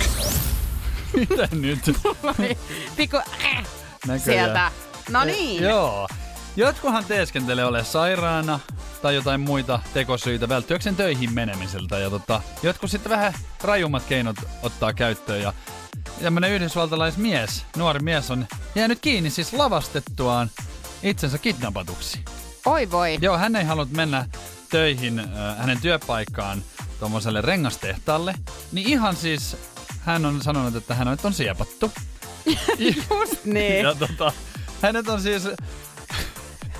Mitä 1.16 1.48
nyt? 1.52 1.80
Pikku 2.96 3.16
äh, 3.16 3.64
Näköjään. 4.06 4.20
sieltä. 4.20 4.70
No 5.10 5.20
Eh, 5.20 5.26
niin. 5.26 5.62
Joo. 5.62 6.08
Jotkuhan 6.56 7.04
teeskentelee 7.04 7.64
ole 7.64 7.84
sairaana 7.84 8.60
tai 9.02 9.14
jotain 9.14 9.40
muita 9.40 9.80
tekosyitä 9.94 10.48
välttyäkseen 10.48 10.96
töihin 10.96 11.32
menemiseltä. 11.32 11.98
Ja 11.98 12.10
tota, 12.10 12.40
jotkut 12.62 12.90
sitten 12.90 13.10
vähän 13.10 13.34
rajummat 13.62 14.02
keinot 14.08 14.36
ottaa 14.62 14.92
käyttöön. 14.92 15.40
Ja 15.42 15.52
tämmönen 16.22 16.50
yhdysvaltalaismies, 16.52 17.64
nuori 17.76 18.00
mies 18.00 18.30
on 18.30 18.46
jäänyt 18.74 18.98
kiinni 19.00 19.30
siis 19.30 19.52
lavastettuaan 19.52 20.50
itsensä 21.02 21.38
kidnappatuksi. 21.38 22.24
Oi 22.66 22.90
voi. 22.90 23.18
Joo, 23.20 23.38
hän 23.38 23.56
ei 23.56 23.64
halunnut 23.64 23.96
mennä 23.96 24.26
töihin 24.70 25.18
äh, 25.18 25.26
hänen 25.58 25.80
työpaikkaan 25.80 26.62
tuommoiselle 26.98 27.40
rengastehtaalle. 27.40 28.34
Niin 28.72 28.88
ihan 28.88 29.16
siis 29.16 29.56
hän 30.04 30.24
on 30.24 30.42
sanonut, 30.42 30.76
että 30.76 30.94
hänet 30.94 31.24
on 31.24 31.34
siepattu. 31.34 31.92
Just 33.10 33.44
niin. 33.44 33.84
Ja 33.84 33.94
tota, 33.94 34.32
hänet 34.82 35.08
on 35.08 35.20
siis, 35.22 35.42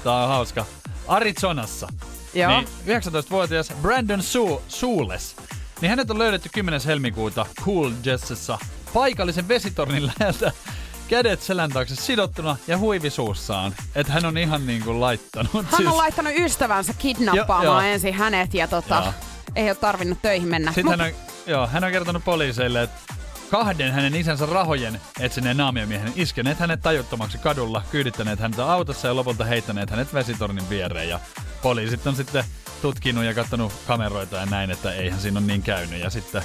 tää 0.04 0.12
on 0.22 0.28
hauska, 0.28 0.66
Arizonassa. 1.08 1.88
Joo. 2.34 2.50
Niin 2.50 2.68
19-vuotias 2.86 3.72
Brandon 3.82 4.20
Su- 4.20 4.60
Suules. 4.68 5.36
Niin 5.80 5.90
hänet 5.90 6.10
on 6.10 6.18
löydetty 6.18 6.48
10. 6.52 6.80
helmikuuta 6.86 7.46
Cool 7.64 7.92
Jessessa 8.04 8.58
paikallisen 8.94 9.48
vesitornin 9.48 10.06
läheltä 10.06 10.52
kädet 11.08 11.42
selän 11.42 11.70
taakse 11.70 11.96
sidottuna 11.96 12.56
ja 12.66 12.78
huivi 12.78 13.10
suussaan. 13.10 13.74
Että 13.94 14.12
hän 14.12 14.24
on 14.26 14.38
ihan 14.38 14.66
niinku 14.66 15.00
laittanut. 15.00 15.66
Hän 15.72 15.88
on 15.88 15.96
laittanut 15.96 16.32
ystävänsä 16.38 16.94
kidnappaamaan 16.98 17.64
Joo, 17.64 17.74
joo. 17.80 17.80
ensin 17.92 18.14
hänet 18.14 18.54
ja 18.54 18.68
tota, 18.68 18.94
Joo. 19.04 19.12
ei 19.56 19.68
ole 19.68 19.74
tarvinnut 19.74 20.22
töihin 20.22 20.48
mennä. 20.48 20.72
Sitten 20.72 21.00
hän 21.00 21.08
on, 21.08 21.33
joo, 21.46 21.66
hän 21.66 21.84
on 21.84 21.92
kertonut 21.92 22.24
poliiseille, 22.24 22.82
että 22.82 23.14
kahden 23.50 23.92
hänen 23.92 24.14
isänsä 24.14 24.46
rahojen 24.46 25.00
etsineen 25.20 25.56
naamiomiehen 25.56 26.12
iskeneet 26.16 26.58
hänet 26.58 26.82
tajuttomaksi 26.82 27.38
kadulla, 27.38 27.82
kyydittäneet 27.90 28.40
häntä 28.40 28.72
autossa 28.72 29.08
ja 29.08 29.16
lopulta 29.16 29.44
heittäneet 29.44 29.90
hänet 29.90 30.14
vesitornin 30.14 30.68
viereen. 30.70 31.08
Ja 31.08 31.20
poliisit 31.62 32.06
on 32.06 32.16
sitten 32.16 32.44
tutkinut 32.82 33.24
ja 33.24 33.34
katsonut 33.34 33.72
kameroita 33.86 34.36
ja 34.36 34.46
näin, 34.46 34.70
että 34.70 34.92
eihän 34.92 35.20
siinä 35.20 35.38
ole 35.38 35.46
niin 35.46 35.62
käynyt. 35.62 36.00
Ja 36.00 36.10
sitten 36.10 36.42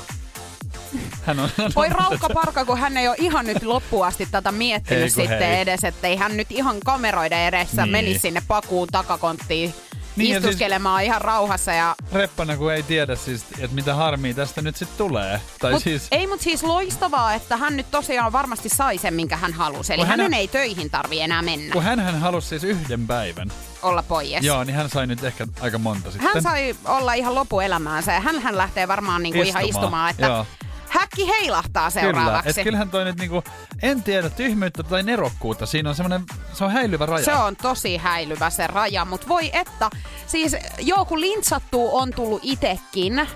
hän 1.24 1.39
on 1.39 1.50
Voi 1.76 1.89
raukka 1.89 2.30
parka, 2.34 2.66
kun 2.66 2.78
hän 2.80 2.97
ei 2.97 3.08
ole 3.08 3.16
ihan 3.20 3.45
nyt 3.45 3.64
loppuun 3.64 4.08
asti 4.08 4.28
tätä 4.32 4.52
miettinyt 4.52 5.14
sitten 5.14 5.39
hei. 5.39 5.62
edes, 5.62 5.84
että 5.84 6.08
ei 6.08 6.16
hän 6.16 6.38
nyt 6.38 6.47
ihan 6.52 6.76
kameroiden 6.86 7.39
edessä 7.39 7.82
Niin. 7.82 7.91
menisi 7.91 8.20
sinne 8.20 8.41
pakuun 8.47 8.88
takakonttiin 8.88 9.74
Niin, 10.16 10.28
siis- 10.34 10.43
istuskelemaan 10.45 11.03
ihan 11.03 11.22
rauhassa. 11.22 11.72
Ja... 11.72 11.95
reppana, 12.14 12.57
kun 12.57 12.74
ei 12.74 12.84
tiedä 12.84 13.16
siis, 13.16 13.45
että 13.60 13.76
mitä 13.76 13.95
harmia 13.95 14.34
tästä 14.34 14.62
nyt 14.62 14.76
sitten 14.76 14.97
tulee. 14.97 15.41
Tai 15.60 15.72
Mut, 15.72 15.84
siis, 15.84 16.07
Ei, 16.12 16.28
mutta 16.28 16.43
siis 16.43 16.64
loistavaa, 16.64 17.34
että 17.34 17.57
hän 17.57 17.78
nyt 17.78 17.91
tosiaan 17.91 18.32
varmasti 18.32 18.70
sai 18.70 18.97
sen, 18.97 19.14
minkä 19.14 19.38
hän 19.38 19.53
halusi. 19.53 19.93
Eli 19.93 20.01
hän- 20.01 20.10
hänen 20.10 20.34
ei 20.34 20.47
töihin 20.47 20.89
tarvi 20.89 21.20
enää 21.20 21.41
mennä, 21.41 21.74
kun 21.74 21.84
hän, 21.84 21.99
hän 21.99 22.20
halusi 22.20 22.47
siis 22.47 22.64
yhden 22.64 23.07
päivän. 23.07 23.51
olla 23.82 24.03
pois. 24.03 24.30
Joo, 24.41 24.64
niin 24.64 24.76
hän 24.76 24.89
sai 24.89 25.07
nyt 25.07 25.24
ehkä 25.24 25.47
aika 25.62 25.78
monta 25.78 26.12
sitten. 26.12 26.30
Hän 26.34 26.43
sai 26.43 26.76
olla 26.86 27.14
ihan 27.14 27.36
lopuelämäänsä 27.36 28.14
ja 28.14 28.20
hän, 28.20 28.39
hän 28.39 28.57
lähtee 28.57 28.88
varmaan 28.88 29.24
niinku 29.24 29.41
ihan 29.41 29.64
Istumaan, 29.66 29.70
istumaan, 29.84 30.10
että 30.12 30.26
joo. 30.26 30.45
Häkki 30.89 31.27
heilahtaa 31.27 31.91
Kyllä, 31.91 32.01
seuraavaksi. 32.01 32.49
et 32.61 32.63
kyllähän 32.63 32.89
toi 32.89 33.05
nyt 33.05 33.17
niinku, 33.19 33.43
en 33.81 34.03
tiedä 34.03 34.29
tyhmyyttä 34.29 34.83
tai 34.83 35.03
nerokkuutta, 35.03 35.65
siinä 35.65 35.89
on 35.89 35.95
semmoinen, 35.95 36.23
se 36.53 36.63
on 36.63 36.71
häilyvä 36.71 37.05
raja. 37.05 37.25
Se 37.25 37.33
on 37.33 37.55
tosi 37.55 37.97
häilyvä 37.97 38.49
se 38.49 38.67
raja, 38.67 39.05
mutta 39.05 39.27
voi 39.27 39.49
että, 39.53 39.89
siis 40.27 40.55
joo 40.79 41.05
kun 41.05 41.21
lintsattua 41.21 41.91
on 41.91 42.11
tullut 42.15 42.41
itekin, 42.43 43.19
ö, 43.19 43.27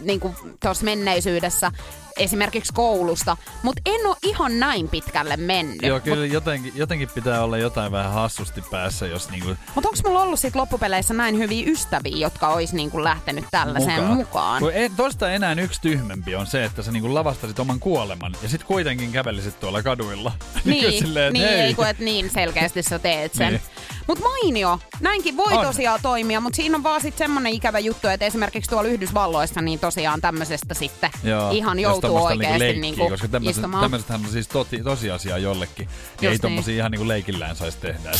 niin 0.00 0.20
kuin 0.20 0.36
tuossa 0.62 0.84
menneisyydessä, 0.84 1.72
esimerkiksi 2.16 2.72
koulusta, 2.72 3.36
mutta 3.62 3.82
en 3.86 4.06
ole 4.06 4.16
ihan 4.22 4.60
näin 4.60 4.88
pitkälle 4.88 5.36
mennyt. 5.36 5.82
Joo, 5.82 6.00
kyllä 6.00 6.26
jotenkin, 6.26 6.72
jotenkin 6.76 7.08
pitää 7.14 7.44
olla 7.44 7.58
jotain 7.58 7.92
vähän 7.92 8.12
hassusti 8.12 8.62
päässä, 8.70 9.06
jos 9.06 9.30
niinku 9.30 9.48
Mutta 9.74 9.88
onko 9.88 10.00
mulla 10.04 10.22
ollut 10.22 10.40
sit 10.40 10.54
loppupeleissä 10.54 11.14
näin 11.14 11.38
hyviä 11.38 11.70
ystäviä, 11.70 12.16
jotka 12.16 12.48
olisi 12.48 12.76
niinku 12.76 13.04
lähtenyt 13.04 13.44
tällaiseen 13.50 14.04
mukaan? 14.04 14.16
mukaan? 14.16 14.62
Kun 14.62 14.72
ei, 14.72 14.90
tosta 14.90 15.30
enää 15.32 15.52
yksi 15.52 15.80
tyhmempi 15.80 16.34
on 16.34 16.46
se, 16.46 16.64
että 16.64 16.82
sä 16.82 16.92
niinku 16.92 17.14
lavastasit 17.14 17.58
oman 17.58 17.80
kuoleman 17.80 18.34
ja 18.42 18.48
sit 18.48 18.64
kuitenkin 18.64 19.12
kävelisit 19.12 19.60
tuolla 19.60 19.82
kaduilla. 19.82 20.32
Niin, 20.64 20.92
silleen, 20.92 21.26
että 21.26 21.38
niin 21.38 21.48
hei. 21.48 21.60
ei 21.60 21.74
kun 21.74 21.86
et 21.86 21.98
niin 21.98 22.30
selkeästi 22.30 22.82
sä 22.82 22.98
teet 22.98 23.34
sen. 23.34 23.48
Niin. 23.48 23.62
Mut 24.08 24.18
mainio, 24.20 24.78
näinkin 25.00 25.36
voi 25.36 25.52
On. 25.52 25.66
tosiaan 25.66 26.00
toimia, 26.02 26.40
mutta 26.40 26.56
siinä 26.56 26.76
on 26.76 26.82
vaan 26.82 27.00
sit 27.00 27.18
semmonen 27.18 27.52
ikävä 27.52 27.78
juttu, 27.78 28.08
että 28.08 28.26
esimerkiksi 28.26 28.70
tuolla 28.70 28.88
Yhdysvalloissa 28.88 29.62
niin 29.62 29.78
tosiaan 29.78 30.20
tämmöisestä 30.20 30.74
sitten 30.74 31.10
Joo, 31.24 31.50
ihan 31.50 31.78
jos 31.78 32.00
joutuu 32.06 32.26
oikeasti 32.26 32.58
leikkii, 32.58 32.80
niinku 32.80 33.08
koska 33.08 33.28
istumaan. 33.40 33.82
tämmöisethän 33.82 34.20
on 34.24 34.30
siis 34.30 34.48
toti, 34.48 34.82
tosiasia 34.82 35.38
jollekin. 35.38 35.86
Niin 35.86 36.28
ei 36.28 36.30
Just 36.34 36.42
tommosia 36.42 36.72
niin. 36.72 36.78
ihan 36.78 36.90
niinku 36.90 37.08
leikillään 37.08 37.56
saisi 37.56 37.78
tehdä. 37.78 38.12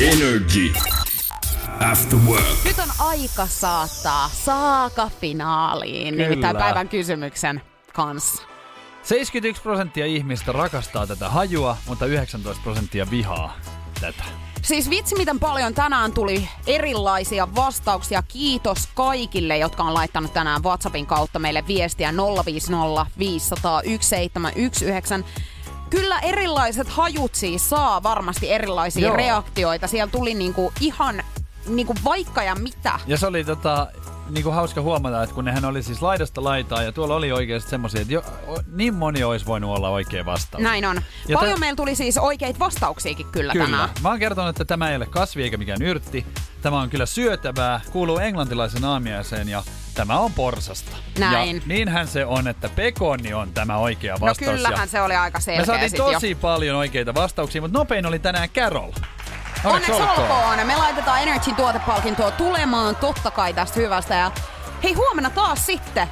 Energy. 0.00 0.72
After 1.90 2.18
work. 2.18 2.64
Nyt 2.64 2.78
on 2.78 2.88
aika 2.98 3.46
saattaa 3.46 4.30
saaka 4.44 5.10
finaaliin, 5.20 6.14
Kyllä. 6.14 6.28
nimittäin 6.28 6.56
päivän 6.56 6.88
kysymyksen 6.88 7.62
kanssa. 7.92 8.42
71 9.02 9.62
prosenttia 9.62 10.06
ihmistä 10.06 10.52
rakastaa 10.52 11.06
tätä 11.06 11.28
hajua, 11.28 11.76
mutta 11.86 12.06
19 12.06 12.62
prosenttia 12.62 13.10
vihaa 13.10 13.56
tätä. 14.00 14.24
Siis 14.66 14.90
vitsi, 14.90 15.16
miten 15.16 15.40
paljon 15.40 15.74
tänään 15.74 16.12
tuli 16.12 16.48
erilaisia 16.66 17.48
vastauksia. 17.54 18.22
Kiitos 18.28 18.88
kaikille, 18.94 19.58
jotka 19.58 19.82
on 19.82 19.94
laittanut 19.94 20.32
tänään 20.32 20.62
WhatsAppin 20.62 21.06
kautta 21.06 21.38
meille 21.38 21.64
viestiä 21.66 22.12
050 22.46 23.06
500 23.18 23.82
1719. 23.82 25.30
Kyllä 25.90 26.18
erilaiset 26.20 26.88
hajut 26.88 27.34
siis 27.34 27.70
saa 27.70 28.02
varmasti 28.02 28.52
erilaisia 28.52 29.06
Joo. 29.06 29.16
Reaktioita. 29.16 29.86
Siellä 29.86 30.12
tuli 30.12 30.34
niinku 30.34 30.72
ihan 30.80 31.22
niinku 31.66 31.94
vaikka 32.04 32.42
ja 32.42 32.54
mitä. 32.54 33.00
Ja 33.06 33.18
se 33.18 33.26
oli 33.26 33.44
tota, 33.44 33.86
niinku 34.30 34.50
hauska 34.50 34.80
huomata, 34.80 35.22
että 35.22 35.34
kun 35.34 35.44
nehän 35.44 35.64
oli 35.64 35.82
siis 35.82 36.02
laidasta 36.02 36.44
laitaa 36.44 36.82
ja 36.82 36.92
tuolla 36.92 37.14
oli 37.14 37.32
oikeasti 37.32 37.70
semmoisia, 37.70 38.00
että 38.00 38.12
jo, 38.14 38.24
o, 38.46 38.58
niin 38.72 38.94
moni 38.94 39.24
olisi 39.24 39.46
voinut 39.46 39.76
olla 39.76 39.88
oikea 39.88 40.24
vastaus. 40.24 40.62
Näin 40.64 40.84
on. 40.84 41.00
Ja 41.28 41.38
Paljon 41.38 41.54
tä- 41.54 41.60
meillä 41.60 41.76
tuli 41.76 41.94
siis 41.94 42.18
oikeita 42.18 42.58
vastauksiakin 42.58 43.26
kyllä, 43.32 43.52
Kyllä. 43.52 43.64
tänään. 43.64 43.88
Mä 44.02 44.08
oon 44.08 44.18
kertonut, 44.18 44.50
että 44.50 44.64
tämä 44.64 44.90
ei 44.90 44.96
ole 44.96 45.06
kasvi 45.06 45.42
eikä 45.42 45.56
mikään 45.56 45.82
yrtti. 45.82 46.26
Tämä 46.62 46.80
on 46.80 46.90
kyllä 46.90 47.06
syötävää, 47.06 47.80
kuuluu 47.92 48.18
englantilaisen 48.18 48.84
aamiaiseen 48.84 49.48
ja 49.48 49.62
tämä 49.94 50.18
on 50.18 50.32
porsasta. 50.32 50.96
Näin. 51.18 51.56
Ja 51.56 51.62
niinhän 51.66 52.08
se 52.08 52.24
on, 52.26 52.48
että 52.48 52.68
pekoni 52.68 53.34
on 53.34 53.52
tämä 53.52 53.76
oikea 53.76 54.14
No 54.14 54.20
vastaus. 54.26 54.50
kyllähän 54.50 54.80
ja 54.80 54.86
se 54.86 55.02
oli 55.02 55.14
aika 55.16 55.40
selkeä 55.40 55.60
Me 55.62 55.66
saatiin 55.66 55.90
sit 55.90 55.98
jo. 55.98 56.12
tosi 56.12 56.34
paljon 56.34 56.76
oikeita 56.76 57.14
vastauksia, 57.14 57.60
mutta 57.62 57.78
nopein 57.78 58.06
oli 58.06 58.18
tänään 58.18 58.48
Carol. 58.50 58.92
Onneksi 59.66 59.92
olkoon. 59.92 60.66
Me 60.66 60.76
laitetaan 60.76 61.22
Energy 61.22 61.52
tuotepalkintoa 61.54 62.30
tulemaan 62.30 62.96
totta 62.96 63.30
kai 63.30 63.54
tästä 63.54 63.80
hyvästä. 63.80 64.14
Ja 64.14 64.30
hei, 64.82 64.92
huomenna 64.92 65.30
taas 65.30 65.66
sitten. 65.66 66.08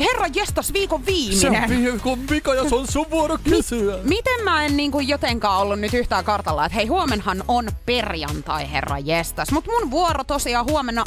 Herra 0.00 0.26
jestas, 0.34 0.72
viikon 0.72 1.00
Se 1.00 1.46
on 1.46 1.52
viimeinen. 1.52 1.82
viikon 1.92 2.28
vika 2.30 2.54
ja 2.54 2.68
se 2.68 2.74
on 2.74 2.86
sun 2.92 3.06
vuoro 3.10 3.38
kysyä. 3.44 3.98
Miten 4.02 4.44
mä 4.44 4.64
en 4.64 4.76
niinku 4.76 5.00
jotenkaan 5.00 5.58
ollut 5.60 5.80
nyt 5.80 5.94
yhtään 5.94 6.24
kartalla, 6.24 6.66
että 6.66 6.76
hei 6.76 6.86
huomenhan 6.86 7.44
on 7.48 7.68
perjantai, 7.86 8.72
herra 8.72 8.98
jestas. 8.98 9.50
Mut 9.52 9.66
mun 9.66 9.90
vuoro 9.90 10.24
tosiaan 10.24 10.66
huomenna, 10.66 11.04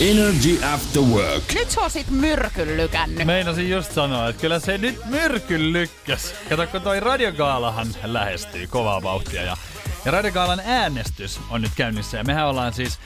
Energy 0.00 0.64
After 0.74 1.02
Work. 1.02 1.42
nyt 1.54 1.70
se 1.70 1.80
on 1.80 1.90
sit 1.90 2.10
myrkyn 2.10 2.76
lykännyt. 2.76 3.26
Meinasin 3.26 3.70
just 3.70 3.92
sanoa, 3.92 4.28
että 4.28 4.40
kyllä 4.40 4.58
se 4.58 4.78
nyt 4.78 5.00
myrkyn 5.04 5.72
lykkäs. 5.72 6.34
Kato, 6.48 6.66
kun 6.66 6.80
toi 6.82 7.00
radiogaalahan 7.00 7.86
lähestyy 8.04 8.66
kovaa 8.66 9.02
vauhtia 9.02 9.42
ja, 9.42 9.56
ja 10.04 10.10
radiogaalan 10.10 10.60
äänestys 10.64 11.40
on 11.50 11.62
nyt 11.62 11.72
käynnissä. 11.76 12.16
Ja 12.16 12.24
mehän 12.24 12.46
ollaan 12.46 12.72
siis 12.72 12.98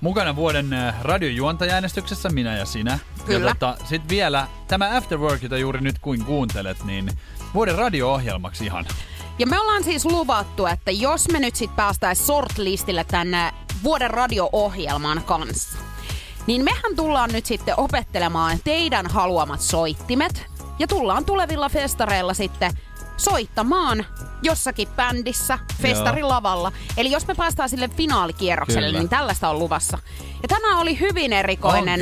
mukana 0.00 0.36
vuoden 0.36 0.72
äh, 0.72 1.02
radiojuontajaäänestyksessä, 1.02 2.28
minä 2.28 2.56
ja 2.56 2.64
sinä. 2.64 2.98
Kyllä. 3.26 3.48
Ja 3.48 3.54
tota, 3.54 3.76
sit 3.84 4.08
vielä 4.08 4.46
tämä 4.68 4.96
After 4.96 5.18
Work, 5.18 5.42
jota 5.42 5.58
juuri 5.58 5.80
nyt 5.80 5.98
kuin 5.98 6.24
kuuntelet, 6.24 6.84
niin 6.84 7.10
vuoden 7.54 7.74
radio-ohjelmaksi 7.74 8.64
ihan. 8.64 8.86
Ja 9.38 9.46
me 9.46 9.60
ollaan 9.60 9.84
siis 9.84 10.04
luvattu, 10.04 10.66
että 10.66 10.90
jos 10.90 11.28
me 11.28 11.40
nyt 11.40 11.56
sit 11.56 11.76
päästäis 11.76 12.26
shortlistille 12.26 13.04
tänne 13.04 13.52
vuoden 13.82 14.10
radio-ohjelman 14.10 15.22
kanssa, 15.24 15.78
niin 16.46 16.64
mehän 16.64 16.96
tullaan 16.96 17.30
nyt 17.32 17.46
sitten 17.46 17.74
opettelemaan 17.76 18.58
teidän 18.64 19.06
haluamat 19.06 19.60
soittimet 19.60 20.46
ja 20.78 20.86
tullaan 20.86 21.24
tulevilla 21.24 21.68
festareilla 21.68 22.34
sitten 22.34 22.72
soittamaan 23.24 24.06
jossakin 24.42 24.88
bändissä 24.88 25.58
festarilavalla. 25.82 26.72
Eli 26.96 27.10
jos 27.10 27.26
me 27.26 27.34
päästään 27.34 27.68
sille 27.68 27.88
finaalikierrokselle, 27.88 28.86
Kyllä. 28.86 28.98
niin 28.98 29.08
tällaista 29.08 29.48
on 29.48 29.58
luvassa. 29.58 29.98
Ja 30.42 30.48
tänään 30.48 30.78
oli 30.78 31.00
hyvin 31.00 31.32
erikoinen 31.32 32.00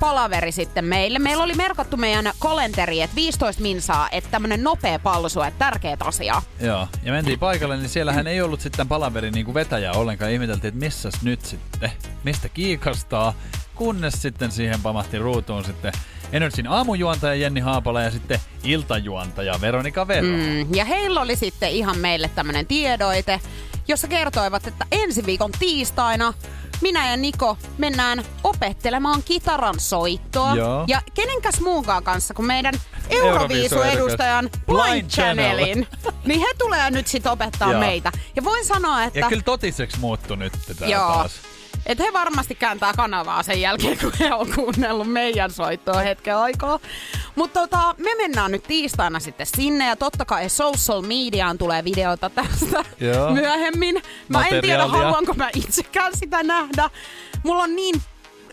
palaveri 0.00 0.52
sitten 0.52 0.84
meille. 0.84 1.18
Meillä 1.18 1.44
oli 1.44 1.54
merkattu 1.54 1.96
meidän 1.96 2.32
kalenteri, 2.38 3.02
että 3.02 3.16
15 3.16 3.62
minsaa, 3.62 4.08
että 4.12 4.30
tämmönen 4.30 4.62
nopea 4.62 4.98
palsu, 4.98 5.42
että 5.42 5.58
tärkeät 5.58 6.02
asiaa. 6.02 6.42
Joo, 6.60 6.88
ja 7.02 7.12
mentiin 7.12 7.38
paikalle, 7.38 7.76
niin 7.76 7.88
siellähän 7.88 8.26
ei 8.26 8.42
ollut 8.42 8.60
sitten 8.60 8.88
palaverin 8.88 9.34
niin 9.34 9.54
vetäjää 9.54 9.92
ollenkaan. 9.92 10.30
Ihmeteltiin, 10.30 10.68
että 10.68 10.84
missäs 10.84 11.22
nyt 11.22 11.44
sitten, 11.44 11.92
mistä 12.24 12.48
kiikastaa. 12.48 13.34
Kunnes 13.74 14.22
sitten 14.22 14.52
siihen 14.52 14.80
pamahti 14.82 15.18
ruutuun 15.18 15.64
sitten 15.64 15.92
Energyn 16.32 16.66
aamujuontaja 16.66 17.34
Jenni 17.34 17.60
Haapala 17.60 18.02
ja 18.02 18.10
sitten 18.10 18.40
iltajuontaja 18.64 19.60
Veronika 19.60 20.08
Vero. 20.08 20.26
Mm, 20.26 20.74
ja 20.74 20.84
heillä 20.84 21.20
oli 21.20 21.36
sitten 21.36 21.70
ihan 21.70 21.98
meille 21.98 22.30
tämmönen 22.34 22.66
tiedoite, 22.66 23.40
jossa 23.88 24.08
kertoivat, 24.08 24.66
että 24.66 24.86
ensi 24.92 25.26
viikon 25.26 25.52
tiistaina 25.58 26.34
minä 26.80 27.10
ja 27.10 27.16
Niko 27.16 27.58
mennään 27.78 28.24
opettelemaan 28.44 29.22
kitaran 29.22 29.80
soittoa. 29.80 30.54
Joo. 30.54 30.84
Ja 30.88 31.02
kenenkäs 31.14 31.60
muunkaan 31.60 32.02
kanssa 32.02 32.34
kuin 32.34 32.46
meidän 32.46 32.74
Euroviisu-edustajan 33.10 34.50
Blind 34.66 34.82
Blind 34.82 35.10
Channel. 35.10 35.56
Channelin. 35.56 35.88
niin 36.26 36.40
he 36.40 36.46
tulee 36.58 36.90
nyt 36.90 37.06
sitten 37.06 37.32
opettaa 37.32 37.70
Joo. 37.70 37.80
meitä. 37.80 38.12
Ja 38.36 38.44
voin 38.44 38.64
sanoa, 38.64 39.04
että... 39.04 39.18
Ja 39.18 39.28
kyllä 39.28 39.42
totiseksi 39.42 39.98
muuttui 39.98 40.36
nyt 40.36 40.52
tää 40.78 40.88
Joo. 40.88 41.06
taas. 41.06 41.32
Että 41.86 42.04
he 42.04 42.12
varmasti 42.12 42.54
kääntää 42.54 42.92
kanavaa 42.96 43.42
sen 43.42 43.60
jälkeen, 43.60 43.98
kun 43.98 44.12
he 44.20 44.34
on 44.34 44.46
kuunnellut 44.54 45.12
meidän 45.12 45.50
soittoa 45.50 46.00
hetken 46.00 46.36
aikaa. 46.36 46.78
Mutta 47.34 47.60
tota, 47.60 47.94
me 47.98 48.14
mennään 48.14 48.50
nyt 48.52 48.62
tiistaina 48.62 49.20
sitten 49.20 49.46
sinne 49.46 49.86
ja 49.86 49.96
totta 49.96 50.24
kai 50.24 50.48
social 50.48 51.02
mediaan 51.02 51.58
tulee 51.58 51.84
videota 51.84 52.30
tästä 52.30 52.84
Joo. 53.00 53.30
myöhemmin. 53.30 54.02
Mä 54.28 54.46
en 54.46 54.60
tiedä, 54.62 54.86
haluanko 54.86 55.34
mä 55.34 55.50
itsekään 55.54 56.16
sitä 56.16 56.42
nähdä. 56.42 56.90
Mulla 57.44 57.62
on 57.62 57.76
niin 57.76 58.02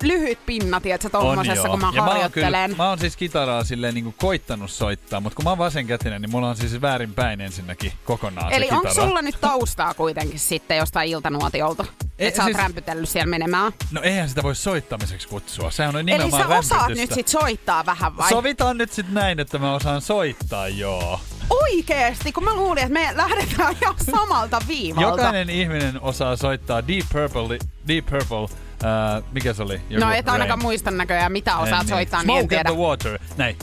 lyhyt 0.03 0.45
pinna, 0.45 0.79
tiedätkö, 0.81 1.09
tommosessa, 1.09 1.69
kun 1.69 1.79
mä 1.79 1.87
ja 1.93 2.01
mä 2.01 2.07
oon, 2.07 2.09
harjoittelen. 2.11 2.69
kyllä, 2.69 2.83
mä 2.83 2.89
oon 2.89 2.99
siis 2.99 3.17
kitaraa 3.17 3.63
silleen 3.63 3.93
niin 3.93 4.13
koittanut 4.17 4.71
soittaa, 4.71 5.19
mutta 5.19 5.35
kun 5.35 5.43
mä 5.45 5.49
oon 5.51 5.57
vasenkätinen, 5.57 6.21
niin 6.21 6.31
mulla 6.31 6.49
on 6.49 6.55
siis 6.57 6.81
väärinpäin 6.81 7.41
ensinnäkin 7.41 7.93
kokonaan 8.05 8.53
Eli 8.53 8.67
se 8.67 8.73
onko 8.75 8.93
sulla 8.93 9.21
nyt 9.21 9.35
taustaa 9.41 9.93
kuitenkin 9.93 10.39
sitten 10.39 10.77
jostain 10.77 11.09
iltanuotiolta? 11.09 11.85
Ei, 12.19 12.27
Että 12.27 12.37
sä 12.37 12.43
oot 12.43 12.47
siis- 12.47 12.57
rämpytellyt 12.57 13.09
siellä 13.09 13.29
menemään. 13.29 13.71
No 13.91 14.01
eihän 14.01 14.29
sitä 14.29 14.43
voi 14.43 14.55
soittamiseksi 14.55 15.27
kutsua. 15.27 15.71
Sehän 15.71 15.95
on 15.95 15.99
Eli 15.99 16.03
nimenomaan 16.05 16.43
sä 16.43 16.57
osaat 16.57 16.81
rämpytystä. 16.81 17.01
nyt 17.03 17.13
sit 17.15 17.27
soittaa 17.27 17.85
vähän 17.85 18.17
vai? 18.17 18.29
Sovitaan 18.29 18.77
nyt 18.77 18.91
sit 18.91 19.11
näin, 19.11 19.39
että 19.39 19.59
mä 19.59 19.73
osaan 19.73 20.01
soittaa, 20.01 20.67
joo. 20.67 21.19
oikeesti, 21.49 22.31
kun 22.31 22.43
mä 22.43 22.53
luulin, 22.55 22.83
että 22.83 22.93
me 22.93 23.09
lähdetään 23.17 23.75
ihan 23.81 23.95
samalta 24.11 24.61
viivalta. 24.67 25.09
Jokainen 25.09 25.49
ihminen 25.49 26.01
osaa 26.01 26.35
soittaa 26.35 26.87
Deep 26.87 27.05
Purple, 27.13 27.57
Deep 27.87 28.05
Purple 28.05 28.57
Uh, 28.83 29.25
mikä 29.31 29.53
se 29.53 29.63
oli? 29.63 29.81
Joku 29.89 30.05
no 30.05 30.11
et 30.11 30.29
ainakaan 30.29 30.59
Rain. 30.59 30.61
muista 30.61 30.91
näköjään, 30.91 31.31
mitä 31.31 31.57
osaat 31.57 31.81
niin. 31.81 31.89
soittaa, 31.89 32.21
Smoke 32.21 32.33
niin 32.33 32.43
en 32.43 32.47
tiedä. 32.49 32.69
the 32.71 32.79
water. 32.79 33.19
Näin. 33.37 33.55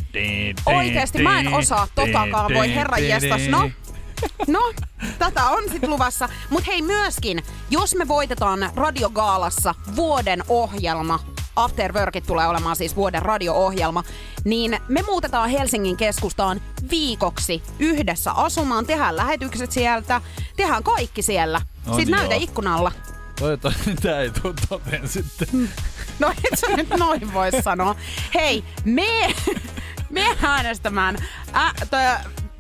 Oikeesti 0.67 1.23
mä 1.23 1.41
en 1.41 1.55
osaa 1.55 1.87
totakaan, 1.95 2.55
voi 2.55 2.75
herra 2.75 2.99
jestas. 2.99 3.49
No, 3.49 3.71
No, 4.47 4.73
tätä 5.19 5.45
on 5.45 5.63
sit 5.73 5.83
luvassa. 5.89 6.29
Mut 6.51 6.67
hei 6.67 6.83
myöskin, 6.83 7.43
jos 7.71 7.95
me 7.95 8.09
voitetaan 8.09 8.71
radiogaalassa 8.77 9.75
vuoden 9.97 10.43
ohjelma, 10.49 11.21
After 11.57 11.93
Workit 11.93 12.27
tulee 12.27 12.47
olemaan 12.47 12.77
siis 12.77 12.97
vuoden 12.97 13.23
radio-ohjelma, 13.23 14.05
niin 14.45 14.79
me 14.89 15.03
muutetaan 15.03 15.51
Helsingin 15.51 15.97
keskustaan 15.97 16.61
viikoksi 16.91 17.63
yhdessä 17.79 18.33
asumaan, 18.33 18.87
tehdään 18.87 19.17
lähetykset 19.17 19.73
sieltä, 19.73 20.21
tehdään 20.57 20.83
kaikki 20.83 21.23
siellä. 21.23 21.61
Sitten 21.85 22.11
näytä 22.11 22.35
ikkunalla. 22.35 22.93
Toivottavasti 23.41 23.95
tää 23.95 24.21
ei 24.21 24.31
tuu 24.31 24.55
toteen 24.69 25.09
sitten. 25.09 25.49
No 26.19 26.31
et 26.31 26.59
sä 26.59 26.67
nyt 26.77 26.89
noin 26.99 27.35
voi 27.35 27.51
sanoa. 27.63 27.97
Hei, 28.35 28.65
me, 28.85 29.35
me 30.11 30.37
äänestämään 30.43 31.17
ä, 31.55 31.73
toi, 31.91 32.01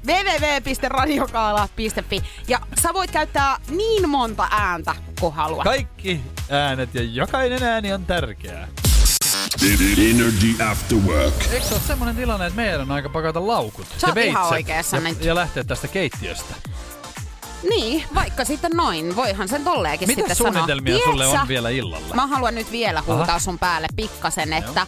www.radiokaala.fi 0.07 2.23
ja 2.49 2.61
sä 2.83 2.95
voit 2.95 3.11
käyttää 3.11 3.57
niin 3.69 4.09
monta 4.09 4.49
ääntä 4.51 4.95
kuin 5.21 5.35
haluat. 5.35 5.65
Kaikki 5.65 6.21
äänet 6.51 6.95
ja 6.95 7.03
jokainen 7.03 7.63
ääni 7.63 7.93
on 7.93 8.07
tärkeää. 8.07 8.69
Energy 10.11 10.63
After 10.71 10.99
Work. 10.99 11.35
Eikö 11.53 11.67
se 11.67 11.75
ole 11.75 11.83
semmonen 11.87 12.17
tilanne, 12.17 12.47
että 12.47 12.57
meidän 12.57 12.81
on 12.81 12.91
aika 12.91 13.09
pakata 13.09 13.47
laukut 13.47 13.87
Sä 13.99 14.09
ja 14.15 14.23
ihan 14.23 14.25
veitset 14.43 14.53
oikeassa 14.53 14.97
ja, 14.97 15.03
nyt. 15.03 15.25
ja 15.25 15.35
lähteä 15.35 15.65
tästä 15.65 15.89
keittiöstä? 15.89 16.55
Niin, 17.69 18.05
vaikka 18.15 18.45
sitten 18.45 18.71
noin. 18.75 19.17
Voihan 19.17 19.49
sen 19.49 19.65
tolleenkin 19.65 20.09
Mitä 20.09 20.21
sitten 20.21 20.37
suunnitelmia 20.37 20.99
sanoa. 20.99 21.11
sulle 21.13 21.25
Tiedät 21.25 21.43
on 21.43 21.49
vielä 21.49 21.71
illalla? 21.71 22.15
Mä 22.15 22.27
haluan 22.27 22.55
nyt 22.55 22.73
vielä 22.73 23.03
huutaa 23.03 23.25
Aha. 23.25 23.39
sun 23.39 23.59
päälle 23.59 23.87
pikkasen, 23.97 24.53
että 24.53 24.87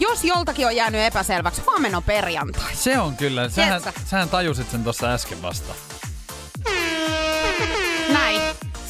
jos 0.00 0.24
joltakin 0.24 0.66
on 0.66 0.76
jäänyt 0.76 1.00
epäselväksi, 1.00 1.62
huomenna 1.66 1.96
on 1.98 2.02
perjantai. 2.04 2.74
Se 2.74 2.98
on 2.98 3.16
kyllä. 3.16 3.48
Sähän, 3.48 3.82
sähän 4.06 4.28
tajusit 4.28 4.70
sen 4.70 4.84
tuossa 4.84 5.06
äsken 5.12 5.42
vasta. 5.42 5.74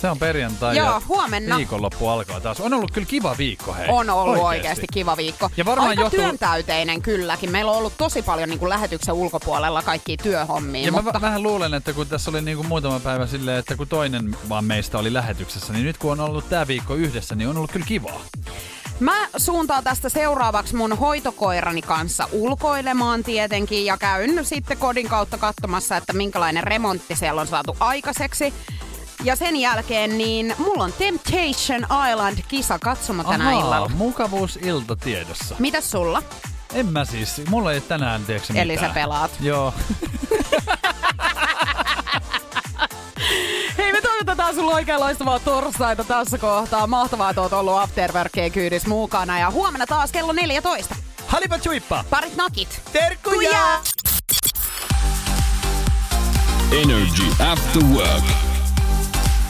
Se 0.01 0.11
on 0.11 0.19
perjantai 0.19 0.77
Joo, 0.77 0.87
ja 0.87 1.03
huomenna. 1.09 1.57
viikonloppu 1.57 2.09
alkaa 2.09 2.41
taas. 2.41 2.61
On 2.61 2.73
ollut 2.75 2.91
kyllä 2.91 3.07
kiva 3.07 3.35
viikko, 3.39 3.75
hei. 3.75 3.87
On 3.89 4.11
ollut 4.11 4.29
oikeasti, 4.37 4.57
Oikeesti. 4.57 4.87
kiva 4.93 5.17
viikko. 5.17 5.51
Ja 5.57 5.65
varmaan 5.65 5.89
Aika 5.89 6.03
johtuu- 6.03 6.21
työntäyteinen 6.21 7.03
kylläkin. 7.03 7.51
Meillä 7.51 7.71
on 7.71 7.79
ollut 7.79 7.93
tosi 7.99 8.23
paljon 8.23 8.49
niin 8.49 8.59
kuin 8.59 8.69
lähetyksen 8.69 9.15
ulkopuolella 9.15 9.83
kaikkia 9.83 10.17
työhommia. 10.23 10.85
Ja 10.87 10.93
mutta 10.93 11.13
mä 11.13 11.21
vähän 11.21 11.43
luulen, 11.43 11.75
että 11.75 11.93
kun 11.93 12.07
tässä 12.07 12.31
oli 12.31 12.41
niinku 12.43 12.63
muutama 12.63 13.01
päivä 13.01 13.27
silleen, 13.27 13.59
että 13.59 13.77
kun 13.77 13.89
toinen 13.89 14.37
vaan 14.49 14.65
meistä 14.65 14.99
oli 14.99 15.13
lähetyksessä, 15.13 15.73
niin 15.73 15.85
nyt 15.85 15.99
kun 15.99 16.13
on 16.13 16.21
ollut 16.21 16.49
tää 16.49 16.67
viikko 16.67 16.95
yhdessä, 16.95 17.35
niin 17.35 17.49
on 17.49 17.57
ollut 17.57 17.73
kyllä 17.73 17.87
kivaa. 17.87 18.21
Mä 19.01 19.29
suuntaan 19.37 19.85
tästä 19.85 20.09
seuraavaksi 20.09 20.77
mun 20.77 20.99
hoitokoirani 20.99 21.83
kanssa 21.83 22.29
ulkoilemaan 22.33 23.23
tietenkin 23.25 23.85
ja 23.85 23.97
käyn 23.97 24.45
sitten 24.45 24.77
kodin 24.79 25.09
kautta 25.09 25.39
katsomassa, 25.39 25.97
että 25.97 26.13
minkälainen 26.13 26.65
remontti 26.65 27.17
siellä 27.17 27.41
on 27.41 27.47
saatu 27.47 27.77
aikaiseksi. 27.81 28.55
Ja 29.25 29.37
sen 29.37 29.57
jälkeen 29.57 30.19
niin 30.19 30.55
mulla 30.59 30.85
on 30.85 30.93
Temptation 30.93 31.87
Island-kisa 32.11 32.79
katsoma 32.79 33.25
tänä 33.25 33.53
illalla. 33.53 33.89
mukavuusilta 33.89 34.97
tiedossa. 34.97 35.55
Mitäs 35.59 35.91
sulla? 35.91 36.23
En 36.75 36.87
mä 36.87 37.05
siis, 37.05 37.43
mulla 37.49 37.73
ei 37.73 37.81
tänään 37.81 38.25
tiedätkö 38.25 38.53
mitään. 38.53 38.65
Eli 38.71 38.79
sä 38.79 38.89
pelaat. 38.89 39.31
Joo. 39.41 39.75
Hei, 43.79 43.93
me 43.93 44.01
toivotetaan 44.01 44.55
sulle 44.55 44.75
oikein 44.75 45.01
loistavaa 45.01 45.39
torstaita 45.39 46.05
tässä 46.05 46.39
kohtaa. 46.39 46.87
Mahtavaa, 46.87 47.31
että 47.31 47.43
oot 47.43 47.53
ollut 47.53 47.79
Afterworkien 47.79 48.53
kyydis 48.53 48.87
mukana. 48.87 49.39
Ja 49.39 49.51
huomenna 49.51 49.87
taas 49.87 50.13
kello 50.13 50.33
14. 50.33 50.97
Halipa 51.27 51.59
chuippa! 51.59 52.05
Parit 52.11 52.37
nakit. 52.37 52.83
Terkkuja! 52.93 53.81
Energy 56.73 57.23
After 57.53 57.83
Work. 57.85 58.25